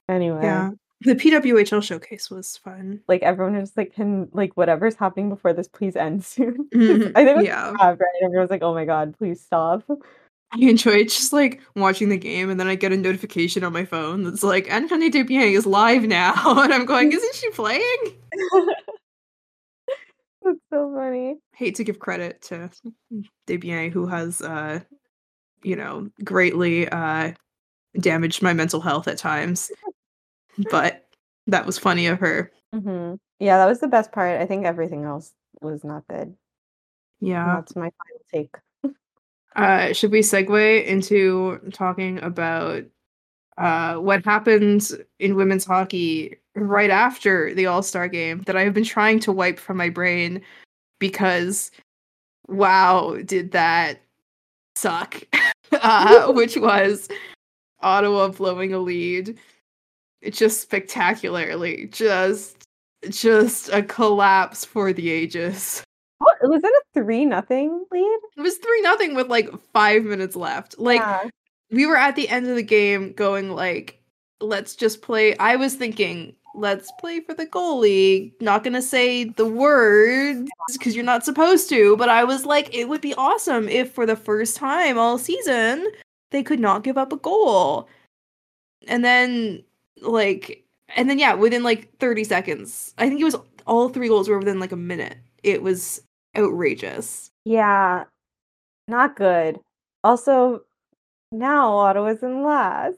Yeah. 0.08 0.14
Anyway, 0.14 0.42
Yeah. 0.42 0.70
The 1.00 1.14
PWHL 1.16 1.80
showcase 1.82 2.30
was 2.30 2.56
fun. 2.58 3.00
like 3.08 3.22
everyone 3.22 3.56
was 3.58 3.76
like, 3.76 3.92
"Can 3.94 4.28
like 4.32 4.52
whatever's 4.56 4.94
happening 4.94 5.30
before 5.30 5.52
this 5.52 5.66
please 5.68 5.96
end 5.96 6.24
soon?" 6.24 6.68
Mhm, 6.74 7.12
I 7.16 7.24
think 7.24 7.28
it 7.30 7.36
was 7.38 7.44
yeah. 7.46 7.72
Trav, 7.72 7.98
right? 7.98 8.22
Everyone 8.22 8.42
was 8.42 8.50
like, 8.50 8.62
"Oh 8.62 8.72
my 8.74 8.84
god, 8.84 9.16
please 9.18 9.40
stop." 9.40 9.82
I 10.54 10.58
enjoy 10.60 11.04
just 11.04 11.32
like 11.32 11.62
watching 11.74 12.08
the 12.08 12.16
game 12.18 12.50
and 12.50 12.60
then 12.60 12.66
I 12.66 12.74
get 12.74 12.92
a 12.92 12.96
notification 12.96 13.64
on 13.64 13.72
my 13.72 13.84
phone 13.84 14.22
that's 14.22 14.42
like 14.42 14.70
Anthony 14.70 15.10
Dubier 15.10 15.52
is 15.52 15.66
live 15.66 16.04
now 16.04 16.34
and 16.62 16.72
I'm 16.72 16.84
going, 16.84 17.10
isn't 17.12 17.34
she 17.34 17.50
playing? 17.50 17.98
That's 20.42 20.58
so 20.70 20.92
funny. 20.94 21.36
Hate 21.54 21.76
to 21.76 21.84
give 21.84 21.98
credit 21.98 22.42
to 22.42 22.70
Dubier 23.46 23.90
who 23.90 24.06
has 24.06 24.42
uh 24.42 24.80
you 25.62 25.76
know 25.76 26.10
greatly 26.24 26.88
uh 26.88 27.32
damaged 27.98 28.42
my 28.42 28.52
mental 28.52 28.80
health 28.80 29.08
at 29.08 29.18
times. 29.18 29.70
But 30.70 31.06
that 31.46 31.66
was 31.66 31.78
funny 31.78 32.06
of 32.06 32.18
her. 32.20 32.50
hmm 32.72 33.14
Yeah, 33.38 33.58
that 33.58 33.66
was 33.66 33.80
the 33.80 33.88
best 33.88 34.12
part. 34.12 34.40
I 34.40 34.46
think 34.46 34.66
everything 34.66 35.04
else 35.04 35.32
was 35.60 35.84
not 35.84 36.06
good. 36.08 36.28
And 36.28 36.36
Yeah. 37.20 37.56
That's 37.56 37.76
my 37.76 37.90
final 37.90 38.22
take. 38.32 38.56
Uh, 39.56 39.92
should 39.92 40.10
we 40.10 40.20
segue 40.20 40.86
into 40.86 41.58
talking 41.72 42.18
about 42.22 42.84
uh, 43.58 43.96
what 43.96 44.24
happened 44.24 44.88
in 45.18 45.36
women's 45.36 45.64
hockey 45.64 46.36
right 46.54 46.90
after 46.90 47.54
the 47.54 47.66
All 47.66 47.82
Star 47.82 48.08
game 48.08 48.40
that 48.46 48.56
I 48.56 48.62
have 48.62 48.74
been 48.74 48.84
trying 48.84 49.20
to 49.20 49.32
wipe 49.32 49.58
from 49.58 49.76
my 49.76 49.88
brain 49.88 50.40
because, 50.98 51.70
wow, 52.48 53.18
did 53.24 53.52
that 53.52 54.00
suck? 54.74 55.22
uh, 55.72 56.32
which 56.32 56.56
was 56.56 57.08
Ottawa 57.80 58.28
blowing 58.28 58.72
a 58.72 58.78
lead, 58.78 59.38
It 60.22 60.32
just 60.34 60.60
spectacularly, 60.60 61.88
just 61.92 62.56
just 63.08 63.68
a 63.70 63.82
collapse 63.82 64.64
for 64.64 64.92
the 64.92 65.10
ages. 65.10 65.82
Was 66.52 66.62
it 66.62 66.70
a 66.70 66.82
three 66.92 67.24
nothing 67.24 67.86
lead? 67.90 68.18
It 68.36 68.42
was 68.42 68.58
three 68.58 68.82
nothing 68.82 69.14
with 69.14 69.28
like 69.28 69.48
five 69.72 70.04
minutes 70.04 70.36
left. 70.36 70.78
Like 70.78 71.00
yeah. 71.00 71.30
we 71.70 71.86
were 71.86 71.96
at 71.96 72.14
the 72.14 72.28
end 72.28 72.46
of 72.46 72.56
the 72.56 72.62
game 72.62 73.14
going 73.14 73.52
like, 73.52 74.02
let's 74.42 74.76
just 74.76 75.00
play. 75.00 75.34
I 75.38 75.56
was 75.56 75.76
thinking, 75.76 76.36
let's 76.54 76.92
play 77.00 77.20
for 77.20 77.32
the 77.32 77.46
goalie. 77.46 78.34
Not 78.42 78.64
gonna 78.64 78.82
say 78.82 79.24
the 79.24 79.46
words 79.46 80.46
because 80.74 80.94
you're 80.94 81.06
not 81.06 81.24
supposed 81.24 81.70
to, 81.70 81.96
but 81.96 82.10
I 82.10 82.22
was 82.24 82.44
like, 82.44 82.74
it 82.74 82.86
would 82.86 83.00
be 83.00 83.14
awesome 83.14 83.66
if 83.66 83.90
for 83.90 84.04
the 84.04 84.14
first 84.14 84.54
time 84.54 84.98
all 84.98 85.16
season 85.16 85.86
they 86.32 86.42
could 86.42 86.60
not 86.60 86.84
give 86.84 86.98
up 86.98 87.14
a 87.14 87.16
goal. 87.16 87.88
And 88.86 89.02
then 89.02 89.64
like 90.02 90.66
and 90.96 91.08
then 91.08 91.18
yeah, 91.18 91.32
within 91.32 91.62
like 91.62 91.96
30 91.96 92.24
seconds, 92.24 92.92
I 92.98 93.08
think 93.08 93.22
it 93.22 93.24
was 93.24 93.36
all 93.66 93.88
three 93.88 94.08
goals 94.08 94.28
were 94.28 94.38
within 94.38 94.60
like 94.60 94.72
a 94.72 94.76
minute. 94.76 95.16
It 95.42 95.62
was 95.62 96.02
outrageous. 96.36 97.30
Yeah, 97.44 98.04
not 98.88 99.16
good. 99.16 99.58
Also, 100.04 100.62
now 101.30 101.76
Ottawa's 101.76 102.22
in 102.22 102.42
last. 102.42 102.96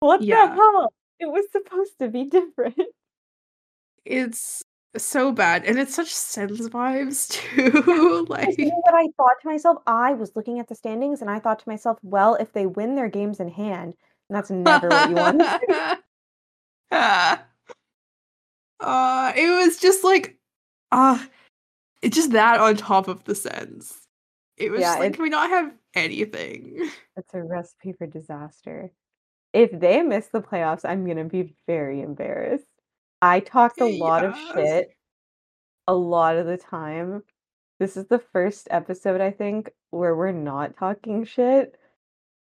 What 0.00 0.22
Yeah. 0.22 0.46
the 0.46 0.54
hell? 0.54 0.92
It 1.18 1.26
was 1.26 1.46
supposed 1.50 1.98
to 2.00 2.08
be 2.08 2.24
different. 2.30 2.76
It's 4.04 4.62
so 4.96 5.32
bad, 5.32 5.64
and 5.64 5.78
it's 5.78 5.94
such 5.94 6.14
Sens 6.14 6.68
vibes 6.68 7.28
too. 7.28 8.26
like, 8.28 8.56
You 8.58 8.66
know 8.66 8.80
what 8.82 8.94
I 8.94 9.08
thought 9.16 9.36
to 9.42 9.48
myself? 9.48 9.82
I 9.86 10.12
was 10.12 10.34
looking 10.36 10.58
at 10.58 10.68
the 10.68 10.74
standings 10.74 11.20
and 11.20 11.30
I 11.30 11.38
thought 11.38 11.58
to 11.60 11.68
myself, 11.68 11.98
well, 12.02 12.34
if 12.36 12.52
they 12.52 12.66
win 12.66 12.94
their 12.94 13.08
games 13.08 13.40
in 13.40 13.48
hand, 13.48 13.94
and 14.28 14.36
that's 14.36 14.50
never 14.50 14.88
what 14.88 15.08
you 15.08 15.16
want. 15.16 15.42
uh, 16.90 17.36
it 19.36 19.66
was 19.66 19.78
just 19.78 20.04
like, 20.04 20.36
uh, 20.92 21.18
It's 22.06 22.16
just 22.16 22.30
that 22.32 22.60
on 22.60 22.76
top 22.76 23.08
of 23.08 23.24
the 23.24 23.34
sense. 23.34 24.06
It 24.56 24.70
was 24.70 24.80
Yeah, 24.80 24.90
just 24.90 25.00
like, 25.00 25.14
can 25.14 25.24
we 25.24 25.28
not 25.28 25.50
have 25.50 25.72
anything? 25.94 26.90
It's 27.16 27.34
a 27.34 27.42
recipe 27.42 27.92
for 27.92 28.06
disaster. 28.06 28.92
If 29.52 29.70
they 29.72 30.02
miss 30.02 30.26
the 30.28 30.42
playoffs, 30.42 30.84
I'm 30.84 31.06
gonna 31.06 31.24
be 31.24 31.56
very 31.66 32.00
embarrassed. 32.02 32.68
I 33.22 33.40
talked 33.40 33.80
a 33.80 33.86
lot 33.86 34.24
of 34.24 34.36
shit 34.54 34.90
a 35.88 35.94
lot 35.94 36.36
of 36.36 36.46
the 36.46 36.56
time. 36.56 37.22
This 37.78 37.96
is 37.96 38.06
the 38.06 38.18
first 38.18 38.68
episode, 38.70 39.20
I 39.20 39.30
think, 39.30 39.70
where 39.90 40.14
we're 40.14 40.32
not 40.32 40.76
talking 40.76 41.24
shit, 41.24 41.76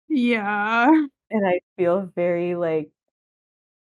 Yeah. 0.08 0.88
and 1.30 1.46
I 1.46 1.60
feel 1.76 2.10
very 2.14 2.54
like 2.54 2.90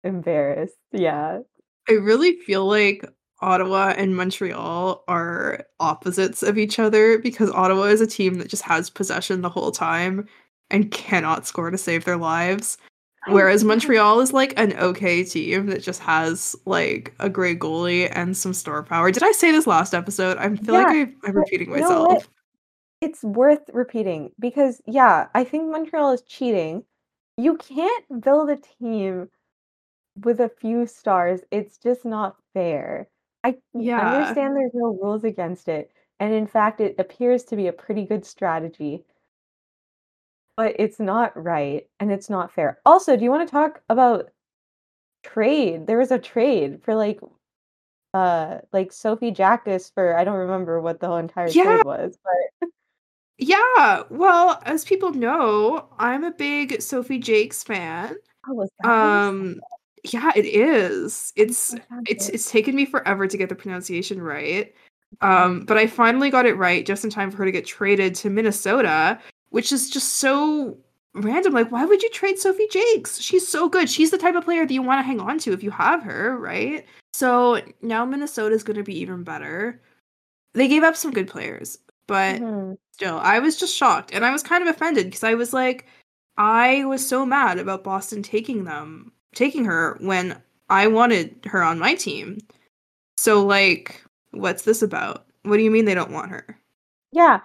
embarrassed. 0.05 0.77
Yeah. 0.93 1.41
I 1.89 1.93
really 1.93 2.37
feel 2.37 2.67
like 2.67 3.05
Ottawa 3.41 3.95
and 3.97 4.17
Montreal 4.17 5.05
are 5.07 5.65
opposites 5.79 6.43
of 6.43 6.59
each 6.59 6.79
other 6.79 7.19
because 7.19 7.51
Ottawa 7.51 7.85
is 7.85 8.01
a 8.01 8.07
team 8.07 8.35
that 8.35 8.49
just 8.49 8.63
has 8.63 8.91
possession 8.91 9.43
the 9.43 9.49
whole 9.49 9.71
time 9.71 10.27
and 10.71 10.91
cannot 10.91 11.47
score 11.47 11.71
to 11.71 11.79
save 11.79 12.05
their 12.05 12.17
lives. 12.17 12.79
Oh, 13.27 13.35
Whereas 13.35 13.65
Montreal 13.65 14.21
is 14.21 14.33
like 14.33 14.59
an 14.59 14.77
okay 14.79 15.23
team 15.23 15.67
that 15.67 15.83
just 15.83 16.01
has 16.01 16.57
like 16.67 17.15
a 17.21 17.29
great 17.29 17.59
goalie 17.59 18.11
and 18.13 18.37
some 18.37 18.55
star 18.55 18.83
power. 18.83 19.11
Did 19.11 19.23
I 19.23 19.33
say 19.33 19.53
this 19.53 19.67
last 19.67 19.95
episode? 19.95 20.37
I 20.39 20.55
feel 20.57 20.75
like 20.75 20.95
Yeah, 20.95 21.07
I, 21.25 21.29
I'm 21.29 21.37
repeating 21.37 21.71
myself. 21.71 22.29
It's 23.01 23.23
worth 23.23 23.71
repeating 23.73 24.33
because 24.41 24.83
yeah, 24.87 25.29
I 25.35 25.45
think 25.45 25.71
Montreal 25.71 26.13
is 26.13 26.23
cheating. 26.23 26.85
You 27.37 27.57
can't 27.57 28.21
build 28.21 28.51
a 28.51 28.57
team 28.57 29.29
with 30.25 30.41
a 30.41 30.49
few 30.49 30.87
stars. 30.87 31.43
It's 31.53 31.79
just 31.79 32.05
not 32.05 32.37
fair. 32.53 33.09
I 33.45 33.59
Yeah. 33.75 34.01
understand 34.01 34.57
there's 34.57 34.75
no 34.75 34.89
rules 34.95 35.25
against 35.25 35.69
it, 35.69 35.91
and 36.21 36.33
in 36.33 36.47
fact, 36.47 36.81
it 36.81 36.97
appears 36.99 37.45
to 37.45 37.57
be 37.57 37.67
a 37.67 37.73
pretty 37.73 38.05
good 38.05 38.25
strategy. 38.25 39.05
But 40.57 40.77
it's 40.79 40.99
not 41.01 41.33
right 41.43 41.89
and 42.01 42.11
it's 42.13 42.29
not 42.29 42.53
fair. 42.53 42.81
Also, 42.85 43.17
do 43.17 43.25
you 43.25 43.31
want 43.31 43.49
to 43.49 43.51
talk 43.53 43.83
about 43.89 44.31
trade? 45.25 45.87
There 45.87 45.99
was 45.99 46.13
a 46.13 46.19
trade 46.19 46.83
for 46.85 46.95
like 46.95 47.21
uh 48.15 48.61
like 48.73 48.93
Sophie 48.93 49.33
Jackus 49.33 49.91
for 49.91 50.17
I 50.19 50.25
don't 50.25 50.37
remember 50.39 50.81
what 50.81 51.01
the 51.01 51.09
whole 51.09 51.19
entire 51.19 51.55
Yeah. 51.55 51.65
trade 51.65 51.85
was, 51.85 52.19
but 52.25 52.71
Yeah, 53.39 54.03
well, 54.11 54.61
as 54.65 54.85
people 54.85 55.13
know, 55.13 55.89
I'm 55.99 56.25
a 56.25 56.33
big 56.33 56.83
Sophie 56.83 57.19
Jaques 57.21 57.63
fan. 57.63 58.17
oh, 58.49 58.55
was 58.55 58.71
that 58.79 58.97
what 58.99 59.11
you 59.13 59.21
said? 59.21 59.31
Um, 59.31 59.61
yeah, 60.05 60.31
it 60.37 60.47
is. 60.47 61.33
It's 61.37 61.75
it's 62.07 62.29
it's 62.29 62.51
taken 62.51 62.75
me 62.75 62.85
forever 62.87 63.27
to 63.27 63.37
get 63.37 63.49
the 63.49 63.55
pronunciation 63.55 64.21
right. 64.23 64.75
Um, 65.23 65.65
but 65.65 65.79
I 65.79 65.87
finally 65.87 66.31
got 66.31 66.47
it 66.47 66.55
right 66.55 66.85
just 66.85 67.05
in 67.05 67.11
time 67.11 67.31
for 67.31 67.39
her 67.39 67.45
to 67.47 67.53
get 67.53 67.65
traded 67.67 68.15
to 68.17 68.31
Minnesota, 68.31 69.19
which 69.51 69.73
is 69.73 69.89
just 69.89 70.15
so 70.17 70.77
random. 71.15 71.55
Like, 71.55 71.73
why 71.73 71.85
would 71.87 72.03
you 72.03 72.11
trade 72.11 72.39
Sophie 72.39 72.69
Jaques? 72.71 73.19
She's 73.21 73.49
so 73.49 73.69
good. 73.69 73.89
She's 73.89 74.11
the 74.11 74.19
type 74.19 74.35
of 74.35 74.45
player 74.45 74.67
that 74.67 74.73
you 74.75 74.83
want 74.83 74.99
to 74.99 75.03
hang 75.07 75.21
on 75.21 75.39
to 75.41 75.53
if 75.53 75.63
you 75.63 75.71
have 75.71 76.03
her, 76.03 76.37
right? 76.39 76.85
So 77.15 77.61
now 77.83 78.05
Minnesota's 78.05 78.63
going 78.63 78.77
to 78.77 78.83
be 78.83 78.99
even 78.99 79.25
better. 79.25 79.81
They 80.55 80.69
gave 80.69 80.83
up 80.83 80.95
some 80.97 81.11
good 81.13 81.29
players, 81.29 81.79
but 82.07 82.41
Mhm. 82.41 82.77
still, 82.93 83.19
I 83.19 83.39
was 83.39 83.57
just 83.57 83.75
shocked 83.75 84.13
and 84.13 84.25
I 84.25 84.31
was 84.33 84.43
kind 84.43 84.63
of 84.63 84.69
offended 84.75 85.07
because 85.07 85.25
I 85.25 85.35
was 85.35 85.53
like, 85.53 85.87
I 86.37 86.85
was 86.85 87.07
so 87.07 87.25
mad 87.27 87.59
about 87.59 87.83
Boston 87.83 88.23
taking 88.23 88.65
them, 88.65 89.13
taking 89.35 89.65
her 89.65 89.97
when 90.01 90.41
I 90.69 90.87
wanted 90.87 91.47
her 91.47 91.63
on 91.63 91.79
my 91.79 91.95
team. 91.95 92.39
So, 93.17 93.45
like, 93.45 94.03
what's 94.31 94.63
this 94.63 94.83
about? 94.83 95.27
What 95.43 95.57
do 95.57 95.63
you 95.63 95.71
mean 95.71 95.85
they 95.85 95.95
don't 95.95 96.13
want 96.13 96.31
her? 96.31 96.59
Yeah. 97.13 97.41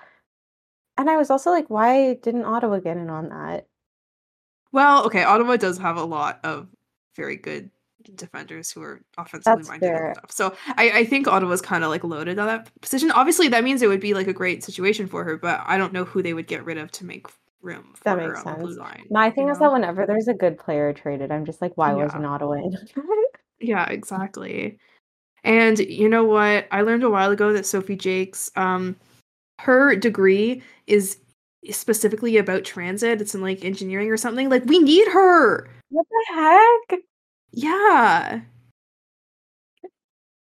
And 0.97 1.09
I 1.09 1.17
was 1.17 1.29
also 1.29 1.49
like, 1.49 1.69
why 1.69 2.15
didn't 2.15 2.45
Ottawa 2.45 2.79
get 2.79 2.97
in 2.97 3.09
on 3.09 3.29
that? 3.29 3.67
Well, 4.71 5.05
okay, 5.05 5.23
Ottawa 5.23 5.57
does 5.57 5.77
have 5.77 5.97
a 5.97 6.03
lot 6.03 6.39
of 6.43 6.67
very 7.15 7.37
good 7.37 7.69
defenders 8.15 8.71
who 8.71 8.81
are 8.81 9.01
offensively 9.17 9.57
That's 9.57 9.69
minded 9.69 9.87
fair. 9.87 10.07
and 10.07 10.17
stuff. 10.17 10.31
So 10.31 10.55
I, 10.77 10.91
I 10.91 11.05
think 11.05 11.27
Ottawa's 11.27 11.61
kind 11.61 11.83
of 11.83 11.89
like 11.89 12.03
loaded 12.03 12.37
on 12.39 12.47
that 12.47 12.69
position. 12.81 13.11
Obviously, 13.11 13.47
that 13.47 13.63
means 13.63 13.81
it 13.81 13.87
would 13.87 13.99
be 13.99 14.13
like 14.13 14.27
a 14.27 14.33
great 14.33 14.63
situation 14.63 15.07
for 15.07 15.23
her, 15.23 15.37
but 15.37 15.61
I 15.65 15.77
don't 15.77 15.93
know 15.93 16.03
who 16.03 16.21
they 16.21 16.33
would 16.33 16.47
get 16.47 16.65
rid 16.65 16.77
of 16.77 16.91
to 16.91 17.05
make 17.05 17.27
room 17.63 17.93
for 17.95 18.03
That 18.03 18.17
makes 18.17 18.43
sense. 18.43 18.77
line. 18.77 19.07
My 19.09 19.29
thing 19.31 19.49
is 19.49 19.59
know? 19.59 19.67
that 19.67 19.73
whenever 19.73 20.05
there's 20.05 20.27
a 20.27 20.33
good 20.33 20.57
player 20.57 20.93
traded, 20.93 21.31
I'm 21.31 21.45
just 21.45 21.61
like, 21.61 21.75
why 21.75 21.89
Yeah. 21.91 22.03
wasn't 22.03 22.25
Ottawa 22.25 22.53
in? 22.53 22.77
Yeah, 23.59 23.85
exactly. 23.89 24.77
And 25.43 25.79
you 25.79 26.09
know 26.09 26.25
what? 26.25 26.67
I 26.71 26.81
learned 26.81 27.03
a 27.03 27.09
while 27.09 27.31
ago 27.31 27.53
that 27.53 27.65
Sophie 27.65 27.95
Jaques, 27.95 28.51
um, 28.55 28.95
her 29.59 29.95
degree 29.95 30.61
is 30.87 31.17
specifically 31.71 32.37
about 32.37 32.65
transit. 32.65 33.21
It's 33.21 33.35
in 33.35 33.41
like 33.41 33.63
engineering 33.63 34.09
or 34.09 34.17
something. 34.17 34.49
Like 34.49 34.65
we 34.65 34.79
need 34.79 35.07
her. 35.09 35.69
what 35.89 36.05
the 36.09 36.33
heck? 36.89 36.99
Yeah. 37.51 38.41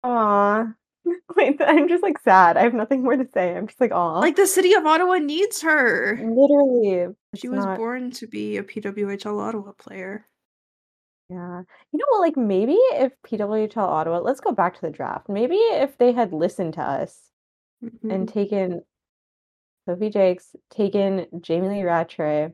Aw. 0.03 0.73
Wait, 1.37 1.61
I'm 1.61 1.89
just 1.89 2.03
like 2.03 2.19
sad. 2.21 2.57
I 2.57 2.63
have 2.63 2.75
nothing 2.75 3.03
more 3.03 3.17
to 3.17 3.27
say. 3.33 3.57
I'm 3.57 3.67
just 3.67 3.81
like, 3.81 3.93
aw. 3.93 4.19
Like 4.19 4.37
the 4.37 4.47
city 4.47 4.75
of 4.75 4.87
Ottawa 4.87 5.19
needs 5.19 5.63
her. 5.63 6.19
literally. 6.19 7.15
She 7.35 7.49
it's 7.49 7.57
was 7.57 7.65
not- 7.65 7.79
born 7.79 8.11
to 8.13 8.27
be 8.27 8.57
a 8.57 8.63
PWHL 8.63 9.41
Ottawa 9.41 9.73
player. 9.73 10.27
Yeah. 11.29 11.63
You 11.93 11.99
know 11.99 12.07
what? 12.11 12.21
Like 12.21 12.37
maybe 12.37 12.75
if 12.95 13.13
PWHL 13.27 13.77
Ottawa, 13.79 14.19
let's 14.19 14.41
go 14.41 14.53
back 14.53 14.75
to 14.75 14.81
the 14.81 14.91
draft. 14.91 15.29
Maybe 15.29 15.57
if 15.57 15.99
they 15.99 16.13
had 16.13 16.33
listened 16.33 16.75
to 16.75 16.83
us 16.83 17.19
and 17.83 17.93
mm-hmm. 18.03 18.25
taken 18.27 18.83
Sophie 19.89 20.11
Jaques, 20.11 20.55
taken 20.71 21.27
Jamie 21.41 21.69
Lee 21.69 21.83
Rattray, 21.83 22.53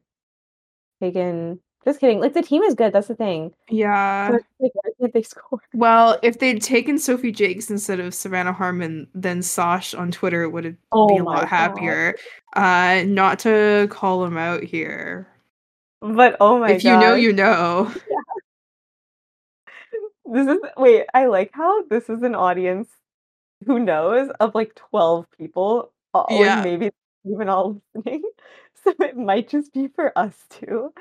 taken 1.03 1.61
just 1.85 2.01
kidding. 2.01 2.21
Like 2.21 2.35
the 2.35 2.43
team 2.43 2.63
is 2.63 2.75
good. 2.75 2.93
That's 2.93 3.09
the 3.09 3.15
thing. 3.15 3.53
yeah. 3.69 4.39
Like, 4.61 5.13
they 5.13 5.23
score? 5.23 5.61
Well, 5.75 6.19
if 6.23 6.39
they'd 6.39 6.63
taken 6.63 6.99
Sophie 6.99 7.33
Jaques 7.33 7.71
instead 7.71 8.01
of 8.01 8.15
Savannah 8.15 8.53
Harmon, 8.53 9.09
then 9.15 9.43
Sash 9.43 9.95
on 9.95 10.11
Twitter 10.11 10.49
would 10.49 10.65
have 10.65 10.77
Oh 10.93 11.07
be 11.09 11.19
a 11.19 11.25
lot 11.25 11.41
God. 11.41 11.49
happier. 11.49 12.17
Uh, 12.55 13.03
not 13.07 13.39
to 13.41 13.89
call 13.91 14.25
him 14.25 14.37
out 14.37 14.63
here. 14.63 15.29
But 16.01 16.37
oh 16.41 16.59
my 16.59 16.69
god. 16.69 16.77
if 16.77 16.85
you 16.85 16.97
know, 16.97 17.15
you 17.15 17.33
know. 17.33 17.93
This 20.25 20.49
is 20.49 20.59
wait, 20.77 21.07
I 21.13 21.27
like 21.27 21.51
how 21.53 21.83
this 21.85 22.09
is 22.09 22.23
an 22.23 22.35
audience 22.35 22.89
who 23.67 23.79
knows 23.79 24.31
of 24.41 24.55
like 24.55 24.75
12 24.75 25.27
people, 25.37 25.93
or 26.15 26.29
Yeah. 26.37 26.63
maybe 26.63 26.91
even 27.25 27.49
all 27.49 27.81
listening. 27.95 28.23
So 28.85 28.93
it 28.99 29.17
might 29.17 29.49
just 29.49 29.73
be 29.73 29.87
for 29.87 30.17
us 30.19 30.35
too. 30.51 30.93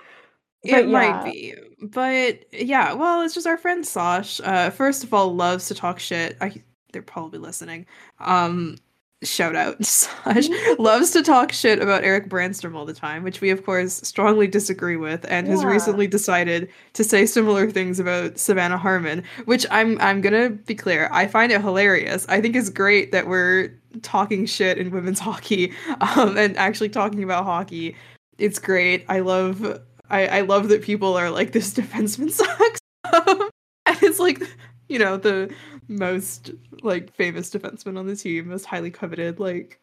It 0.63 0.71
But 0.71 0.87
might 0.89 1.23
be, 1.23 1.55
but 1.81 2.45
yeah. 2.53 2.93
Well, 2.93 3.21
it's 3.23 3.33
just 3.33 3.47
our 3.47 3.57
friend 3.57 3.85
Sash. 3.85 4.39
Uh, 4.43 4.69
first 4.69 5.03
of 5.03 5.13
all, 5.13 5.33
loves 5.33 5.67
to 5.69 5.75
talk 5.75 5.99
shit. 5.99 6.37
I 6.39 6.61
they're 6.93 7.01
probably 7.01 7.39
listening. 7.39 7.87
Um, 8.19 8.77
shout 9.23 9.55
out 9.55 9.83
Sash. 9.85 10.47
loves 10.79 11.11
to 11.11 11.23
talk 11.23 11.51
shit 11.51 11.81
about 11.81 12.03
Erik 12.03 12.29
Brännström 12.29 12.75
all 12.75 12.85
the 12.85 12.93
time, 12.93 13.23
which 13.23 13.41
we 13.41 13.49
of 13.49 13.65
course 13.65 14.01
strongly 14.03 14.47
disagree 14.47 14.97
with, 14.97 15.25
and 15.29 15.47
has 15.47 15.63
recently 15.63 16.07
decided 16.07 16.69
to 16.93 17.03
say 17.03 17.25
similar 17.25 17.69
things 17.69 17.99
about 17.99 18.37
Savannah 18.37 18.77
Harmon. 18.77 19.23
Which 19.45 19.65
I'm 19.71 19.99
I'm 19.99 20.21
gonna 20.21 20.49
be 20.49 20.75
clear. 20.75 21.09
I 21.11 21.27
find 21.27 21.51
it 21.51 21.61
hilarious. 21.61 22.25
I 22.29 22.39
think 22.41 22.55
it's 22.55 22.69
great 22.69 23.11
that 23.11 23.27
we're 23.27 23.79
talking 24.03 24.45
shit 24.45 24.77
in 24.77 24.91
women's 24.91 25.19
hockey, 25.27 25.73
um, 26.01 26.37
and 26.37 26.55
actually 26.57 26.89
talking 26.89 27.23
about 27.23 27.45
hockey. 27.45 27.95
It's 28.37 28.57
great. 28.57 29.05
I 29.07 29.19
love 29.19 29.79
I, 30.11 30.27
I 30.27 30.41
love 30.41 30.69
that 30.69 30.83
people 30.83 31.15
are 31.17 31.31
like 31.31 31.53
this 31.53 31.73
defenseman 31.73 32.31
sucks. 32.31 32.79
And 33.87 33.97
it's 34.03 34.19
like 34.19 34.41
you 34.89 34.99
know 34.99 35.17
the 35.17 35.51
most 35.87 36.51
like 36.83 37.11
famous 37.15 37.49
defenseman 37.49 37.97
on 37.97 38.05
the 38.05 38.15
team, 38.15 38.49
most 38.49 38.65
highly 38.65 38.91
coveted, 38.91 39.39
like 39.39 39.79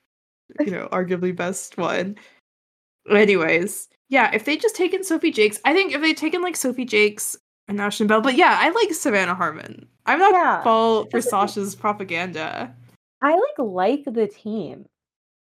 you 0.61 0.71
know, 0.71 0.89
arguably 0.93 1.35
best 1.35 1.77
one. 1.77 2.17
Anyways, 3.11 3.89
yeah, 4.09 4.31
if 4.33 4.45
they 4.45 4.57
just 4.57 4.77
taken 4.77 5.03
Sophie 5.03 5.33
Jaques, 5.33 5.61
I 5.65 5.73
think 5.73 5.93
if 5.93 6.01
they'd 6.01 6.17
taken 6.17 6.43
like 6.43 6.57
Sophie 6.57 6.85
Jaques 6.85 7.37
and 7.67 7.81
Ashton 7.81 8.07
Bell, 8.07 8.21
but 8.21 8.37
yeah, 8.37 8.57
I 8.61 8.71
like 8.71 8.95
Savannah 8.95 9.35
Harmon. 9.35 9.89
I'm 10.07 10.19
not 10.19 10.33
Yeah, 10.33 10.63
fall 10.63 11.05
for 11.05 11.11
that's 11.13 11.27
the 11.27 11.31
thing. 11.31 11.49
Sasha's 11.49 11.75
propaganda. 11.75 12.75
I 13.21 13.33
like 13.33 13.59
like 13.59 14.05
the 14.05 14.29
team. 14.29 14.87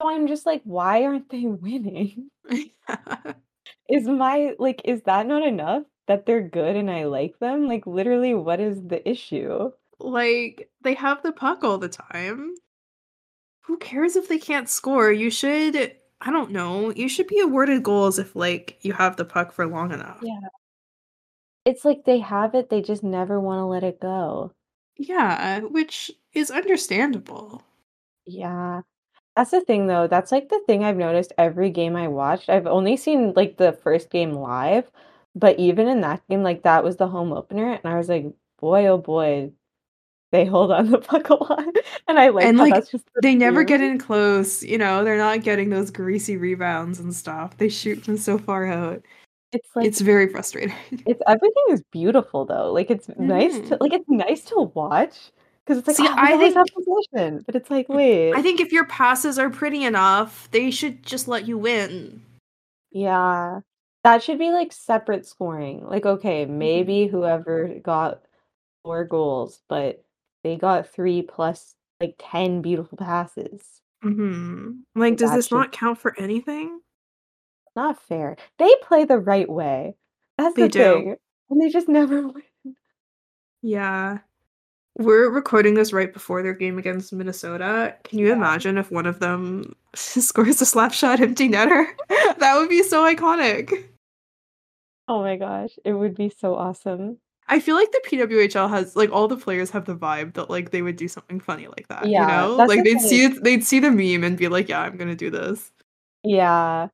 So 0.01 0.09
I'm 0.09 0.27
just 0.27 0.45
like, 0.45 0.61
why 0.63 1.03
aren't 1.03 1.29
they 1.29 1.45
winning? 1.45 2.29
Is 3.89 4.07
my 4.07 4.53
like, 4.59 4.81
is 4.85 5.01
that 5.03 5.27
not 5.27 5.45
enough 5.45 5.83
that 6.07 6.25
they're 6.25 6.47
good 6.47 6.75
and 6.75 6.89
I 6.89 7.05
like 7.05 7.37
them? 7.39 7.67
Like, 7.67 7.85
literally, 7.87 8.33
what 8.33 8.59
is 8.59 8.81
the 8.81 9.07
issue? 9.09 9.71
like 9.99 10.69
they 10.81 10.93
have 10.93 11.21
the 11.23 11.31
puck 11.31 11.63
all 11.63 11.77
the 11.77 11.89
time. 11.89 12.55
Who 13.61 13.77
cares 13.77 14.15
if 14.15 14.27
they 14.27 14.37
can't 14.37 14.69
score? 14.69 15.11
You 15.11 15.29
should 15.29 15.95
I 16.21 16.31
don't 16.31 16.51
know. 16.51 16.91
You 16.91 17.09
should 17.09 17.27
be 17.27 17.39
awarded 17.39 17.83
goals 17.83 18.19
if 18.19 18.35
like 18.35 18.77
you 18.81 18.93
have 18.93 19.15
the 19.15 19.25
puck 19.25 19.51
for 19.51 19.65
long 19.65 19.91
enough. 19.91 20.19
Yeah. 20.21 20.39
It's 21.65 21.83
like 21.83 22.05
they 22.05 22.19
have 22.19 22.53
it, 22.53 22.69
they 22.69 22.81
just 22.81 23.03
never 23.03 23.39
want 23.39 23.59
to 23.59 23.65
let 23.65 23.83
it 23.83 23.99
go. 23.99 24.51
Yeah, 24.97 25.61
which 25.61 26.11
is 26.33 26.51
understandable. 26.51 27.63
Yeah. 28.25 28.81
That's 29.35 29.51
the 29.51 29.61
thing 29.61 29.87
though. 29.87 30.07
That's 30.07 30.31
like 30.31 30.49
the 30.49 30.59
thing 30.65 30.83
I've 30.83 30.95
noticed 30.97 31.33
every 31.37 31.69
game 31.69 31.95
I 31.95 32.07
watched. 32.07 32.49
I've 32.49 32.67
only 32.67 32.95
seen 32.97 33.33
like 33.35 33.57
the 33.57 33.73
first 33.73 34.09
game 34.09 34.31
live, 34.33 34.89
but 35.35 35.59
even 35.59 35.87
in 35.87 36.01
that 36.01 36.21
game, 36.29 36.41
like 36.43 36.63
that 36.63 36.83
was 36.83 36.95
the 36.97 37.07
home 37.07 37.33
opener, 37.33 37.73
and 37.73 37.85
I 37.85 37.97
was 37.97 38.07
like, 38.09 38.25
boy, 38.59 38.87
oh 38.87 38.97
boy, 38.97 39.51
they 40.31 40.45
hold 40.45 40.71
on 40.71 40.91
the 40.91 40.99
puck 41.01 41.29
a 41.29 41.35
lot. 41.35 41.65
And 42.07 42.19
I 42.19 42.29
like 42.29 42.45
And, 42.45 42.57
like, 42.59 42.73
that's 42.75 42.91
just 42.91 43.05
the 43.15 43.21
They 43.21 43.35
never 43.35 43.63
get 43.63 43.81
in 43.81 43.99
close, 43.99 44.63
you 44.63 44.77
know, 44.79 45.03
they're 45.03 45.17
not 45.17 45.43
getting 45.43 45.69
those 45.71 45.91
greasy 45.91 46.37
rebounds 46.37 46.99
and 46.99 47.13
stuff. 47.15 47.57
They 47.57 47.69
shoot 47.69 48.03
from 48.05 48.17
so 48.17 48.37
far 48.39 48.65
out. 48.67 49.03
It's 49.51 49.69
like 49.75 49.85
it's 49.87 50.01
very 50.01 50.27
frustrating. 50.29 50.75
it's 51.05 51.21
everything 51.27 51.63
is 51.69 51.81
beautiful 51.91 52.45
though. 52.45 52.71
Like 52.73 52.91
it's 52.91 53.09
nice 53.17 53.59
to 53.61 53.77
Mhm. 53.77 53.81
like 53.81 53.93
it's 53.93 54.09
nice 54.09 54.43
to 54.45 54.71
watch 54.75 55.31
because 55.65 55.79
it's 55.79 55.87
like 55.87 55.97
See, 55.97 56.07
oh, 56.07 56.13
I 56.15 56.27
we 56.29 56.33
always 56.33 56.53
have 56.53 56.65
think- 56.67 56.85
possession, 56.85 57.43
but 57.45 57.55
it's 57.55 57.69
like 57.71 57.89
wait, 57.89 58.33
I 58.33 58.41
think 58.41 58.59
if 58.59 58.71
your 58.71 58.85
passes 58.85 59.39
are 59.39 59.49
pretty 59.49 59.83
enough, 59.83 60.47
they 60.51 60.69
should 60.71 61.03
just 61.03 61.27
let 61.27 61.47
you 61.47 61.57
win. 61.57 62.21
yeah, 62.91 63.61
that 64.03 64.21
should 64.23 64.37
be 64.39 64.51
like 64.51 64.71
separate 64.71 65.25
scoring. 65.25 65.85
Like 65.85 66.05
okay, 66.05 66.45
Mm-hmm. 66.45 66.57
maybe 66.57 67.07
whoever 67.07 67.67
got 67.83 68.21
four 68.83 69.03
goals, 69.05 69.61
but 69.67 70.03
they 70.43 70.55
got 70.57 70.87
three 70.93 71.21
plus 71.23 71.73
like 71.99 72.15
ten 72.19 72.61
beautiful 72.61 72.97
passes. 72.97 73.81
hmm 74.03 74.71
Like, 74.95 75.17
does 75.17 75.31
That 75.31 75.37
this 75.37 75.47
should- 75.47 75.55
not 75.55 75.71
count 75.71 75.97
for 75.97 76.13
anything? 76.19 76.81
Not 77.75 77.99
fair. 78.01 78.37
They 78.59 78.69
play 78.83 79.03
the 79.05 79.17
right 79.17 79.49
way. 79.49 79.95
That's 80.37 80.55
They 80.55 80.63
the 80.63 80.69
do. 80.69 80.79
thing, 80.79 81.15
and 81.49 81.61
they 81.61 81.69
just 81.69 81.89
never 81.99 82.27
win. 82.27 82.43
Yeah. 83.61 84.19
We're 84.97 85.29
recording 85.29 85.73
this 85.73 85.91
right 85.91 86.11
before 86.13 86.41
their 86.41 86.53
game 86.53 86.77
against 86.77 87.11
Minnesota. 87.11 87.95
Can 88.05 88.19
you 88.19 88.27
Yeah. 88.27 88.33
imagine 88.33 88.77
if 88.77 88.91
one 88.91 89.05
of 89.05 89.19
them 89.19 89.75
scores 89.95 90.61
a 90.61 90.65
slap 90.65 90.93
shot 90.93 91.19
empty 91.19 91.49
netter? 91.49 91.85
that 92.39 92.55
would 92.57 92.69
be 92.69 92.81
so 92.83 93.03
iconic. 93.03 93.89
Oh 95.07 95.21
my 95.21 95.35
gosh, 95.35 95.71
it 95.83 95.93
would 95.93 96.15
be 96.15 96.29
so 96.29 96.55
awesome. 96.55 97.19
I 97.47 97.59
feel 97.59 97.75
like 97.75 97.91
the 97.91 98.01
PWHL 98.07 98.69
has 98.69 98.95
like 98.95 99.11
all 99.11 99.27
the 99.27 99.37
players 99.37 99.69
have 99.71 99.85
the 99.85 99.95
vibe 99.95 100.33
that 100.33 100.49
like 100.49 100.71
they 100.71 100.81
would 100.81 100.95
do 100.95 101.07
something 101.07 101.39
funny 101.39 101.67
like 101.67 101.87
that. 101.89 102.07
Yeah, 102.07 102.21
you 102.21 102.27
know, 102.57 102.65
like 102.65 102.83
they'd 102.83 102.93
thing. 102.99 102.99
see 103.01 103.25
it, 103.25 103.43
they'd 103.43 103.63
see 103.63 103.79
the 103.79 103.91
meme 103.91 104.23
and 104.23 104.35
be 104.37 104.47
like, 104.47 104.67
"Yeah, 104.69 104.81
I'm 104.81 104.97
gonna 104.97 105.15
do 105.15 105.29
this." 105.29 105.71
Yeah. 106.23 106.87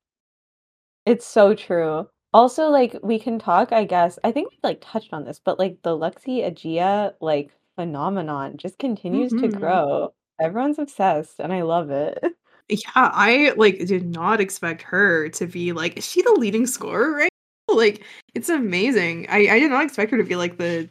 It's 1.06 1.26
so 1.26 1.54
true. 1.56 2.10
Also, 2.34 2.70
like 2.70 2.98
we 3.04 3.18
can 3.20 3.40
talk, 3.40 3.72
I 3.72 3.86
guess. 3.86 4.20
I 4.26 4.32
think 4.34 4.52
we 4.52 4.58
like 4.64 4.80
touched 4.82 5.14
on 5.14 5.24
this, 5.24 5.40
but 5.40 5.58
like 5.60 5.82
the 5.84 5.98
Lexie 5.98 6.44
Adzija 6.44 7.14
like 7.22 7.52
phenomenon 7.82 8.58
just 8.58 8.78
continues 8.78 9.34
to 9.34 9.48
Mhm. 9.48 9.60
grow. 9.60 10.14
Everyone's 10.40 10.78
obsessed, 10.80 11.40
and 11.40 11.52
I 11.54 11.64
love 11.64 11.90
it. 11.90 12.24
Yeah, 12.70 12.78
I 12.96 13.54
like 13.58 13.80
did 13.86 14.06
not 14.06 14.40
expect 14.40 14.82
her 14.84 15.28
to 15.30 15.46
be 15.48 15.74
like. 15.74 15.98
Is 15.98 16.08
she 16.10 16.22
the 16.22 16.32
leading 16.34 16.66
scorer 16.66 17.12
right? 17.14 17.30
now? 17.68 17.76
Like, 17.76 18.06
it's 18.34 18.48
amazing. 18.50 19.28
I 19.30 19.40
I 19.56 19.60
did 19.60 19.70
not 19.72 19.84
expect 19.84 20.12
her 20.12 20.18
to 20.18 20.24
be 20.24 20.36
like 20.38 20.58
the 20.58 20.90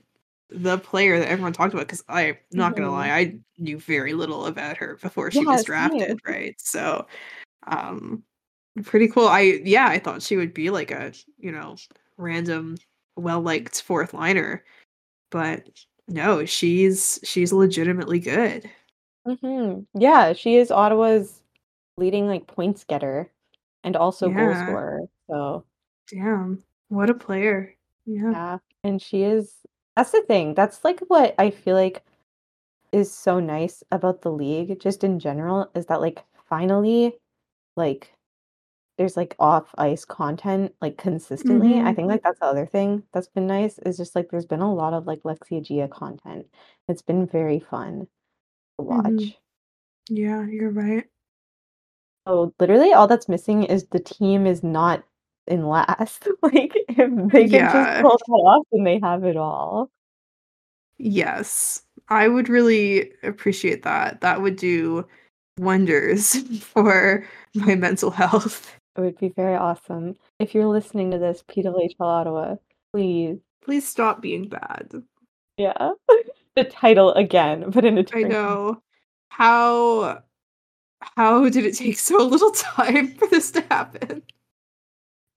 the 0.50 0.78
player 0.78 1.18
that 1.18 1.28
everyone 1.28 1.52
talked 1.54 1.72
about 1.72 1.86
because 1.86 2.04
I'm 2.08 2.36
not 2.52 2.76
gonna 2.76 2.88
Mhm. 2.88 2.92
lie, 2.92 3.10
I 3.10 3.38
knew 3.58 3.78
very 3.78 4.12
little 4.14 4.46
about 4.46 4.76
her 4.78 4.96
before 5.00 5.30
she 5.30 5.46
Yeah, 5.46 5.52
was 5.52 5.64
drafted, 5.64 6.18
right? 6.26 6.54
So, 6.60 7.06
um, 7.66 8.24
pretty 8.84 9.08
cool. 9.08 9.28
I 9.28 9.40
yeah, 9.64 9.86
I 9.88 9.98
thought 10.00 10.22
she 10.22 10.36
would 10.36 10.54
be 10.54 10.70
like 10.70 10.90
a 10.90 11.12
you 11.38 11.52
know 11.52 11.76
random 12.18 12.76
well 13.16 13.40
liked 13.42 13.80
fourth 13.82 14.12
liner, 14.14 14.64
but 15.30 15.66
no, 16.10 16.44
she's 16.44 17.18
she's 17.24 17.52
legitimately 17.52 18.18
good. 18.20 18.70
hmm 19.26 19.80
Yeah, 19.94 20.32
she 20.32 20.56
is 20.56 20.70
Ottawa's 20.70 21.42
leading 21.98 22.26
like 22.28 22.46
points 22.46 22.84
getter 22.84 23.30
and 23.84 23.96
also 23.96 24.30
goal 24.30 24.50
Yeah. 24.50 24.54
scorer. 24.54 25.00
So 25.28 25.64
Damn, 26.08 26.62
what 26.88 27.08
a 27.10 27.14
player! 27.14 27.74
Yeah. 28.06 28.32
Yeah, 28.32 28.58
and 28.84 29.00
she 29.02 29.22
is 29.24 29.54
that's 29.96 30.12
the 30.12 30.22
thing. 30.22 30.54
That's 30.54 30.84
like 30.84 31.00
what 31.08 31.34
I 31.38 31.50
feel 31.50 31.76
like 31.76 32.04
is 32.92 33.12
so 33.12 33.40
nice 33.40 33.82
about 33.92 34.22
the 34.22 34.32
league 34.32 34.80
just 34.80 35.04
in 35.04 35.18
general 35.20 35.70
is 35.74 35.86
that 35.86 36.00
like 36.02 36.24
finally 36.48 37.18
like 37.76 38.12
there's 39.00 39.16
like 39.16 39.34
off 39.38 39.74
ice 39.78 40.04
content 40.04 40.74
like 40.82 40.98
consistently. 40.98 41.78
I 41.80 41.92
Mhm. 41.92 41.96
think 41.96 42.08
like 42.08 42.22
that's 42.22 42.38
the 42.38 42.44
other 42.44 42.66
thing 42.66 43.02
that's 43.14 43.28
been 43.28 43.46
nice 43.46 43.78
is 43.78 43.96
just 43.96 44.14
like 44.14 44.30
there's 44.30 44.44
been 44.44 44.60
a 44.60 44.74
lot 44.74 44.92
of 44.92 45.06
like 45.06 45.22
Lexie 45.22 45.58
Adzija 45.62 45.88
content. 45.90 46.46
It's 46.86 47.00
been 47.00 47.26
very 47.26 47.60
fun 47.60 48.00
to 48.78 48.84
watch. 48.84 49.04
Mhm. 49.06 49.36
Yeah, 50.10 50.46
you're 50.46 50.70
right. 50.70 51.06
So 52.28 52.52
literally 52.60 52.92
all 52.92 53.06
that's 53.06 53.26
missing 53.26 53.62
is 53.64 53.86
the 53.86 54.00
team 54.00 54.46
is 54.46 54.62
not 54.62 55.02
in 55.46 55.66
last. 55.66 56.28
Like 56.42 56.72
if 56.90 57.32
they 57.32 57.48
can 57.48 57.50
Yeah. 57.52 58.02
just 58.02 58.02
pull 58.02 58.18
that 58.18 58.32
off 58.44 58.66
then 58.70 58.84
they 58.84 59.00
have 59.02 59.24
it 59.24 59.38
all. 59.38 59.90
Yes, 60.98 61.82
I 62.10 62.28
would 62.28 62.50
really 62.50 63.12
appreciate 63.22 63.82
that. 63.84 64.20
That 64.20 64.42
would 64.42 64.56
do 64.56 65.06
wonders 65.58 66.36
for 66.60 67.26
my 67.54 67.74
mental 67.76 68.10
health. 68.10 68.76
It 68.96 69.00
would 69.00 69.18
be 69.18 69.28
very 69.28 69.54
awesome. 69.54 70.16
If 70.38 70.54
you're 70.54 70.66
listening 70.66 71.10
to 71.12 71.18
this, 71.18 71.44
PWHL 71.48 71.94
Ottawa, 72.00 72.56
please. 72.92 73.38
Please 73.62 73.86
stop 73.86 74.20
being 74.20 74.48
bad. 74.48 75.02
Yeah. 75.56 75.90
the 76.56 76.64
title 76.64 77.12
again, 77.14 77.70
but 77.70 77.84
in 77.84 77.96
a 77.96 78.00
I 78.00 78.02
different 78.02 78.26
I 78.26 78.28
know. 78.28 78.82
How 79.28 80.22
how 81.16 81.48
did 81.48 81.64
it 81.64 81.76
take 81.76 81.98
so 81.98 82.24
little 82.24 82.50
time 82.52 83.14
for 83.14 83.28
this 83.28 83.50
to 83.52 83.62
happen? 83.70 84.22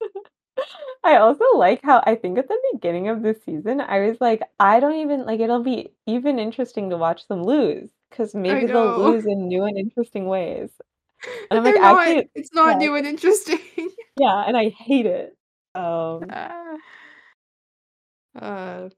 I 1.04 1.16
also 1.16 1.44
like 1.54 1.80
how 1.82 2.02
I 2.06 2.14
think 2.14 2.38
at 2.38 2.48
the 2.48 2.58
beginning 2.72 3.08
of 3.08 3.22
the 3.22 3.36
season, 3.44 3.80
I 3.80 4.00
was 4.00 4.16
like, 4.20 4.42
I 4.58 4.80
don't 4.80 5.00
even 5.00 5.24
like 5.26 5.40
it'll 5.40 5.62
be 5.62 5.92
even 6.06 6.38
interesting 6.38 6.90
to 6.90 6.96
watch 6.96 7.28
them 7.28 7.42
lose 7.42 7.90
because 8.10 8.34
maybe 8.34 8.66
they'll 8.66 8.98
lose 8.98 9.26
in 9.26 9.48
new 9.48 9.64
and 9.64 9.76
interesting 9.76 10.26
ways. 10.26 10.70
And 11.50 11.58
I'm 11.58 11.64
like, 11.64 11.74
not- 11.80 12.24
it's 12.34 12.52
not 12.52 12.72
yeah. 12.72 12.78
new 12.78 12.94
and 12.96 13.06
interesting. 13.06 13.58
yeah, 14.18 14.44
and 14.46 14.56
I 14.56 14.70
hate 14.70 15.06
it. 15.06 15.36
Um, 15.74 16.26
Ah. 16.30 16.74
Uh, 18.38 18.88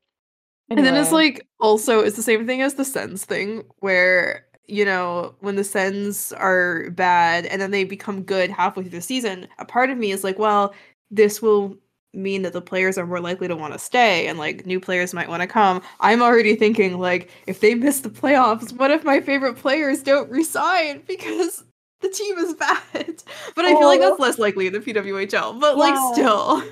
And 0.70 0.85
then 0.85 0.97
it's 0.97 1.12
like 1.12 1.47
also 1.61 2.01
it's 2.01 2.16
the 2.16 2.22
same 2.22 2.47
thing 2.47 2.62
as 2.62 2.74
the 2.74 2.85
Sens 2.85 3.24
thing 3.24 3.64
where 3.81 4.47
you 4.66 4.85
know 4.85 5.35
when 5.41 5.57
the 5.57 5.64
Sens 5.64 6.33
are 6.33 6.91
bad 6.91 7.47
and 7.47 7.61
then 7.62 7.70
they 7.70 7.85
become 7.85 8.22
good 8.22 8.51
halfway 8.51 8.83
through 8.85 8.91
the 8.91 9.01
season, 9.03 9.47
a 9.59 9.64
part 9.64 9.91
of 9.91 9.99
me 9.99 10.11
is 10.11 10.24
like, 10.24 10.39
well, 10.39 10.74
this 11.11 11.41
will 11.41 11.77
mean 12.14 12.43
that 12.43 12.53
the 12.55 12.62
players 12.62 12.97
are 12.99 13.07
more 13.07 13.20
likely 13.20 13.47
to 13.47 13.55
want 13.55 13.74
to 13.74 13.79
stay 13.79 14.27
and 14.27 14.39
like 14.39 14.64
new 14.66 14.81
players 14.81 15.12
might 15.14 15.29
want 15.29 15.43
to 15.43 15.47
come. 15.47 15.83
I'm 16.01 16.22
already 16.22 16.57
thinking 16.57 16.99
like 16.99 17.31
if 17.47 17.61
they 17.61 17.74
miss 17.74 18.01
the 18.01 18.11
playoffs, 18.11 18.72
what 18.72 18.91
if 18.91 19.05
my 19.05 19.20
favorite 19.20 19.57
players 19.57 20.03
don't 20.03 20.31
resign 20.31 21.03
because 21.07 21.62
the 22.01 22.09
team 22.09 22.38
is 22.38 22.55
bad? 22.55 22.82
But 23.55 23.64
I 23.64 23.74
feel 23.74 23.88
like 23.88 24.01
that's 24.01 24.20
less 24.20 24.38
likely 24.38 24.66
in 24.66 24.72
the 24.72 24.80
PWHL. 24.80 25.59
But 25.61 25.76
like 25.78 25.97
still. 26.12 26.62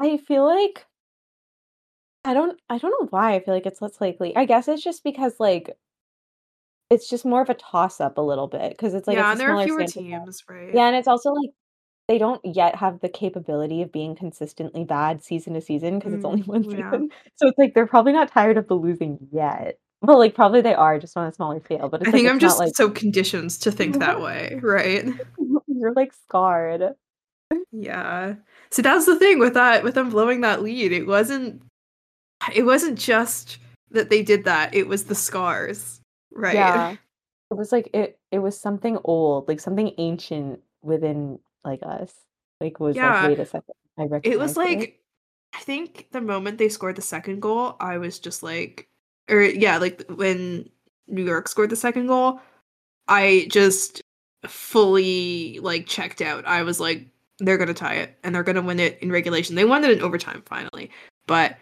I 0.00 0.16
feel 0.18 0.44
like 0.44 0.86
I 2.24 2.34
don't 2.34 2.58
I 2.68 2.78
don't 2.78 2.94
know 3.00 3.08
why 3.10 3.34
I 3.34 3.40
feel 3.40 3.54
like 3.54 3.66
it's 3.66 3.82
less 3.82 4.00
likely. 4.00 4.34
I 4.36 4.44
guess 4.44 4.68
it's 4.68 4.82
just 4.82 5.02
because 5.04 5.34
like 5.40 5.70
it's 6.90 7.08
just 7.08 7.24
more 7.24 7.42
of 7.42 7.50
a 7.50 7.54
toss 7.54 8.00
up 8.00 8.18
a 8.18 8.22
little 8.22 8.46
bit 8.46 8.70
because 8.70 8.94
it's 8.94 9.08
like 9.08 9.16
yeah, 9.16 9.32
it's 9.32 9.32
and 9.32 9.40
there 9.40 9.54
are 9.56 9.64
fewer 9.64 9.86
teams, 9.86 10.44
right? 10.48 10.72
Yeah, 10.74 10.86
and 10.86 10.96
it's 10.96 11.08
also 11.08 11.32
like 11.32 11.50
they 12.08 12.18
don't 12.18 12.40
yet 12.44 12.76
have 12.76 13.00
the 13.00 13.08
capability 13.08 13.82
of 13.82 13.90
being 13.92 14.14
consistently 14.14 14.84
bad 14.84 15.22
season 15.22 15.54
to 15.54 15.60
season 15.60 15.98
because 15.98 16.12
it's 16.12 16.24
Mm, 16.24 16.28
only 16.28 16.42
one 16.46 16.64
yeah. 16.64 16.90
season. 16.90 17.10
So 17.36 17.48
it's 17.48 17.58
like 17.58 17.74
they're 17.74 17.86
probably 17.86 18.12
not 18.12 18.28
tired 18.30 18.58
of 18.58 18.68
the 18.68 18.74
losing 18.74 19.18
yet. 19.32 19.78
Well, 20.02 20.18
like 20.18 20.34
probably 20.34 20.60
they 20.60 20.74
are 20.74 20.98
just 20.98 21.16
on 21.16 21.28
a 21.28 21.32
smaller 21.32 21.60
scale, 21.60 21.88
but 21.88 22.00
it's 22.00 22.08
I 22.08 22.10
like 22.12 22.18
think 22.20 22.28
I'm 22.30 22.38
just 22.40 22.58
like 22.58 22.74
so 22.74 22.90
conditioned 22.90 23.50
to 23.50 23.70
think 23.70 23.98
that 24.00 24.20
way, 24.26 24.58
right? 24.62 25.06
you're 25.68 25.92
like 25.92 26.12
scarred. 26.12 26.94
Yeah. 27.70 28.34
See, 28.70 28.82
that's 28.82 29.06
the 29.06 29.18
thing 29.18 29.38
with 29.38 29.54
that 29.54 29.84
with 29.84 29.94
them 29.94 30.10
blowing 30.10 30.40
that 30.40 30.62
lead. 30.62 30.92
It 30.92 31.06
wasn't 31.06 31.62
it 32.54 32.64
wasn't 32.64 32.98
just 32.98 33.58
that 33.90 34.10
they 34.10 34.22
did 34.22 34.44
that. 34.44 34.74
It 34.74 34.88
was 34.88 35.04
the 35.04 35.14
scars, 35.14 36.00
right? 36.32 36.54
Yeah. 36.54 36.96
It 37.50 37.54
was 37.54 37.70
like 37.70 37.90
it 37.94 38.18
it 38.30 38.38
was 38.40 38.58
something 38.58 38.98
old, 39.04 39.46
like 39.48 39.60
something 39.60 39.92
ancient 39.98 40.60
within 40.82 41.38
like 41.64 41.80
us. 41.82 42.12
Like 42.60 42.80
was 42.80 42.96
Yeah. 42.96 43.20
like, 43.20 43.28
wait 43.28 43.38
a 43.40 43.46
second. 43.46 43.74
I 43.98 44.02
recognize 44.04 44.34
It 44.34 44.38
was 44.38 44.50
this." 44.52 44.56
like 44.56 44.98
I 45.54 45.58
think 45.60 46.08
the 46.12 46.22
moment 46.22 46.56
they 46.58 46.70
scored 46.70 46.96
the 46.96 47.02
second 47.02 47.40
goal, 47.40 47.76
I 47.78 47.98
was 47.98 48.18
just 48.18 48.42
like 48.42 48.88
or 49.30 49.42
yeah, 49.42 49.78
like 49.78 50.04
when 50.08 50.68
New 51.08 51.24
York 51.24 51.48
scored 51.48 51.70
the 51.70 51.76
second 51.76 52.06
goal, 52.06 52.40
I 53.08 53.46
just 53.50 54.02
fully 54.46 55.58
like 55.60 55.86
checked 55.86 56.20
out. 56.20 56.46
I 56.46 56.62
was 56.62 56.80
like 56.80 57.06
they're 57.38 57.58
going 57.58 57.68
to 57.68 57.74
tie 57.74 57.94
it 57.94 58.16
and 58.22 58.34
they're 58.34 58.42
going 58.42 58.56
to 58.56 58.62
win 58.62 58.78
it 58.78 58.98
in 59.00 59.10
regulation. 59.10 59.56
They 59.56 59.64
won 59.64 59.84
it 59.84 59.90
in 59.90 60.00
overtime 60.02 60.42
finally. 60.46 60.90
But 61.26 61.56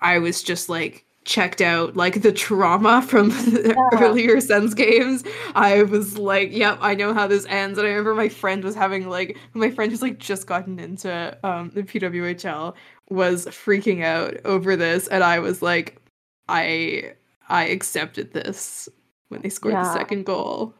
I 0.00 0.18
was 0.18 0.42
just 0.42 0.68
like 0.68 1.04
checked 1.24 1.60
out 1.60 1.94
like 1.96 2.22
the 2.22 2.32
trauma 2.32 3.02
from 3.06 3.28
the 3.30 3.74
Yeah. 3.76 3.98
earlier 4.00 4.40
sense 4.40 4.72
games, 4.74 5.24
I 5.54 5.82
was 5.82 6.16
like, 6.16 6.50
"Yep, 6.52 6.78
I 6.80 6.94
know 6.94 7.12
how 7.12 7.26
this 7.26 7.44
ends." 7.46 7.78
And 7.78 7.86
I 7.86 7.90
remember 7.90 8.14
my 8.14 8.28
friend 8.30 8.64
was 8.64 8.74
having 8.74 9.08
like 9.08 9.36
my 9.54 9.70
friend 9.70 9.90
who's 9.92 10.02
like 10.02 10.18
just 10.18 10.46
gotten 10.46 10.78
into 10.78 11.36
um 11.44 11.70
the 11.74 11.82
PWHL 11.82 12.74
was 13.10 13.46
freaking 13.46 14.02
out 14.02 14.36
over 14.44 14.76
this, 14.76 15.08
and 15.08 15.22
I 15.24 15.38
was 15.40 15.60
like, 15.62 16.00
"I 16.48 17.14
I 17.48 17.64
accepted 17.66 18.32
this 18.32 18.88
when 19.28 19.42
they 19.42 19.48
scored 19.48 19.74
the 19.74 19.92
second 19.92 20.24
goal." 20.24 20.74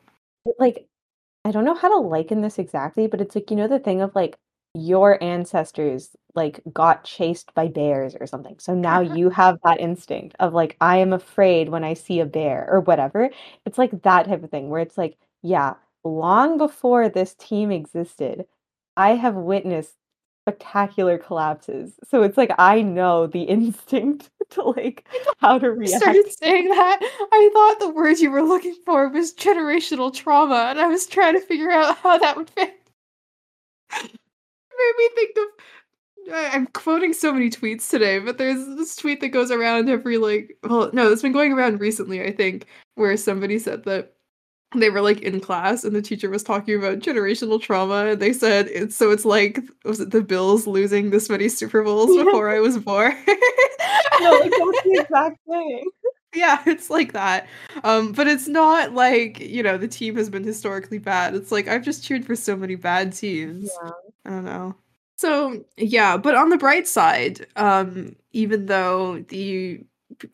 like 0.58 0.86
I 1.44 1.50
don't 1.50 1.64
know 1.64 1.74
how 1.74 1.88
to 1.88 2.06
liken 2.06 2.40
this 2.40 2.58
exactly, 2.58 3.06
but 3.06 3.20
it's 3.20 3.34
like 3.34 3.50
you 3.50 3.56
know 3.56 3.68
the 3.68 3.78
thing 3.78 4.00
of 4.00 4.14
like 4.14 4.36
your 4.74 5.22
ancestors 5.22 6.14
like 6.34 6.60
got 6.72 7.04
chased 7.04 7.52
by 7.54 7.68
bears 7.68 8.14
or 8.20 8.26
something. 8.26 8.56
So 8.58 8.74
now 8.74 9.02
mm-hmm. 9.02 9.16
you 9.16 9.30
have 9.30 9.58
that 9.64 9.80
instinct 9.80 10.36
of 10.40 10.52
like 10.52 10.76
I 10.80 10.98
am 10.98 11.12
afraid 11.12 11.68
when 11.68 11.84
I 11.84 11.94
see 11.94 12.20
a 12.20 12.26
bear 12.26 12.68
or 12.70 12.80
whatever. 12.80 13.30
It's 13.64 13.78
like 13.78 14.02
that 14.02 14.26
type 14.26 14.42
of 14.44 14.50
thing 14.50 14.68
where 14.68 14.80
it's 14.80 14.98
like, 14.98 15.16
yeah, 15.42 15.74
long 16.04 16.58
before 16.58 17.08
this 17.08 17.34
team 17.34 17.70
existed, 17.70 18.46
I 18.96 19.14
have 19.16 19.34
witnessed 19.34 19.96
spectacular 20.48 21.18
collapses. 21.18 21.94
So 22.08 22.22
it's 22.22 22.36
like 22.38 22.52
I 22.58 22.82
know 22.82 23.26
the 23.26 23.42
instinct 23.44 24.30
to 24.50 24.62
like 24.62 25.06
how 25.38 25.58
to 25.58 25.66
I 25.66 25.70
react. 25.70 26.02
started 26.02 26.32
saying 26.32 26.68
that, 26.70 26.98
I 27.32 27.50
thought 27.52 27.80
the 27.80 27.90
word 27.94 28.18
you 28.18 28.30
were 28.30 28.42
looking 28.42 28.76
for 28.86 29.08
was 29.08 29.34
generational 29.34 30.12
trauma, 30.14 30.68
and 30.70 30.80
I 30.80 30.86
was 30.86 31.06
trying 31.06 31.34
to 31.34 31.40
figure 31.40 31.70
out 31.70 31.98
how 31.98 32.18
that 32.18 32.36
would 32.36 32.50
fit. 32.50 32.74
It 34.02 34.18
made 34.78 34.94
me 34.98 35.08
think 35.14 35.36
of. 35.38 35.64
I'm 36.52 36.66
quoting 36.68 37.12
so 37.14 37.32
many 37.32 37.48
tweets 37.50 37.88
today, 37.88 38.18
but 38.18 38.36
there's 38.38 38.64
this 38.76 38.96
tweet 38.96 39.20
that 39.22 39.28
goes 39.28 39.50
around 39.50 39.88
every 39.88 40.18
like. 40.18 40.56
Well, 40.62 40.90
no, 40.92 41.10
it's 41.10 41.22
been 41.22 41.32
going 41.32 41.52
around 41.52 41.80
recently, 41.80 42.22
I 42.22 42.32
think, 42.32 42.66
where 42.96 43.16
somebody 43.16 43.58
said 43.58 43.84
that 43.84 44.14
they 44.74 44.90
were 44.90 45.00
like 45.00 45.20
in 45.22 45.40
class 45.40 45.82
and 45.84 45.96
the 45.96 46.02
teacher 46.02 46.28
was 46.28 46.42
talking 46.42 46.74
about 46.76 46.98
generational 46.98 47.60
trauma 47.60 48.06
and 48.06 48.20
they 48.20 48.32
said 48.32 48.66
it's 48.68 48.94
so 48.96 49.10
it's 49.10 49.24
like 49.24 49.60
was 49.84 50.00
it 50.00 50.10
the 50.10 50.20
bills 50.20 50.66
losing 50.66 51.08
this 51.10 51.30
many 51.30 51.48
super 51.48 51.82
bowls 51.82 52.14
Yeah. 52.14 52.24
before 52.24 52.50
i 52.50 52.60
was 52.60 52.76
born 52.78 53.12
no, 54.20 54.30
like 54.40 54.50
that's 54.50 54.82
the 54.84 54.98
exact 55.00 55.38
thing. 55.48 55.84
yeah 56.34 56.62
it's 56.66 56.90
like 56.90 57.12
that 57.14 57.46
um 57.84 58.12
but 58.12 58.26
it's 58.26 58.46
not 58.46 58.92
like 58.92 59.40
you 59.40 59.62
know 59.62 59.78
the 59.78 59.88
team 59.88 60.16
has 60.16 60.28
been 60.28 60.44
historically 60.44 60.98
bad 60.98 61.34
it's 61.34 61.50
like 61.50 61.66
i've 61.66 61.82
just 61.84 62.04
cheered 62.04 62.26
for 62.26 62.36
so 62.36 62.54
many 62.54 62.74
bad 62.74 63.12
teams 63.14 63.70
Yeah. 63.82 63.90
i 64.26 64.30
don't 64.30 64.44
know 64.44 64.74
so 65.16 65.64
yeah 65.78 66.18
but 66.18 66.34
on 66.34 66.50
the 66.50 66.58
bright 66.58 66.86
side 66.86 67.46
um 67.56 68.14
even 68.32 68.66
though 68.66 69.20
the 69.28 69.80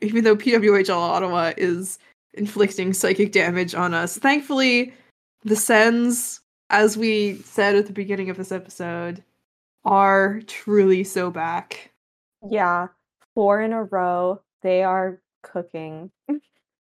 even 0.03 0.25
though 0.25 0.35
pwhl 0.37 0.91
ottawa 0.97 1.53
is 1.57 1.99
inflicting 2.37 2.93
psychic 2.93 3.33
damage 3.33 3.75
on 3.75 3.95
us 3.95 4.19
thankfully 4.19 4.93
the 5.43 5.57
sens 5.57 6.41
as 6.71 6.97
we 6.97 7.37
said 7.45 7.75
at 7.75 7.87
the 7.87 7.93
beginning 7.93 8.31
of 8.31 8.37
this 8.37 8.53
episode 8.53 9.23
are 9.85 10.41
truly 10.47 11.05
so 11.05 11.31
back 11.31 11.91
Yeah, 12.51 12.89
four 13.35 13.61
in 13.61 13.73
a 13.73 13.85
row. 13.85 14.43
They 14.63 14.83
are 14.83 15.21
cooking. 15.43 16.11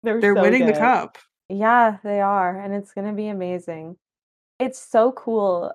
They're 0.03 0.21
they're 0.21 0.35
so 0.35 0.41
winning 0.41 0.65
the 0.65 0.73
cup 0.73 1.17
Yeah, 1.49 1.97
they 2.03 2.21
are, 2.21 2.57
and 2.57 2.73
it's 2.73 2.93
gonna 2.93 3.13
be 3.13 3.27
amazing. 3.27 3.97
It's 4.59 4.79
so 4.79 5.11
cool. 5.11 5.73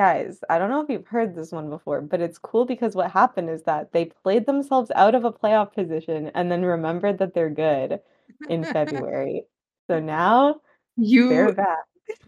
Guys, 0.00 0.40
I 0.48 0.58
don't 0.58 0.70
know 0.70 0.80
if 0.80 0.88
you've 0.88 1.06
heard 1.06 1.34
this 1.34 1.52
one 1.52 1.68
before, 1.68 2.00
but 2.00 2.22
it's 2.22 2.38
cool 2.38 2.64
because 2.64 2.94
what 2.94 3.10
happened 3.10 3.50
is 3.50 3.64
that 3.64 3.92
they 3.92 4.06
played 4.06 4.46
themselves 4.46 4.90
out 4.94 5.14
of 5.14 5.26
a 5.26 5.30
playoff 5.30 5.74
position 5.74 6.30
and 6.34 6.50
then 6.50 6.64
remembered 6.64 7.18
that 7.18 7.34
they're 7.34 7.50
good 7.50 8.00
in 8.48 8.64
February. 8.72 9.44
So 9.88 10.00
now 10.00 10.62
they're 10.96 11.48
you 11.48 11.52
back. 11.52 11.84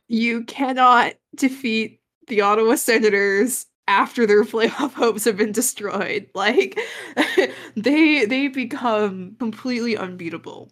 you 0.07 0.45
cannot 0.45 1.15
defeat 1.35 2.03
the 2.27 2.43
Ottawa 2.43 2.75
Senators 2.75 3.65
after 3.89 4.27
their 4.27 4.45
playoff 4.45 4.93
hopes 5.03 5.25
have 5.25 5.39
been 5.39 5.53
destroyed. 5.53 6.29
Like 6.35 6.79
they 7.75 8.27
they 8.27 8.49
become 8.49 9.35
completely 9.39 9.97
unbeatable 9.97 10.71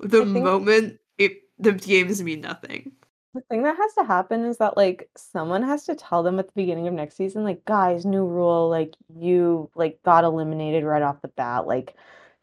the 0.00 0.20
think- 0.24 0.30
moment 0.44 0.98
it 1.18 1.42
the 1.58 1.72
games 1.72 2.22
mean 2.22 2.40
nothing. 2.40 2.92
The 3.34 3.42
thing 3.42 3.62
that 3.62 3.76
has 3.76 3.94
to 3.94 4.04
happen 4.04 4.44
is 4.44 4.56
that 4.58 4.76
like 4.76 5.08
someone 5.16 5.62
has 5.62 5.84
to 5.84 5.94
tell 5.94 6.22
them 6.22 6.38
at 6.38 6.46
the 6.46 6.52
beginning 6.56 6.88
of 6.88 6.94
next 6.94 7.16
season, 7.16 7.44
like, 7.44 7.64
guys, 7.64 8.04
new 8.06 8.26
rule, 8.26 8.68
like 8.70 8.94
you 9.14 9.70
like 9.74 10.02
got 10.02 10.24
eliminated 10.24 10.82
right 10.84 11.02
off 11.02 11.20
the 11.22 11.28
bat. 11.28 11.66
Like, 11.66 11.94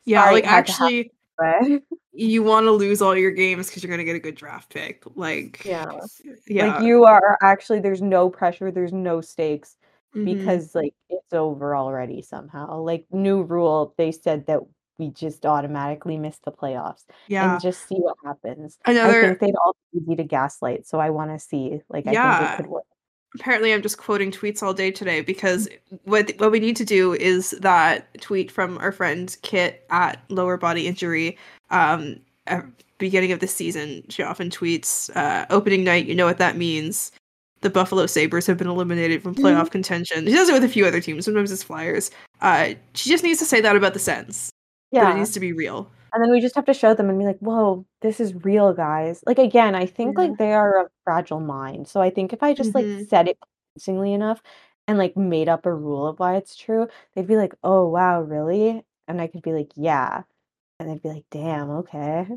Yeah, 0.05 0.29
like 0.31 0.43
it 0.43 0.47
had 0.47 0.65
to 0.67 0.71
actually 0.71 1.11
happen. 1.39 1.81
you 2.13 2.43
want 2.43 2.65
to 2.65 2.71
lose 2.71 3.01
all 3.01 3.17
your 3.17 3.31
games 3.31 3.67
because 3.67 3.83
you're 3.83 3.89
gonna 3.89 4.03
get 4.03 4.15
a 4.15 4.19
good 4.19 4.35
draft 4.35 4.69
pick. 4.73 5.03
Like 5.15 5.65
Yeah. 5.65 5.85
yeah, 6.47 6.77
Like 6.77 6.83
you 6.83 7.05
are 7.05 7.37
actually 7.41 7.79
there's 7.79 8.01
no 8.01 8.29
pressure, 8.29 8.71
there's 8.71 8.93
no 8.93 9.21
stakes 9.21 9.77
mhm. 10.15 10.25
because 10.25 10.75
like 10.75 10.93
it's 11.09 11.33
over 11.33 11.75
already 11.75 12.21
somehow. 12.21 12.79
Like 12.79 13.05
new 13.11 13.41
rule, 13.41 13.93
they 13.97 14.11
said 14.11 14.45
that 14.45 14.61
we 14.97 15.09
just 15.09 15.45
automatically 15.45 16.17
miss 16.17 16.37
the 16.39 16.51
playoffs 16.51 17.03
yeah. 17.27 17.53
and 17.53 17.61
just 17.61 17.87
see 17.87 17.95
what 17.95 18.15
happens. 18.23 18.77
I 18.85 18.93
think 18.93 19.39
they'd 19.39 19.55
all 19.55 19.75
be 19.93 19.99
easy 19.99 20.15
to 20.15 20.23
gaslight, 20.23 20.87
so 20.87 20.99
I 20.99 21.09
want 21.09 21.31
to 21.31 21.39
see. 21.39 21.81
Like 21.89 22.07
I 22.07 22.11
think 22.11 22.51
it 22.51 22.57
could 22.57 22.67
work. 22.67 22.85
apparently 23.35 23.73
I'm 23.73 23.81
just 23.81 23.97
quoting 23.97 24.31
tweets 24.31 24.63
all 24.63 24.73
day 24.73 24.91
today 24.91 25.21
because 25.21 25.67
what 26.03 26.31
what 26.37 26.51
we 26.51 26.59
need 26.59 26.75
to 26.77 26.85
do 26.85 27.13
is 27.13 27.51
that 27.61 28.19
tweet 28.21 28.51
from 28.51 28.77
our 28.77 28.91
friend 28.91 29.35
Kit 29.41 29.85
at 29.89 30.21
Lower 30.29 30.57
Body 30.57 30.87
Injury. 30.87 31.37
Um, 31.71 32.21
beginning 32.97 33.31
of 33.31 33.39
the 33.39 33.47
season, 33.47 34.03
she 34.09 34.23
often 34.23 34.49
tweets 34.49 35.15
uh, 35.15 35.45
opening 35.49 35.83
night. 35.83 36.05
You 36.05 36.15
know 36.15 36.25
what 36.25 36.37
that 36.37 36.57
means. 36.57 37.11
The 37.61 37.69
Buffalo 37.69 38.05
Sabres 38.05 38.45
have 38.45 38.57
been 38.57 38.67
eliminated 38.67 39.23
from 39.23 39.33
playoff 39.33 39.71
contention. 39.71 40.27
She 40.27 40.33
does 40.33 40.49
it 40.49 40.53
with 40.53 40.63
a 40.63 40.69
few 40.69 40.85
other 40.85 41.01
teams. 41.01 41.25
Sometimes 41.25 41.51
it's 41.51 41.63
Flyers. 41.63 42.11
Uh, 42.41 42.75
she 42.93 43.09
just 43.09 43.23
needs 43.23 43.39
to 43.39 43.45
say 43.45 43.59
that 43.59 43.75
about 43.75 43.93
the 43.93 43.99
Sens. 43.99 44.51
But 44.95 45.01
Yeah. 45.01 45.11
it 45.11 45.17
needs 45.19 45.31
to 45.33 45.39
be 45.39 45.53
real. 45.53 45.89
And 46.13 46.23
then 46.23 46.31
we 46.31 46.39
just 46.39 46.55
have 46.55 46.65
to 46.65 46.73
show 46.73 46.93
them 46.93 47.09
and 47.09 47.19
be 47.19 47.25
like, 47.25 47.39
whoa, 47.39 47.85
this 48.01 48.19
is 48.21 48.33
real, 48.45 48.73
guys. 48.73 49.21
Like 49.25 49.37
again, 49.39 49.75
I 49.75 49.85
think 49.85 50.17
Yeah. 50.17 50.23
like 50.25 50.37
they 50.37 50.53
are 50.53 50.85
a 50.85 50.89
fragile 51.03 51.41
mind. 51.41 51.87
So 51.87 52.01
I 52.01 52.09
think 52.09 52.31
if 52.33 52.41
I 52.41 52.53
just 52.53 52.73
like 52.73 52.85
Mhm. 52.85 53.07
said 53.09 53.27
it 53.27 53.37
convincingly 53.75 54.13
enough 54.13 54.41
and 54.87 54.97
like 54.97 55.17
made 55.17 55.49
up 55.49 55.65
a 55.65 55.73
rule 55.73 56.07
of 56.07 56.19
why 56.19 56.35
it's 56.37 56.55
true, 56.55 56.87
they'd 57.13 57.27
be 57.27 57.35
like, 57.37 57.53
oh 57.63 57.87
wow, 57.89 58.21
really? 58.21 58.85
And 59.07 59.19
I 59.21 59.27
could 59.27 59.41
be 59.41 59.53
like, 59.53 59.71
yeah. 59.75 60.23
And 60.79 60.89
they'd 60.89 61.01
be 61.01 61.09
like, 61.09 61.25
damn, 61.31 61.69
okay. 61.69 62.27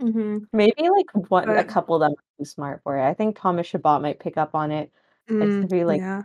Mm-hmm. 0.00 0.38
Maybe 0.52 0.88
like 0.88 1.30
one 1.30 1.48
a 1.48 1.64
couple 1.64 1.94
of 1.94 2.00
them 2.00 2.12
are 2.12 2.24
too 2.38 2.44
smart 2.44 2.80
for 2.82 2.98
it. 2.98 3.04
I 3.08 3.14
think 3.14 3.38
Thomas 3.38 3.66
Chabot 3.68 4.00
might 4.02 4.18
pick 4.18 4.36
up 4.36 4.54
on 4.54 4.72
it. 4.72 4.90
It's 5.28 5.62
to 5.62 5.66
be 5.68 5.84
like, 5.84 6.00
yeah. 6.00 6.22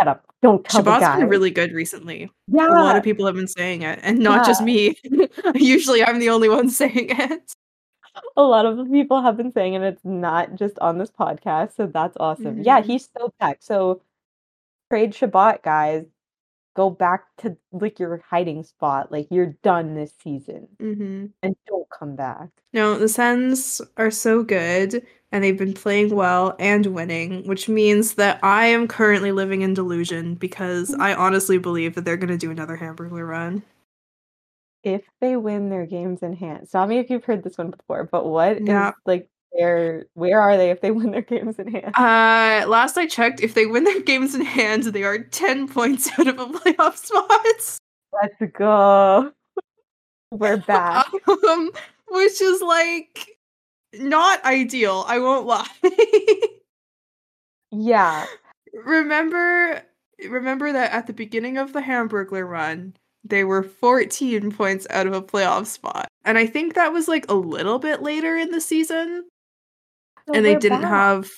Shut 0.00 0.08
up, 0.08 0.24
don't 0.42 0.64
tell 0.64 0.82
the 0.82 0.90
Chabot's 0.90 1.00
guy. 1.00 1.18
been 1.20 1.28
really 1.28 1.50
good 1.50 1.72
recently. 1.72 2.30
yeah, 2.48 2.66
A 2.68 2.72
lot 2.72 2.96
of 2.96 3.02
people 3.04 3.26
have 3.26 3.34
been 3.34 3.46
saying 3.46 3.82
it, 3.82 3.98
and 4.02 4.18
not 4.18 4.46
just 4.46 4.62
me. 4.62 4.96
Usually, 5.54 6.02
I'm 6.02 6.18
the 6.18 6.30
only 6.30 6.48
one 6.48 6.70
saying 6.80 7.06
it. 7.10 7.54
a 8.36 8.42
lot 8.42 8.66
of 8.66 8.90
people 8.90 9.20
have 9.22 9.36
been 9.36 9.52
saying, 9.52 9.76
and 9.76 9.84
it's 9.84 10.04
not 10.04 10.54
just 10.56 10.78
on 10.80 10.98
this 10.98 11.10
podcast, 11.10 11.76
so 11.76 11.86
that's 11.86 12.16
awesome. 12.18 12.62
Yeah, 12.62 12.80
Mhm. 12.80 12.86
he's 12.86 13.08
so 13.16 13.32
back. 13.38 13.58
So 13.60 14.00
trade 14.90 15.12
Shabbat, 15.12 15.62
guys. 15.62 16.04
Go 16.76 16.88
back 16.90 17.24
to 17.38 17.56
like 17.72 17.98
your 17.98 18.22
hiding 18.28 18.62
spot. 18.62 19.10
Like 19.10 19.26
you're 19.30 19.54
done 19.62 19.94
this 19.94 20.12
season, 20.22 20.68
Mm-hmm. 20.78 21.26
and 21.42 21.56
don't 21.66 21.90
come 21.90 22.14
back. 22.16 22.48
No, 22.72 22.96
the 22.98 23.08
Sens 23.08 23.80
are 23.96 24.10
so 24.10 24.42
good, 24.44 25.04
and 25.32 25.42
they've 25.42 25.58
been 25.58 25.74
playing 25.74 26.14
well 26.14 26.54
and 26.60 26.86
winning, 26.86 27.46
which 27.46 27.68
means 27.68 28.14
that 28.14 28.38
I 28.44 28.66
am 28.66 28.86
currently 28.86 29.32
living 29.32 29.62
in 29.62 29.74
delusion 29.74 30.36
because 30.36 30.94
I 30.94 31.12
honestly 31.14 31.58
believe 31.58 31.94
that 31.96 32.04
they're 32.04 32.16
going 32.16 32.28
to 32.30 32.38
do 32.38 32.50
another 32.52 32.76
Hamburglar 32.76 33.28
run. 33.28 33.62
If 34.82 35.02
they 35.20 35.36
win 35.36 35.68
their 35.68 35.84
games 35.86 36.22
in 36.22 36.34
hand, 36.34 36.68
stop 36.68 36.88
me 36.88 36.98
if 36.98 37.10
you've 37.10 37.24
heard 37.24 37.42
this 37.42 37.58
one 37.58 37.70
before. 37.70 38.04
But 38.04 38.24
what 38.26 38.58
is 38.58 38.62
Yeah. 38.68 38.92
like 39.04 39.28
where 39.50 40.06
where 40.14 40.40
are 40.40 40.56
they 40.56 40.70
if 40.70 40.80
they 40.80 40.90
win 40.90 41.10
their 41.10 41.22
games 41.22 41.58
in 41.58 41.68
hand? 41.72 41.94
Uh, 41.96 42.66
last 42.68 42.96
I 42.96 43.06
checked, 43.06 43.40
if 43.40 43.54
they 43.54 43.66
win 43.66 43.84
their 43.84 44.00
games 44.00 44.34
in 44.34 44.42
hand, 44.42 44.84
they 44.84 45.02
are 45.04 45.18
10 45.18 45.68
points 45.68 46.10
out 46.18 46.28
of 46.28 46.38
a 46.38 46.46
playoff 46.46 46.96
spot. 47.04 47.80
Let's 48.12 48.52
go. 48.56 49.32
We're 50.32 50.56
back. 50.66 51.06
um, 51.48 51.70
which 52.08 52.40
is 52.40 52.60
like 52.62 53.36
not 53.94 54.44
ideal. 54.44 55.04
I 55.08 55.18
won't 55.18 55.46
lie. 55.46 55.66
Yeah. 57.72 58.26
remember, 58.72 59.82
remember 60.28 60.72
that 60.72 60.92
at 60.92 61.06
the 61.06 61.12
beginning 61.12 61.56
of 61.58 61.72
the 61.72 61.80
Hamburglar 61.80 62.48
run, 62.48 62.94
they 63.24 63.44
were 63.44 63.62
14 63.62 64.50
points 64.52 64.86
out 64.90 65.06
of 65.06 65.12
a 65.12 65.22
playoff 65.22 65.66
spot, 65.66 66.08
and 66.24 66.36
I 66.38 66.46
think 66.46 66.74
that 66.74 66.92
was 66.92 67.06
like 67.06 67.30
a 67.30 67.34
little 67.34 67.78
bit 67.78 68.02
later 68.02 68.36
in 68.36 68.50
the 68.50 68.60
season, 68.60 69.28
So 70.26 70.34
and 70.34 70.44
they 70.44 70.54
didn't 70.54 70.82
back. 70.82 70.90
have 70.90 71.30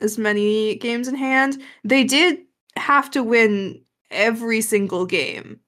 as 0.00 0.18
many 0.18 0.76
games 0.76 1.08
in 1.08 1.14
hand. 1.14 1.62
They 1.84 2.04
did 2.04 2.40
have 2.76 3.10
to 3.12 3.22
win 3.22 3.82
every 4.10 4.60
single 4.60 5.06
game 5.06 5.60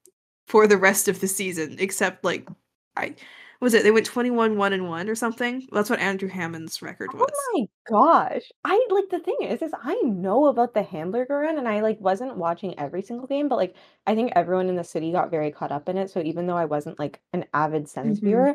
for 0.49 0.67
the 0.67 0.77
rest 0.77 1.09
of 1.09 1.21
the 1.21 1.29
season, 1.29 1.77
except 1.79 2.25
like 2.25 2.49
I 2.97 3.15
was 3.61 3.75
it 3.75 3.83
they 3.85 3.91
went 3.91 4.07
21 4.07 4.57
1 4.59 4.73
and 4.73 4.89
1 4.89 5.09
or 5.09 5.15
something. 5.15 5.67
That's 5.73 5.91
what 5.91 6.01
Andrew 6.01 6.29
Hammond's 6.29 6.83
record 6.83 7.15
was. 7.15 7.31
Oh 7.33 7.53
my 7.55 7.67
gosh. 7.89 8.51
I 8.65 8.87
like 8.91 9.09
the 9.11 9.21
thing 9.21 9.37
is 9.43 9.63
is 9.63 9.73
I 9.81 9.95
know 10.03 10.47
about 10.47 10.75
the 10.75 10.83
Hamburglar 10.83 11.43
run 11.43 11.59
and 11.59 11.69
I 11.69 11.81
like 11.81 12.01
wasn't 12.01 12.37
watching 12.37 12.79
every 12.79 13.03
single 13.03 13.27
game, 13.27 13.49
but 13.49 13.57
like 13.57 13.77
I 14.07 14.15
think 14.15 14.33
everyone 14.35 14.69
in 14.69 14.77
the 14.77 14.85
city 14.85 15.13
got 15.13 15.31
very 15.31 15.51
caught 15.51 15.73
up 15.73 15.89
in 15.89 15.97
it. 15.97 16.11
So 16.11 16.21
even 16.21 16.47
though 16.47 16.57
I 16.57 16.65
wasn't 16.65 16.99
like 16.99 17.21
an 17.33 17.45
avid 17.55 17.89
Sens 17.89 18.21
Mhm. 18.21 18.25
viewer, 18.25 18.49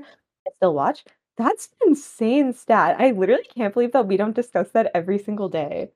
I 0.47 0.51
still 0.57 0.73
watch. 0.73 1.03
That's 1.37 1.69
an 1.81 1.89
insane 1.89 2.53
stat. 2.53 2.97
I 2.99 3.11
literally 3.11 3.43
can't 3.55 3.73
believe 3.73 3.93
that 3.93 4.07
we 4.07 4.17
don't 4.17 4.35
discuss 4.35 4.69
that 4.71 4.91
every 4.93 5.17
single 5.17 5.49
day. 5.49 5.91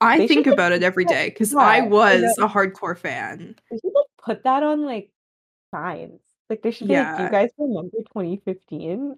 I 0.00 0.18
They 0.18 0.26
should, 0.26 0.34
think 0.36 0.46
like, 0.46 0.54
about 0.54 0.72
it 0.72 0.82
every 0.82 1.04
day 1.04 1.28
because 1.28 1.52
yeah, 1.52 1.58
I 1.60 1.80
was 1.82 2.38
a 2.38 2.48
hardcore 2.48 2.96
fan. 2.96 3.56
They 3.70 3.76
should 3.78 3.92
like 3.94 4.06
put 4.22 4.44
that 4.44 4.62
on 4.62 4.84
like 4.84 5.10
signs. 5.74 6.20
Like 6.48 6.62
they 6.62 6.70
should 6.70 6.88
be 6.88 6.94
like, 6.94 7.16
"Do 7.16 7.22
you 7.24 7.30
guys 7.30 7.50
remember 7.58 7.98
2015?" 8.12 9.16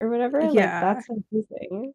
Or 0.00 0.08
whatever. 0.10 0.42
Like 0.42 0.54
Yeah. 0.54 0.80
that's 0.80 1.08
amazing. 1.08 1.92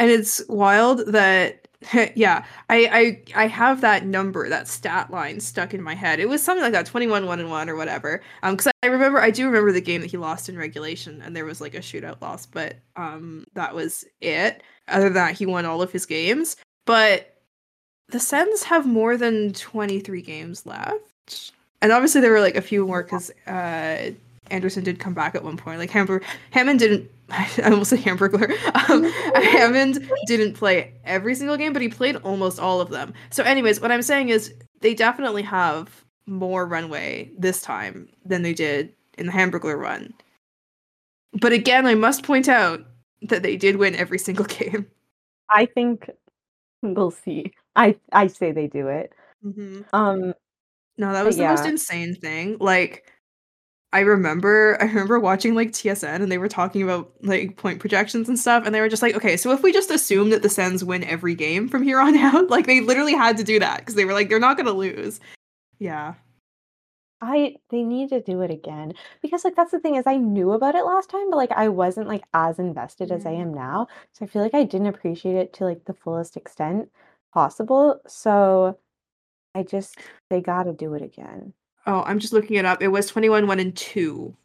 And 0.00 0.10
it's 0.10 0.42
wild 0.48 1.06
that 1.06 1.68
yeah 2.14 2.44
I, 2.68 3.22
I 3.34 3.44
i 3.44 3.46
have 3.46 3.80
that 3.82 4.04
number 4.04 4.48
that 4.48 4.66
stat 4.66 5.10
line 5.10 5.38
stuck 5.38 5.72
in 5.72 5.82
my 5.82 5.94
head. 5.94 6.18
It 6.18 6.28
was 6.28 6.42
something 6.42 6.62
like 6.62 6.72
that 6.72 6.86
21 6.86 7.26
1 7.26 7.40
and 7.40 7.50
1 7.50 7.70
or 7.70 7.76
whatever. 7.76 8.22
Um 8.42 8.56
because 8.56 8.72
i 8.82 8.86
remember 8.86 9.20
i 9.20 9.30
do 9.30 9.46
remember 9.46 9.70
the 9.70 9.80
game 9.80 10.00
that 10.00 10.10
he 10.10 10.16
lost 10.16 10.48
in 10.48 10.58
regulation 10.58 11.22
and 11.22 11.36
there 11.36 11.44
was 11.44 11.60
like 11.60 11.74
a 11.74 11.78
shootout 11.78 12.20
loss 12.20 12.46
but 12.46 12.76
um 12.96 13.44
that 13.54 13.74
was 13.74 14.04
it. 14.20 14.62
Other 14.88 15.04
than 15.04 15.14
that 15.14 15.36
he 15.36 15.46
won 15.46 15.66
all 15.66 15.82
of 15.82 15.92
his 15.92 16.06
games. 16.06 16.56
But 16.86 17.36
the 18.08 18.20
sens 18.20 18.64
have 18.64 18.86
more 18.86 19.16
than 19.16 19.52
23 19.52 20.20
games 20.22 20.66
left. 20.66 21.52
And 21.80 21.92
obviously 21.92 22.20
there 22.20 22.32
were 22.32 22.40
like 22.40 22.56
a 22.56 22.62
few 22.62 22.86
more 22.86 23.02
because 23.02 23.30
uh 23.46 24.10
Anderson 24.50 24.84
did 24.84 24.98
come 24.98 25.14
back 25.14 25.34
at 25.34 25.44
one 25.44 25.56
point. 25.56 25.78
Like 25.78 25.90
Hamburg, 25.90 26.24
Hammond 26.50 26.78
didn't. 26.78 27.10
I 27.30 27.48
almost 27.64 27.90
said 27.90 28.00
Hamburglar. 28.00 28.50
Um, 28.90 29.04
Hammond 29.42 30.10
didn't 30.26 30.54
play 30.54 30.94
every 31.04 31.34
single 31.34 31.56
game, 31.56 31.72
but 31.72 31.82
he 31.82 31.88
played 31.88 32.16
almost 32.16 32.58
all 32.58 32.80
of 32.80 32.90
them. 32.90 33.14
So, 33.30 33.44
anyways, 33.44 33.80
what 33.80 33.92
I'm 33.92 34.02
saying 34.02 34.30
is 34.30 34.52
they 34.80 34.94
definitely 34.94 35.42
have 35.42 36.04
more 36.26 36.66
runway 36.66 37.30
this 37.38 37.62
time 37.62 38.08
than 38.24 38.42
they 38.42 38.54
did 38.54 38.94
in 39.18 39.26
the 39.26 39.32
Hamburglar 39.32 39.78
run. 39.78 40.14
But 41.40 41.52
again, 41.52 41.86
I 41.86 41.94
must 41.94 42.24
point 42.24 42.48
out 42.48 42.80
that 43.22 43.42
they 43.42 43.56
did 43.56 43.76
win 43.76 43.94
every 43.94 44.18
single 44.18 44.44
game. 44.46 44.86
I 45.48 45.66
think 45.66 46.10
we'll 46.82 47.10
see. 47.10 47.52
I 47.76 47.96
I 48.12 48.26
say 48.28 48.52
they 48.52 48.66
do 48.66 48.88
it. 48.88 49.12
Mm-hmm. 49.44 49.82
Um 49.92 50.34
No, 50.96 51.12
that 51.12 51.24
was 51.24 51.36
the 51.36 51.44
most 51.44 51.66
insane 51.66 52.14
thing. 52.14 52.56
Like 52.60 53.10
I 53.92 54.00
remember 54.00 54.76
I 54.80 54.84
remember 54.84 55.18
watching 55.18 55.54
like 55.54 55.72
TSN 55.72 56.22
and 56.22 56.30
they 56.30 56.38
were 56.38 56.48
talking 56.48 56.82
about 56.82 57.10
like 57.22 57.56
point 57.56 57.80
projections 57.80 58.28
and 58.28 58.38
stuff 58.38 58.64
and 58.64 58.72
they 58.74 58.80
were 58.80 58.88
just 58.88 59.02
like, 59.02 59.16
okay, 59.16 59.36
so 59.36 59.50
if 59.52 59.62
we 59.62 59.72
just 59.72 59.90
assume 59.90 60.30
that 60.30 60.42
the 60.42 60.48
Sens 60.48 60.84
win 60.84 61.02
every 61.04 61.34
game 61.34 61.68
from 61.68 61.82
here 61.82 62.00
on 62.00 62.16
out, 62.28 62.48
like 62.50 62.66
they 62.66 62.80
literally 62.80 63.14
had 63.14 63.36
to 63.38 63.44
do 63.44 63.58
that 63.58 63.80
because 63.80 63.96
they 63.96 64.04
were 64.04 64.12
like 64.12 64.28
they're 64.28 64.38
not 64.38 64.56
going 64.56 64.66
to 64.66 64.72
lose. 64.72 65.18
Yeah. 65.80 66.14
I 67.22 67.56
they 67.68 67.82
need 67.82 68.08
to 68.10 68.20
do 68.22 68.40
it 68.40 68.50
again 68.50 68.94
because 69.20 69.44
like 69.44 69.54
that's 69.54 69.72
the 69.72 69.80
thing 69.80 69.96
is 69.96 70.06
I 70.06 70.16
knew 70.16 70.52
about 70.52 70.74
it 70.74 70.86
last 70.86 71.10
time 71.10 71.28
but 71.28 71.36
like 71.36 71.52
I 71.52 71.68
wasn't 71.68 72.08
like 72.08 72.22
as 72.32 72.58
invested 72.58 73.10
as 73.12 73.26
I 73.26 73.32
Mhm. 73.32 73.40
am 73.40 73.54
now. 73.54 73.88
So 74.12 74.24
I 74.24 74.28
feel 74.28 74.40
like 74.42 74.54
I 74.54 74.64
didn't 74.64 74.86
appreciate 74.86 75.34
it 75.36 75.52
to 75.54 75.64
like 75.64 75.84
the 75.84 75.92
fullest 75.94 76.36
extent 76.36 76.90
possible. 77.34 78.00
So 78.06 78.78
I 79.54 79.64
just 79.64 79.98
they 80.30 80.40
got 80.40 80.62
to 80.64 80.72
do 80.72 80.94
it 80.94 81.02
again. 81.02 81.52
Oh, 81.90 82.04
I'm 82.06 82.20
just 82.20 82.32
looking 82.32 82.56
it 82.56 82.64
up. 82.64 82.82
It 82.82 82.88
was 82.88 83.08
21 83.08 83.48
1 83.48 83.58
and 83.60 83.76
2. 83.76 84.36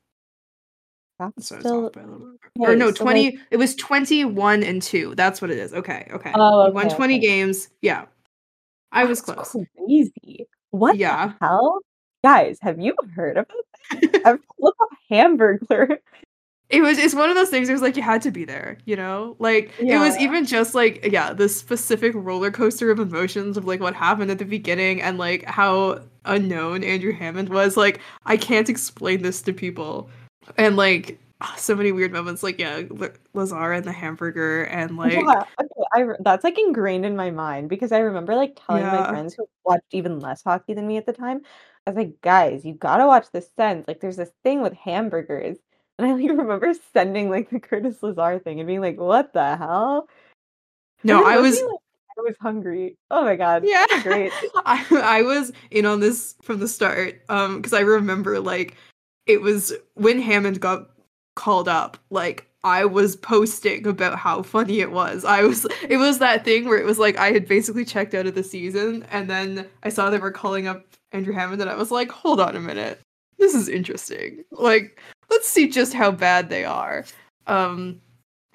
That's 1.19 1.47
So 1.47 1.59
still 1.59 1.85
off 1.85 1.93
by 1.93 2.01
a 2.01 2.07
little. 2.07 2.35
Or 2.59 2.75
no, 2.75 2.87
so, 2.87 3.03
20 3.03 3.25
like- 3.25 3.39
it 3.51 3.57
was 3.57 3.75
21 3.75 4.63
and 4.63 4.81
2. 4.81 5.13
That's 5.15 5.41
what 5.41 5.51
it 5.51 5.59
is. 5.59 5.71
Okay, 5.73 6.07
okay. 6.11 6.31
Oh, 6.33 6.71
won 6.71 6.87
okay, 6.87 6.95
20 6.95 7.17
okay. 7.17 7.21
games. 7.21 7.69
Yeah. 7.81 8.05
I 8.91 9.05
was 9.05 9.21
close. 9.21 9.55
Crazy. 9.77 10.47
What 10.71 10.97
Yeah. 10.97 11.27
the 11.27 11.45
hell? 11.45 11.79
Guys, 12.23 12.57
have 12.61 12.79
you 12.79 12.95
heard 13.15 13.37
about 13.37 13.51
that? 14.23 14.39
Look 14.59 14.75
up 14.81 14.89
Hamburglar. 15.11 15.97
It 16.70 16.82
was 16.82 16.97
it's 16.97 17.13
one 17.13 17.30
of 17.30 17.36
those 17.36 17.49
things 17.49 17.70
it 17.70 17.74
was 17.74 17.82
like 17.82 17.95
you 17.95 18.01
had 18.01 18.22
to 18.22 18.32
be 18.32 18.43
there 18.43 18.78
you 18.86 18.95
know 18.95 19.36
like 19.39 19.72
it 19.78 19.99
was 19.99 20.16
Yeah. 20.18 20.24
even 20.24 20.45
just 20.45 20.74
like 20.74 21.05
yeah 21.11 21.32
the 21.34 21.47
specific 21.47 22.13
roller 22.16 22.49
coaster 22.51 22.89
of 22.91 22.99
emotions 22.99 23.55
of 23.57 23.66
like 23.66 23.80
what 23.80 23.93
happened 23.93 24.32
at 24.32 24.39
the 24.39 24.45
beginning 24.45 25.01
and 25.01 25.18
like 25.18 25.45
how 25.45 25.99
unknown 26.26 26.84
andrew 26.84 27.13
hammond 27.13 27.49
was 27.49 27.78
like 27.78 27.99
i 28.26 28.36
can't 28.36 28.68
explain 28.70 29.22
this 29.22 29.41
to 29.43 29.53
people 29.53 30.09
and 30.57 30.76
like 30.76 31.20
so 31.57 31.76
many 31.76 31.91
weird 31.91 32.11
moments 32.11 32.41
like 32.41 32.57
yeah 32.57 32.82
L- 32.99 33.09
lazar 33.34 33.74
and 33.74 33.86
the 33.86 33.91
hamburger 33.91 34.63
and 34.63 34.97
like 34.97 35.13
yeah, 35.13 35.43
okay, 35.61 35.84
I 35.93 36.05
that's 36.22 36.43
like 36.43 36.57
ingrained 36.57 37.05
in 37.05 37.16
my 37.16 37.30
mind 37.30 37.70
because 37.70 37.91
I 37.91 37.99
remember 37.99 38.36
like 38.36 38.57
telling 38.66 38.84
my 38.84 39.07
friends 39.09 39.36
who 39.36 39.47
watched 39.66 39.84
even 39.91 40.20
less 40.20 40.41
hockey 40.41 40.74
than 40.74 40.88
me 40.88 40.97
at 40.97 41.05
the 41.05 41.13
time. 41.13 41.41
I 41.86 41.91
was 41.91 41.97
like, 41.97 42.20
guys, 42.22 42.66
you 42.66 42.74
gotta 42.74 43.05
watch 43.05 43.28
the 43.32 43.41
Sens. 43.41 43.88
Like, 43.88 43.99
there's 43.99 44.16
this 44.16 44.32
thing 44.43 44.61
with 44.61 44.74
hamburgers, 44.74 45.57
and 45.97 46.07
I 46.07 46.13
like 46.13 46.29
remember 46.29 46.73
sending 46.93 47.29
like 47.29 47.49
the 47.49 47.59
Curtis 47.59 48.01
Lazar 48.01 48.39
thing 48.39 48.59
and 48.59 48.67
being 48.67 48.81
like, 48.81 48.99
what 48.99 49.33
the 49.33 49.55
hell? 49.55 50.07
No 51.03 51.23
i 51.25 51.37
was 51.37 51.61
like, 51.61 51.71
I 52.17 52.21
was 52.21 52.35
hungry. 52.39 52.97
Oh 53.11 53.23
my 53.23 53.35
god, 53.35 53.63
yeah 53.65 53.85
great. 54.01 54.31
I, 54.65 54.85
I 54.91 55.21
was 55.21 55.51
in 55.71 55.85
on 55.85 55.99
this 55.99 56.35
from 56.41 56.59
the 56.59 56.67
start 56.67 57.21
um 57.29 57.57
because 57.57 57.73
i 57.73 57.81
remember 57.81 58.39
like 58.39 58.75
it 59.25 59.41
was 59.41 59.73
when 59.95 60.21
hammond 60.21 60.61
got 60.61 60.89
called 61.35 61.67
up 61.67 61.97
like 62.09 62.47
i 62.63 62.85
was 62.85 63.15
posting 63.17 63.85
about 63.85 64.17
how 64.17 64.41
funny 64.41 64.79
it 64.79 64.91
was 64.91 65.25
i 65.25 65.41
was 65.43 65.65
it 65.89 65.97
was 65.97 66.19
that 66.19 66.45
thing 66.45 66.65
where 66.65 66.77
it 66.77 66.85
was 66.85 66.97
like 66.97 67.17
i 67.17 67.31
had 67.31 67.47
basically 67.47 67.83
checked 67.83 68.13
out 68.13 68.25
of 68.25 68.35
the 68.35 68.43
season 68.43 69.05
and 69.11 69.29
then 69.29 69.67
i 69.83 69.89
saw 69.89 70.09
they 70.09 70.17
were 70.17 70.31
calling 70.31 70.67
up 70.67 70.85
andrew 71.11 71.33
hammond 71.33 71.61
and 71.61 71.69
i 71.69 71.75
was 71.75 71.91
like 71.91 72.09
hold 72.09 72.39
on 72.39 72.55
a 72.55 72.59
minute 72.59 73.01
this 73.45 73.55
is 73.55 73.69
interesting. 73.69 74.43
Like 74.51 75.01
let's 75.29 75.47
see 75.47 75.67
just 75.67 75.93
how 75.93 76.11
bad 76.11 76.49
they 76.49 76.65
are. 76.65 77.05
Um 77.47 78.01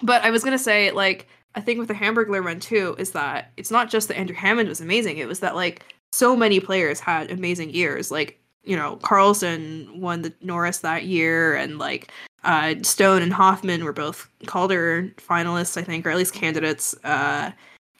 but 0.03 0.23
i 0.23 0.31
was 0.31 0.43
gonna 0.43 0.57
say 0.57 0.89
like 0.89 1.27
i 1.53 1.61
think 1.61 1.77
with 1.77 1.87
the 1.87 1.93
hamburglar 1.93 2.43
run 2.43 2.59
too 2.59 2.95
is 2.97 3.11
that 3.11 3.51
it's 3.55 3.69
not 3.69 3.87
just 3.87 4.07
that 4.07 4.17
andrew 4.17 4.35
hammond 4.35 4.67
was 4.67 4.81
amazing 4.81 5.19
it 5.19 5.27
was 5.27 5.41
that 5.41 5.53
like 5.53 5.85
so 6.13 6.35
many 6.35 6.59
players 6.59 6.99
had 6.99 7.31
amazing 7.31 7.69
years. 7.71 8.11
Like 8.11 8.37
you 8.63 8.75
know 8.75 8.97
karlsson 8.97 9.97
won 9.97 10.21
the 10.21 10.31
norris 10.41 10.79
that 10.79 11.05
year 11.05 11.55
and 11.55 11.79
like 11.79 12.11
uh 12.43 12.75
stone 12.83 13.23
and 13.23 13.33
hoffman 13.33 13.83
were 13.83 13.91
both 13.91 14.29
calder 14.45 15.11
finalists 15.17 15.77
i 15.77 15.83
think 15.83 16.05
or 16.05 16.11
at 16.11 16.17
least 16.17 16.33
candidates. 16.33 16.93
Uh 17.03 17.51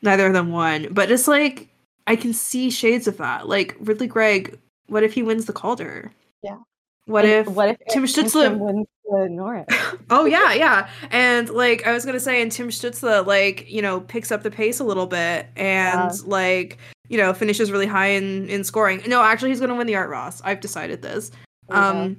neither 0.03 0.27
of 0.27 0.33
them 0.33 0.51
won. 0.51 0.87
But 0.91 1.11
it's 1.11 1.27
like 1.27 1.69
i 2.07 2.15
can 2.15 2.33
see 2.33 2.69
shades 2.69 3.07
of 3.07 3.17
that. 3.17 3.47
Like 3.47 3.75
ridly 3.79 4.07
greig 4.07 4.59
what 4.87 5.03
if 5.03 5.13
he 5.13 5.23
wins 5.23 5.45
the 5.45 5.53
calder? 5.53 6.11
Yeah. 6.43 6.57
What 7.05 7.25
And 7.25 7.47
if 7.47 7.53
what 7.55 7.69
if 7.69 7.77
Tim 7.89 8.03
Stützle- 8.03 8.57
wins 8.59 8.87
the 9.09 9.27
Norris? 9.29 9.65
Oh 10.09 10.25
yeah, 10.25 10.53
yeah. 10.53 10.89
And 11.09 11.49
like 11.49 11.85
I 11.87 11.93
was 11.93 12.05
gonna 12.05 12.19
say, 12.19 12.41
and 12.41 12.51
Tim 12.51 12.69
Stützle 12.69 13.25
like 13.25 13.69
you 13.69 13.81
know 13.81 14.01
picks 14.01 14.31
up 14.31 14.43
the 14.43 14.51
pace 14.51 14.79
a 14.79 14.83
little 14.83 15.07
bit 15.07 15.47
and 15.55 16.11
Yeah. 16.11 16.17
like 16.25 16.77
you 17.09 17.17
know 17.17 17.33
finishes 17.33 17.71
really 17.71 17.85
high 17.87 18.07
in 18.07 18.47
in 18.49 18.63
scoring. 18.63 19.01
No, 19.07 19.21
actually, 19.21 19.49
he's 19.49 19.59
gonna 19.59 19.75
win 19.75 19.87
the 19.87 19.95
Art 19.95 20.09
Ross. 20.09 20.41
I've 20.43 20.59
decided 20.61 21.01
this. 21.01 21.31
Um, 21.69 22.17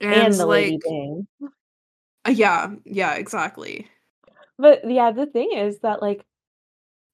and, 0.00 0.14
and 0.14 0.34
the 0.34 0.46
Lady 0.46 0.72
like 0.72 0.80
Byng. 0.84 1.26
uh, 2.26 2.30
yeah, 2.30 2.70
yeah, 2.84 3.14
exactly. 3.14 3.86
But 4.58 4.88
yeah, 4.88 5.10
the 5.12 5.26
thing 5.26 5.52
is 5.54 5.78
that 5.80 6.02
like 6.02 6.24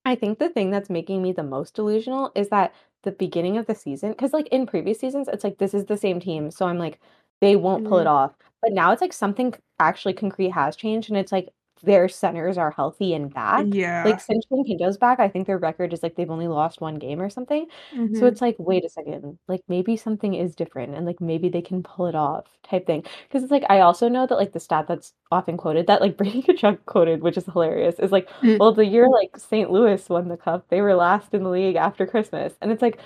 I 0.05 0.15
think 0.15 0.39
the 0.39 0.49
thing 0.51 0.71
that's 0.71 0.91
making 0.91 1.23
me 1.23 1.33
the 1.33 1.43
most 1.43 1.75
delusional 1.75 2.33
is 2.35 2.49
that 2.51 2.75
the 3.05 3.13
beginning 3.13 3.57
of 3.57 3.67
the 3.67 3.75
season 3.75 4.11
because 4.11 4.33
like 4.33 4.49
in 4.49 4.67
previous 4.67 4.99
seasons 4.99 5.29
it's 5.29 5.45
like 5.45 5.59
this 5.59 5.75
is 5.75 5.85
the 5.87 5.97
same 5.97 6.19
team 6.21 6.51
so 6.51 6.67
I'm 6.67 6.79
like 6.79 6.99
they 7.41 7.57
won't 7.57 7.87
pull 7.87 7.99
it 7.99 8.03
mm-hmm. 8.03 8.09
off. 8.09 8.33
But 8.63 8.73
now 8.73 8.93
it's 8.93 9.03
like 9.03 9.13
something 9.13 9.55
actually 9.79 10.15
concrete 10.15 10.51
has 10.51 10.77
changed 10.77 11.11
and 11.11 11.19
it's 11.19 11.33
like 11.33 11.51
their 11.85 12.09
centers 12.09 12.57
are 12.59 12.71
healthy 12.71 13.15
and 13.15 13.33
back 13.33 13.67
Yeah. 13.71 14.03
like 14.05 14.21
since 14.21 14.45
Pinto's 14.47 14.97
back 14.99 15.21
I 15.21 15.29
think 15.29 15.47
their 15.47 15.59
record 15.59 15.93
is 15.93 16.03
like 16.03 16.15
they've 16.17 16.31
only 16.31 16.49
lost 16.49 16.81
one 16.81 16.97
game 16.97 17.21
or 17.21 17.31
something 17.31 17.67
so 17.91 17.97
Mhm. 17.99 18.29
it's 18.29 18.41
like, 18.41 18.57
wait 18.59 18.85
a 18.85 18.89
second, 18.89 19.39
like 19.49 19.63
maybe 19.69 19.97
something 19.97 20.35
is 20.35 20.55
different 20.57 20.95
and 20.95 21.07
like 21.07 21.21
maybe 21.21 21.49
they 21.49 21.63
can 21.63 21.83
pull 21.83 22.07
it 22.07 22.15
off 22.15 22.47
type 22.63 22.87
thing. 22.87 23.03
Because 23.29 23.43
it's 23.43 23.53
like, 23.53 23.65
I 23.69 23.81
also 23.81 24.09
know 24.09 24.27
that 24.27 24.37
like 24.37 24.53
the 24.53 24.61
stat 24.61 24.87
that's 24.89 25.13
often 25.31 25.57
quoted 25.57 25.87
that 25.87 26.01
like 26.01 26.17
Brady 26.19 26.43
Tkachuk 26.43 26.85
quoted, 26.87 27.23
which 27.23 27.37
is 27.37 27.45
hilarious, 27.47 27.99
is 27.99 28.13
like, 28.13 28.29
Mm. 28.43 28.59
well, 28.59 28.73
the 28.73 28.85
year 28.87 29.09
like 29.09 29.37
St. 29.37 29.71
Louis 29.71 30.09
won 30.09 30.29
the 30.29 30.37
cup, 30.37 30.67
they 30.69 30.81
were 30.81 30.95
last 30.95 31.35
in 31.35 31.43
the 31.45 31.51
league 31.51 31.77
after 31.77 32.07
Christmas. 32.07 32.55
And 32.61 32.71
it's 32.73 32.83
like, 32.83 32.99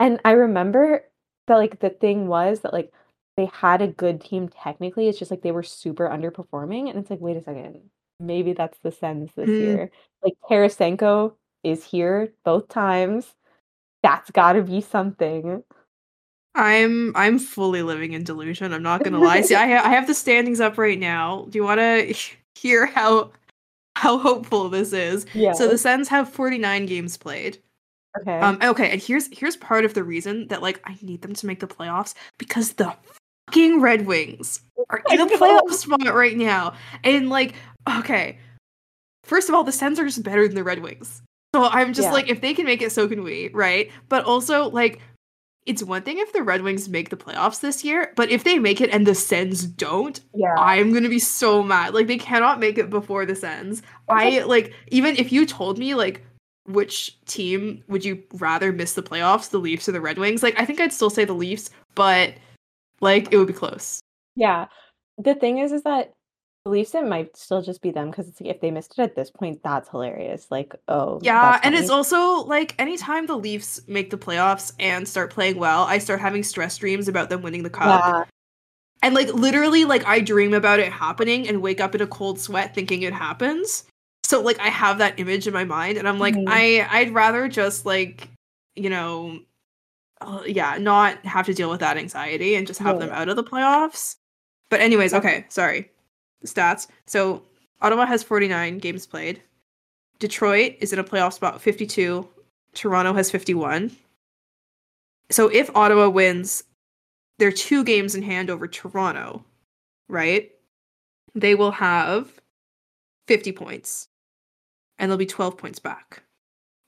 and 0.00 0.20
I 0.24 0.32
remember 0.32 1.04
that 1.46 1.56
like 1.56 1.80
the 1.80 1.90
thing 1.90 2.28
was 2.28 2.60
that 2.60 2.72
like 2.72 2.92
they 3.36 3.46
had 3.46 3.82
a 3.82 3.88
good 3.88 4.20
team 4.20 4.48
technically. 4.48 5.08
It's 5.08 5.18
just 5.18 5.30
like 5.30 5.42
they 5.42 5.52
were 5.52 5.62
super 5.62 6.08
underperforming. 6.08 6.88
And 6.90 6.98
it's 6.98 7.10
like, 7.10 7.20
wait 7.20 7.36
a 7.36 7.42
second, 7.42 7.80
maybe 8.20 8.52
that's 8.52 8.78
the 8.82 8.92
Sens 8.92 9.30
this 9.36 9.48
Mm. 9.48 9.60
year. 9.60 9.90
Like 10.22 10.34
Tarasenko 10.48 11.34
is 11.64 11.84
here 11.84 12.32
both 12.44 12.68
times. 12.68 13.34
That's 14.02 14.30
got 14.30 14.54
to 14.54 14.62
be 14.62 14.80
something. 14.80 15.62
I'm 16.54 17.16
I'm 17.16 17.38
fully 17.38 17.82
living 17.82 18.12
in 18.12 18.24
delusion. 18.24 18.72
I'm 18.72 18.82
not 18.82 19.02
gonna 19.04 19.18
lie. 19.20 19.40
See, 19.42 19.54
I 19.56 19.66
ha- 19.66 19.88
I 19.88 19.90
have 19.94 20.06
the 20.06 20.14
standings 20.14 20.60
up 20.60 20.76
right 20.76 20.98
now. 20.98 21.46
Do 21.48 21.58
you 21.58 21.64
want 21.64 21.80
to 21.80 22.14
hear 22.58 22.86
how 22.86 23.30
how 23.96 24.18
hopeful 24.18 24.68
this 24.68 24.92
is? 24.92 25.24
Yeah. 25.34 25.52
So 25.52 25.68
the 25.68 25.78
Sens 25.78 26.08
have 26.08 26.28
49 26.28 26.86
games 26.86 27.16
played. 27.16 27.58
okay. 28.20 28.38
Um, 28.38 28.58
okay, 28.62 28.90
and 28.90 29.00
here's 29.00 29.28
here's 29.36 29.56
part 29.56 29.84
of 29.84 29.94
the 29.94 30.04
reason 30.04 30.48
that 30.48 30.60
like 30.62 30.80
I 30.84 30.98
need 31.00 31.22
them 31.22 31.34
to 31.34 31.46
make 31.46 31.60
the 31.60 31.66
playoffs 31.66 32.14
because 32.38 32.74
the 32.74 32.94
fucking 33.48 33.80
Red 33.80 34.06
Wings 34.06 34.60
are 34.90 35.02
in 35.10 35.20
a 35.20 35.24
know. 35.24 35.36
playoff 35.38 35.72
spot 35.72 36.14
right 36.14 36.36
now, 36.36 36.74
and 37.02 37.30
like 37.30 37.54
okay, 37.88 38.38
first 39.24 39.48
of 39.48 39.54
all, 39.54 39.64
the 39.64 39.72
Sens 39.72 39.98
are 39.98 40.04
just 40.04 40.22
better 40.22 40.46
than 40.46 40.56
the 40.56 40.64
Red 40.64 40.80
Wings, 40.82 41.22
so 41.54 41.64
I'm 41.64 41.92
just 41.92 42.08
Yeah. 42.08 42.12
like 42.12 42.28
if 42.28 42.40
they 42.40 42.54
can 42.54 42.66
make 42.66 42.82
it, 42.82 42.92
so 42.92 43.08
can 43.08 43.22
we, 43.22 43.48
right? 43.52 43.90
But 44.08 44.24
also 44.24 44.68
like. 44.70 45.00
It's 45.64 45.80
one 45.80 46.02
thing 46.02 46.18
if 46.18 46.32
the 46.32 46.42
Red 46.42 46.62
Wings 46.62 46.88
make 46.88 47.10
the 47.10 47.16
playoffs 47.16 47.60
this 47.60 47.84
year, 47.84 48.12
but 48.16 48.28
if 48.30 48.42
they 48.42 48.58
make 48.58 48.80
it 48.80 48.90
and 48.90 49.06
the 49.06 49.14
Sens 49.14 49.64
don't, 49.64 50.20
yeah. 50.34 50.56
I'm 50.58 50.92
gonna 50.92 51.08
be 51.08 51.20
so 51.20 51.62
mad. 51.62 51.94
Like 51.94 52.08
they 52.08 52.18
cannot 52.18 52.58
make 52.58 52.78
it 52.78 52.90
before 52.90 53.24
this 53.24 53.44
ends. 53.44 53.80
I 54.08 54.40
like 54.40 54.74
even 54.88 55.14
if 55.14 55.30
you 55.30 55.46
told 55.46 55.78
me 55.78 55.94
like 55.94 56.20
which 56.66 57.16
team 57.26 57.84
would 57.86 58.04
you 58.04 58.20
rather 58.32 58.72
miss 58.72 58.94
the 58.94 59.04
playoffs, 59.04 59.50
the 59.50 59.60
Leafs 59.60 59.88
or 59.88 59.92
the 59.92 60.00
Red 60.00 60.18
Wings? 60.18 60.42
Like 60.42 60.58
I 60.58 60.64
think 60.64 60.80
I'd 60.80 60.92
still 60.92 61.10
say 61.10 61.24
the 61.24 61.32
Leafs, 61.32 61.70
but 61.94 62.34
like 63.00 63.32
it 63.32 63.36
would 63.36 63.46
be 63.46 63.52
close. 63.52 64.00
Yeah. 64.34 64.66
The 65.16 65.36
thing 65.36 65.58
is, 65.58 65.70
is 65.70 65.84
that 65.84 66.10
the 66.64 66.70
Leafs, 66.70 66.94
it 66.94 67.04
might 67.04 67.36
still 67.36 67.60
just 67.60 67.82
be 67.82 67.90
them 67.90 68.10
because 68.10 68.28
it's 68.28 68.40
like 68.40 68.50
if 68.50 68.60
they 68.60 68.70
missed 68.70 68.98
it 68.98 69.02
at 69.02 69.16
this 69.16 69.30
point, 69.30 69.62
that's 69.64 69.88
hilarious. 69.88 70.46
Like, 70.50 70.74
oh, 70.86 71.18
Yeah, 71.22 71.58
and 71.62 71.74
it's 71.74 71.90
also 71.90 72.44
like 72.44 72.74
anytime 72.78 73.26
the 73.26 73.36
Leafs 73.36 73.80
make 73.88 74.10
the 74.10 74.18
playoffs 74.18 74.72
and 74.78 75.06
start 75.06 75.30
playing 75.30 75.58
well, 75.58 75.82
I 75.82 75.98
start 75.98 76.20
having 76.20 76.44
stress 76.44 76.78
dreams 76.78 77.08
about 77.08 77.30
them 77.30 77.42
winning 77.42 77.64
the 77.64 77.70
cup. 77.70 78.04
yeah, 78.04 78.24
And 79.02 79.14
like 79.14 79.28
literally 79.34 79.84
like 79.84 80.06
I 80.06 80.20
dream 80.20 80.54
about 80.54 80.78
it 80.78 80.92
happening 80.92 81.48
and 81.48 81.62
wake 81.62 81.80
up 81.80 81.96
in 81.96 82.00
a 82.00 82.06
cold 82.06 82.38
sweat 82.38 82.74
thinking 82.74 83.02
it 83.02 83.12
happens. 83.12 83.84
So 84.24 84.40
like 84.40 84.60
I 84.60 84.68
have 84.68 84.98
that 84.98 85.18
image 85.18 85.48
in 85.48 85.52
my 85.52 85.64
mind 85.64 85.98
and 85.98 86.08
I'm 86.08 86.20
like 86.20 86.36
Mhm. 86.36 86.44
I 86.46 86.86
I'd 86.88 87.12
rather 87.12 87.48
just 87.48 87.84
like 87.84 88.28
you 88.76 88.88
know 88.88 89.40
uh, 90.20 90.42
yeah, 90.46 90.78
not 90.78 91.18
have 91.26 91.46
to 91.46 91.54
deal 91.54 91.68
with 91.68 91.80
that 91.80 91.96
anxiety 91.96 92.54
and 92.54 92.68
just 92.68 92.78
have 92.78 93.00
them 93.00 93.10
out 93.10 93.28
of 93.28 93.34
the 93.34 93.42
playoffs. 93.42 94.14
But 94.70 94.80
anyways, 94.80 95.12
okay, 95.12 95.44
sorry. 95.48 95.90
Stats. 96.44 96.88
So 97.06 97.42
Ottawa 97.80 98.06
has 98.06 98.22
49 98.22 98.78
games 98.78 99.06
played. 99.06 99.42
Detroit 100.18 100.76
is 100.80 100.92
in 100.92 100.98
a 100.98 101.04
playoff 101.04 101.32
spot 101.32 101.60
52. 101.60 102.28
Toronto 102.74 103.12
has 103.12 103.30
51. 103.30 103.94
So 105.30 105.48
if 105.48 105.74
Ottawa 105.74 106.08
wins, 106.08 106.64
they're 107.38 107.52
two 107.52 107.84
games 107.84 108.14
in 108.14 108.22
hand 108.22 108.50
over 108.50 108.68
Toronto, 108.68 109.44
right? 110.08 110.50
They 111.34 111.54
will 111.54 111.72
have 111.72 112.40
50 113.26 113.52
points. 113.52 114.08
And 114.98 115.10
they'll 115.10 115.18
be 115.18 115.26
12 115.26 115.56
points 115.56 115.78
back. 115.78 116.22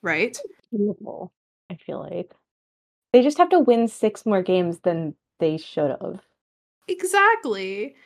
Right? 0.03 0.39
beautiful. 0.71 1.33
I 1.71 1.77
feel 1.77 2.01
like 2.01 2.31
they 3.13 3.23
just 3.23 3.39
have 3.39 3.49
to 3.51 3.61
win 3.61 3.89
six 3.89 4.27
more 4.27 4.43
games 4.43 4.81
than 4.81 5.15
they 5.41 5.57
should 5.57 5.91
have. 5.91 6.21
Exactly. 6.89 7.97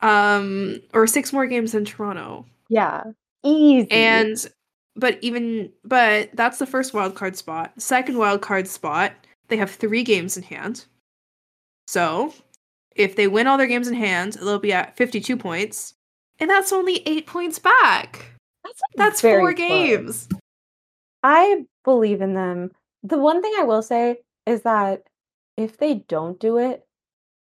Um 0.00 0.80
or 0.94 1.06
six 1.06 1.32
more 1.32 1.46
games 1.46 1.72
than 1.72 1.84
Toronto. 1.84 2.46
Yeah, 2.68 3.02
easy. 3.44 3.90
And 3.90 4.36
but 4.96 5.18
even 5.22 5.72
but 5.84 6.30
that's 6.34 6.58
the 6.58 6.66
first 6.66 6.94
wild 6.94 7.14
card 7.14 7.36
spot. 7.36 7.72
Second 7.80 8.18
wild 8.18 8.40
card 8.42 8.68
spot, 8.68 9.12
they 9.48 9.56
have 9.56 9.70
3 9.70 10.02
games 10.02 10.36
in 10.36 10.42
hand. 10.42 10.84
So, 11.86 12.34
if 12.94 13.16
they 13.16 13.28
win 13.28 13.46
all 13.46 13.56
their 13.58 13.66
games 13.66 13.88
in 13.88 13.94
hand, 13.94 14.34
they'll 14.34 14.58
be 14.58 14.72
at 14.72 14.96
52 14.96 15.36
points. 15.36 15.94
And 16.38 16.50
that's 16.50 16.72
only 16.72 17.02
8 17.06 17.26
points 17.26 17.58
back. 17.58 18.26
that's 18.64 18.80
That's 18.96 19.20
4 19.20 19.54
close. 19.54 19.54
games. 19.54 20.28
I 21.22 21.64
believe 21.84 22.20
in 22.20 22.34
them. 22.34 22.70
The 23.02 23.18
one 23.18 23.40
thing 23.42 23.52
I 23.58 23.64
will 23.64 23.82
say 23.82 24.18
is 24.46 24.62
that 24.62 25.02
if 25.56 25.78
they 25.78 25.94
don't 26.08 26.38
do 26.38 26.58
it, 26.58 26.84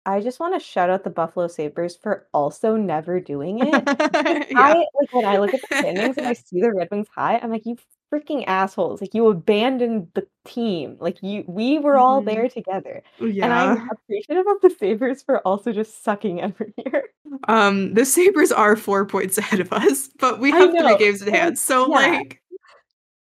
I 0.07 0.20
just 0.22 0.40
want 0.40 0.54
to 0.54 0.61
shout 0.64 0.88
out 0.88 1.04
the 1.04 1.11
Buffalo 1.11 1.48
Sabres 1.48 1.96
for 1.96 2.26
also 2.32 2.76
never 2.76 3.20
doing 3.20 3.59
it. 3.61 3.84
I 4.57 4.74
like 4.98 5.12
when 5.12 5.24
I 5.26 5.38
look 5.38 5.52
at 5.52 5.61
the 5.62 5.76
standings 5.76 6.16
and 6.16 6.26
I 6.26 6.32
see 6.34 6.61
the 6.61 6.72
Red 6.72 6.88
Wings 6.92 7.09
high, 7.14 7.38
I'm 7.42 7.50
like, 7.50 7.66
you 7.66 7.76
freaking 8.14 8.44
assholes. 8.46 9.00
Like 9.00 9.14
you 9.14 9.26
abandoned 9.28 10.09
the 10.14 10.26
team. 10.46 10.96
Like 11.00 11.22
you 11.22 11.44
we 11.48 11.80
were 11.80 11.96
all 11.98 12.22
Mhm. 12.22 12.26
there 12.26 12.48
together. 12.48 13.02
Yeah. 13.20 13.46
And. 13.46 13.52
I'm 13.52 13.90
appreciative 13.90 14.46
of 14.46 14.61
the 14.62 14.70
Sabres 14.70 15.22
for 15.24 15.40
also 15.40 15.72
just 15.72 16.04
sucking 16.04 16.40
every 16.40 16.72
year. 16.78 17.04
Um 17.48 17.94
the 17.94 18.04
Sabres 18.07 18.52
are 18.52 18.76
4 18.76 19.07
points 19.07 19.38
ahead 19.38 19.59
of 19.61 19.72
us, 19.72 20.09
but 20.20 20.38
we 20.38 20.52
have 20.52 20.70
3 20.70 20.96
games 20.98 21.20
in 21.22 21.34
hand. 21.34 21.59
So 21.59 21.88
yeah. 21.88 21.94
like 21.96 22.40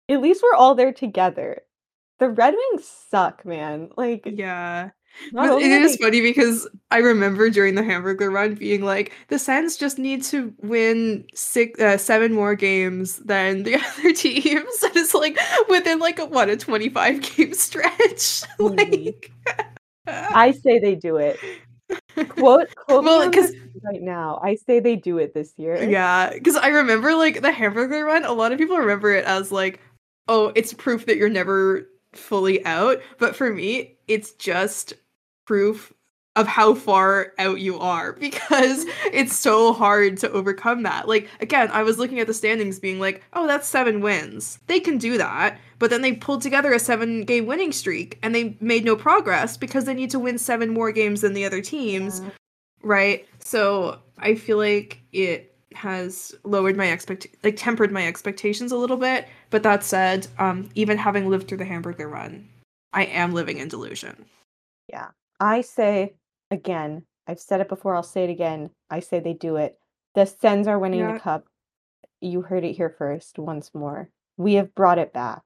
At 0.08 0.22
least 0.22 0.42
we're 0.42 0.56
all 0.56 0.74
there 0.74 0.92
together. 0.94 1.62
The 2.18 2.30
Red 2.30 2.54
Wings 2.54 2.86
suck, 3.10 3.44
man. 3.44 3.90
Like 3.98 4.22
yeah. 4.26 4.90
Not 5.32 5.46
But 5.46 5.50
only 5.54 5.64
it 5.72 5.82
is 5.82 5.96
funny 5.96 6.20
because 6.20 6.68
I 6.90 6.98
remember 6.98 7.50
during 7.50 7.74
the 7.74 7.82
hamburger 7.82 8.30
run 8.30 8.54
being 8.54 8.82
like, 8.82 9.12
the 9.28 9.38
Sens 9.38 9.76
just 9.76 9.98
need 9.98 10.22
to 10.24 10.52
win 10.62 11.24
six, 11.34 11.78
uh, 11.80 11.98
seven 11.98 12.32
more 12.32 12.54
games 12.54 13.16
than 13.18 13.62
the 13.64 13.76
other 13.98 14.12
teams. 14.12 14.82
And 14.82 14.96
it's 14.96 15.14
like 15.14 15.38
within 15.68 15.98
like 15.98 16.18
a 16.18 16.26
what 16.26 16.48
a 16.48 16.56
twenty 16.56 16.88
five 16.88 17.20
game 17.20 17.54
stretch. 17.54 18.42
like, 18.58 19.30
I 20.06 20.52
say 20.52 20.78
they 20.78 20.94
do 20.94 21.16
it. 21.16 21.38
Quote 22.28 22.72
quote 22.76 23.04
Well, 23.04 23.18
me 23.20 23.26
on 23.26 23.32
'cause- 23.32 23.50
this 23.50 23.60
right 23.84 24.00
now. 24.02 24.40
I 24.44 24.54
say 24.54 24.78
they 24.80 24.94
do 24.96 25.18
it 25.18 25.34
this 25.34 25.52
year. 25.56 25.82
yeah, 25.82 26.30
because 26.32 26.56
I 26.56 26.68
remember 26.68 27.14
like 27.14 27.42
the 27.42 27.50
hamburger 27.52 28.04
run. 28.04 28.24
A 28.24 28.32
lot 28.32 28.52
of 28.52 28.58
people 28.58 28.76
remember 28.78 29.10
it 29.12 29.24
as 29.24 29.50
like, 29.50 29.80
oh, 30.28 30.52
it's 30.54 30.72
proof 30.72 31.06
that 31.06 31.16
you're 31.16 31.28
never 31.28 31.88
fully 32.12 32.64
out. 32.64 33.00
But 33.18 33.34
for 33.34 33.52
me, 33.52 33.96
it's 34.10 34.32
just 34.32 34.92
proof 35.46 35.92
of 36.36 36.46
how 36.46 36.74
far 36.74 37.32
out 37.38 37.58
you 37.60 37.76
are 37.80 38.12
because 38.26 38.84
it's 39.12 39.36
so 39.36 39.72
hard 39.72 40.16
to 40.18 40.30
overcome 40.30 40.84
that. 40.84 41.08
Like 41.08 41.28
again, 41.40 41.68
I 41.72 41.82
was 41.82 41.98
looking 41.98 42.20
at 42.20 42.26
the 42.26 42.34
standings 42.34 42.78
being 42.78 43.00
like, 43.00 43.22
"Oh, 43.32 43.46
that's 43.46 43.66
7 43.68 44.00
wins. 44.00 44.58
They 44.66 44.78
can 44.80 44.96
do 44.98 45.18
that." 45.18 45.58
But 45.80 45.90
then 45.90 46.02
they 46.02 46.12
pulled 46.12 46.42
together 46.42 46.72
a 46.72 46.76
7-game 46.76 47.46
winning 47.46 47.72
streak 47.72 48.18
and 48.22 48.34
they 48.34 48.56
made 48.60 48.84
no 48.84 48.94
progress 48.96 49.56
because 49.56 49.86
they 49.86 49.94
need 49.94 50.10
to 50.10 50.18
win 50.18 50.38
7 50.38 50.68
more 50.68 50.92
games 50.92 51.22
than 51.22 51.32
the 51.34 51.44
other 51.46 51.62
teams, 51.62 52.20
Yeah. 52.20 52.30
right? 52.82 53.26
So, 53.42 53.98
I 54.18 54.34
feel 54.34 54.58
like 54.58 55.00
it 55.12 55.54
has 55.74 56.34
lowered 56.44 56.76
my 56.76 56.86
expect 56.92 57.26
like 57.42 57.56
tempered 57.56 57.90
my 57.92 58.06
expectations 58.06 58.72
a 58.72 58.76
little 58.76 58.96
bit, 58.98 59.26
but 59.50 59.62
that 59.64 59.82
said, 59.84 60.26
um 60.38 60.68
even 60.74 60.96
having 60.98 61.28
lived 61.28 61.48
through 61.48 61.58
the 61.58 61.64
hamburger 61.64 62.08
run, 62.08 62.48
I 62.92 63.04
am 63.04 63.32
living 63.32 63.58
in 63.58 63.68
delusion. 63.68 64.26
Yeah. 64.88 65.08
I 65.38 65.60
say 65.60 66.14
again, 66.50 67.04
I've 67.26 67.40
said 67.40 67.60
it 67.60 67.68
before, 67.68 67.94
I'll 67.94 68.02
say 68.02 68.24
it 68.24 68.30
again. 68.30 68.70
I 68.90 69.00
say 69.00 69.20
they 69.20 69.34
do 69.34 69.56
it. 69.56 69.78
The 70.14 70.26
Sens 70.26 70.66
are 70.66 70.78
winning 70.78 71.00
Yeah. 71.00 71.14
the 71.14 71.20
cup. 71.20 71.46
You 72.20 72.42
heard 72.42 72.64
it 72.64 72.72
here 72.72 72.90
first 72.90 73.38
once 73.38 73.72
more. 73.74 74.10
We 74.36 74.54
have 74.54 74.74
brought 74.74 74.98
it 74.98 75.12
back. 75.12 75.42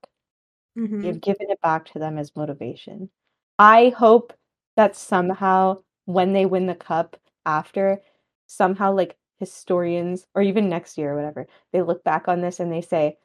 Mhm. 0.76 1.03
We 1.03 1.07
have 1.09 1.20
given 1.20 1.51
it 1.51 1.61
back 1.61 1.84
to 1.86 1.99
them 1.99 2.18
as 2.18 2.34
motivation. 2.34 3.11
I 3.59 3.90
hope 3.90 4.32
that 4.76 4.97
somehow 4.97 5.83
when 6.07 6.33
they 6.33 6.46
win 6.46 6.66
the 6.66 6.75
cup 6.75 7.16
after, 7.46 8.03
somehow 8.46 8.92
like 8.92 9.16
historians 9.38 10.26
or 10.34 10.42
even 10.42 10.68
next 10.68 10.96
year 10.99 11.12
or 11.12 11.16
whatever, 11.16 11.46
they 11.72 11.83
look 11.83 12.03
back 12.04 12.29
on 12.29 12.41
this 12.41 12.58
and 12.61 12.72
they 12.72 12.80
say 12.80 13.18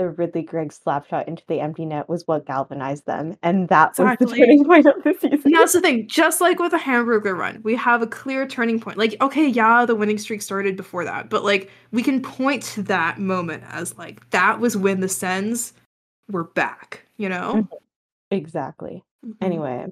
the 0.00 0.08
Ridly 0.08 0.40
Greig 0.40 0.72
slap 0.72 1.06
shot 1.06 1.28
into 1.28 1.42
the 1.46 1.60
empty 1.60 1.84
net 1.84 2.08
was 2.08 2.26
what 2.26 2.46
galvanized 2.46 3.04
them. 3.04 3.36
And 3.42 3.68
that 3.68 3.98
was 3.98 4.16
the 4.18 4.26
turning 4.26 4.64
point 4.66 4.86
of 4.86 4.94
the 5.04 5.12
season. 5.12 5.42
And 5.44 5.54
that's 5.54 5.74
the 5.74 5.82
thing. 5.82 6.08
Just 6.08 6.40
like 6.40 6.58
with 6.58 6.70
the 6.70 6.78
hamburger 6.78 7.34
run, 7.34 7.60
we 7.62 7.76
have 7.76 8.00
a 8.00 8.06
clear 8.06 8.46
turning 8.46 8.80
point. 8.80 8.96
Like, 8.96 9.14
okay, 9.20 9.46
yeah, 9.46 9.84
the 9.84 9.94
winning 9.94 10.16
streak 10.16 10.40
started 10.40 10.74
before 10.74 11.04
that, 11.04 11.28
but 11.28 11.44
like 11.44 11.70
we 11.92 12.02
can 12.02 12.22
point 12.22 12.62
to 12.62 12.82
that 12.84 13.18
moment 13.18 13.62
as 13.68 13.98
like 13.98 14.28
that 14.30 14.58
was 14.58 14.74
when 14.74 15.00
the 15.00 15.08
Sens 15.08 15.74
were 16.30 16.44
back. 16.44 17.04
You 17.18 17.28
know. 17.28 17.68
Exactly. 18.30 19.04
Mhm. 19.26 19.34
Anyway, 19.42 19.86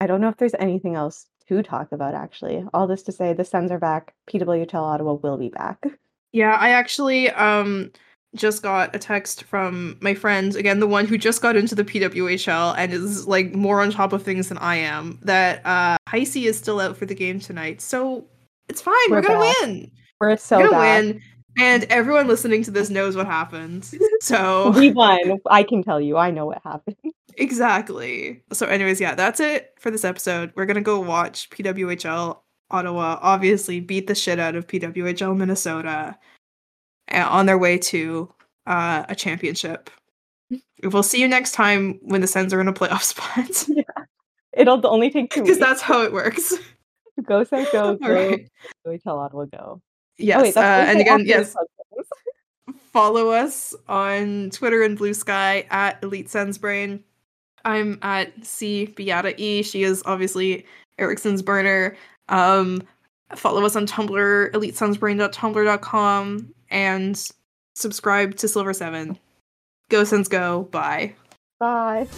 I 0.00 0.06
don't 0.08 0.20
know 0.20 0.28
if 0.28 0.38
there's 0.38 0.56
anything 0.58 0.96
else 0.96 1.26
to 1.46 1.62
talk 1.62 1.92
about 1.92 2.14
actually. 2.14 2.64
All 2.74 2.88
this 2.88 3.04
to 3.04 3.12
say 3.12 3.32
the 3.32 3.44
Sens 3.44 3.70
are 3.70 3.78
back. 3.78 4.12
PWHL 4.28 4.74
Ottawa 4.74 5.12
will 5.12 5.38
be 5.38 5.50
back. 5.50 5.84
Yeah, 6.32 6.56
I 6.58 6.70
actually 6.70 7.30
um 7.30 7.92
just 8.34 8.62
got 8.62 8.94
a 8.94 8.98
text 8.98 9.44
from 9.44 9.96
my 10.00 10.14
friend 10.14 10.56
again, 10.56 10.80
the 10.80 10.86
one 10.86 11.06
who 11.06 11.18
just 11.18 11.42
got 11.42 11.56
into 11.56 11.74
the 11.74 11.84
PWHL 11.84 12.74
and 12.78 12.92
is 12.92 13.26
like 13.26 13.54
more 13.54 13.82
on 13.82 13.90
top 13.90 14.12
of 14.12 14.22
things 14.22 14.48
than 14.48 14.58
I 14.58 14.76
am. 14.76 15.18
That 15.22 15.64
uh 15.66 15.96
Heise 16.08 16.36
is 16.36 16.58
still 16.58 16.80
out 16.80 16.96
for 16.96 17.06
the 17.06 17.14
game 17.14 17.40
tonight, 17.40 17.80
so 17.80 18.26
it's 18.68 18.80
fine. 18.80 18.94
We're, 19.08 19.16
We're 19.16 19.22
gonna 19.22 19.52
win. 19.60 19.90
We're 20.20 20.36
so 20.36 20.58
We're 20.58 20.70
gonna 20.70 21.02
win. 21.08 21.22
And 21.58 21.84
everyone 21.84 22.28
listening 22.28 22.62
to 22.64 22.70
this 22.70 22.88
knows 22.88 23.16
what 23.16 23.26
happened. 23.26 23.90
So 24.22 24.70
We 24.70 24.92
won. 24.92 25.40
I 25.50 25.64
can 25.64 25.82
tell 25.82 26.00
you. 26.00 26.16
I 26.16 26.30
know 26.30 26.46
what 26.46 26.60
happened. 26.62 26.96
Exactly. 27.38 28.42
So, 28.52 28.66
anyways, 28.66 29.00
yeah, 29.00 29.14
that's 29.14 29.40
it 29.40 29.72
for 29.80 29.90
this 29.90 30.04
episode. 30.04 30.52
We're 30.54 30.66
gonna 30.66 30.82
go 30.82 31.00
watch 31.00 31.48
PWHL 31.48 32.36
Ottawa 32.72 33.18
obviously 33.20 33.80
beat 33.80 34.06
the 34.06 34.14
shit 34.14 34.38
out 34.38 34.56
of 34.56 34.66
PWHL 34.66 35.36
Minnesota 35.36 36.18
on 37.10 37.46
their 37.46 37.58
way 37.58 37.78
to 37.78 38.32
uh, 38.66 39.04
a 39.08 39.14
championship. 39.14 39.90
We'll 40.82 41.02
see 41.02 41.20
you 41.20 41.28
next 41.28 41.52
time 41.52 41.98
when 42.02 42.20
the 42.20 42.26
Sens 42.26 42.52
are 42.52 42.60
in 42.60 42.68
a 42.68 42.72
playoff 42.72 43.02
spot 43.12 43.66
It'll 44.54 44.86
only 44.86 45.10
take 45.10 45.30
two 45.30 45.42
because 45.42 45.58
that's 45.58 45.80
how 45.80 46.02
it 46.02 46.12
works. 46.12 46.54
Go 47.24 47.44
Sens 47.44 47.68
go. 47.72 47.96
Go. 47.96 48.12
right. 48.12 48.48
Go 48.84 48.96
tell 48.98 49.18
Ottawa 49.18 49.46
go. 49.46 49.80
Yes. 50.18 50.38
oh 50.38 50.42
wait, 50.42 50.56
uh, 50.56 50.60
and 50.60 51.00
again, 51.00 51.22
yes, 51.24 51.56
follow 52.92 53.30
us 53.30 53.74
on 53.88 54.50
Twitter 54.50 54.82
and 54.82 54.98
Bluesky 54.98 55.66
at 55.70 56.02
Elite 56.02 56.28
Sens 56.28 56.58
Brain. 56.58 57.02
I'm 57.64 57.98
at 58.02 58.44
C 58.44 58.86
Beata 58.86 59.40
E. 59.40 59.62
She 59.62 59.84
is 59.84 60.02
obviously 60.04 60.66
Eriksson's 60.98 61.40
burner. 61.40 61.96
Um, 62.28 62.82
follow 63.34 63.64
us 63.64 63.76
on 63.76 63.86
Tumblr, 63.86 64.50
elitesensbrain.tumblr.com, 64.50 66.54
and 66.72 67.30
subscribe 67.76 68.36
to 68.36 68.48
Silver 68.48 68.72
Seven. 68.72 69.18
Go 69.88 70.04
Sens 70.04 70.26
Go. 70.26 70.62
Bye. 70.64 71.14
Bye. 71.60 72.08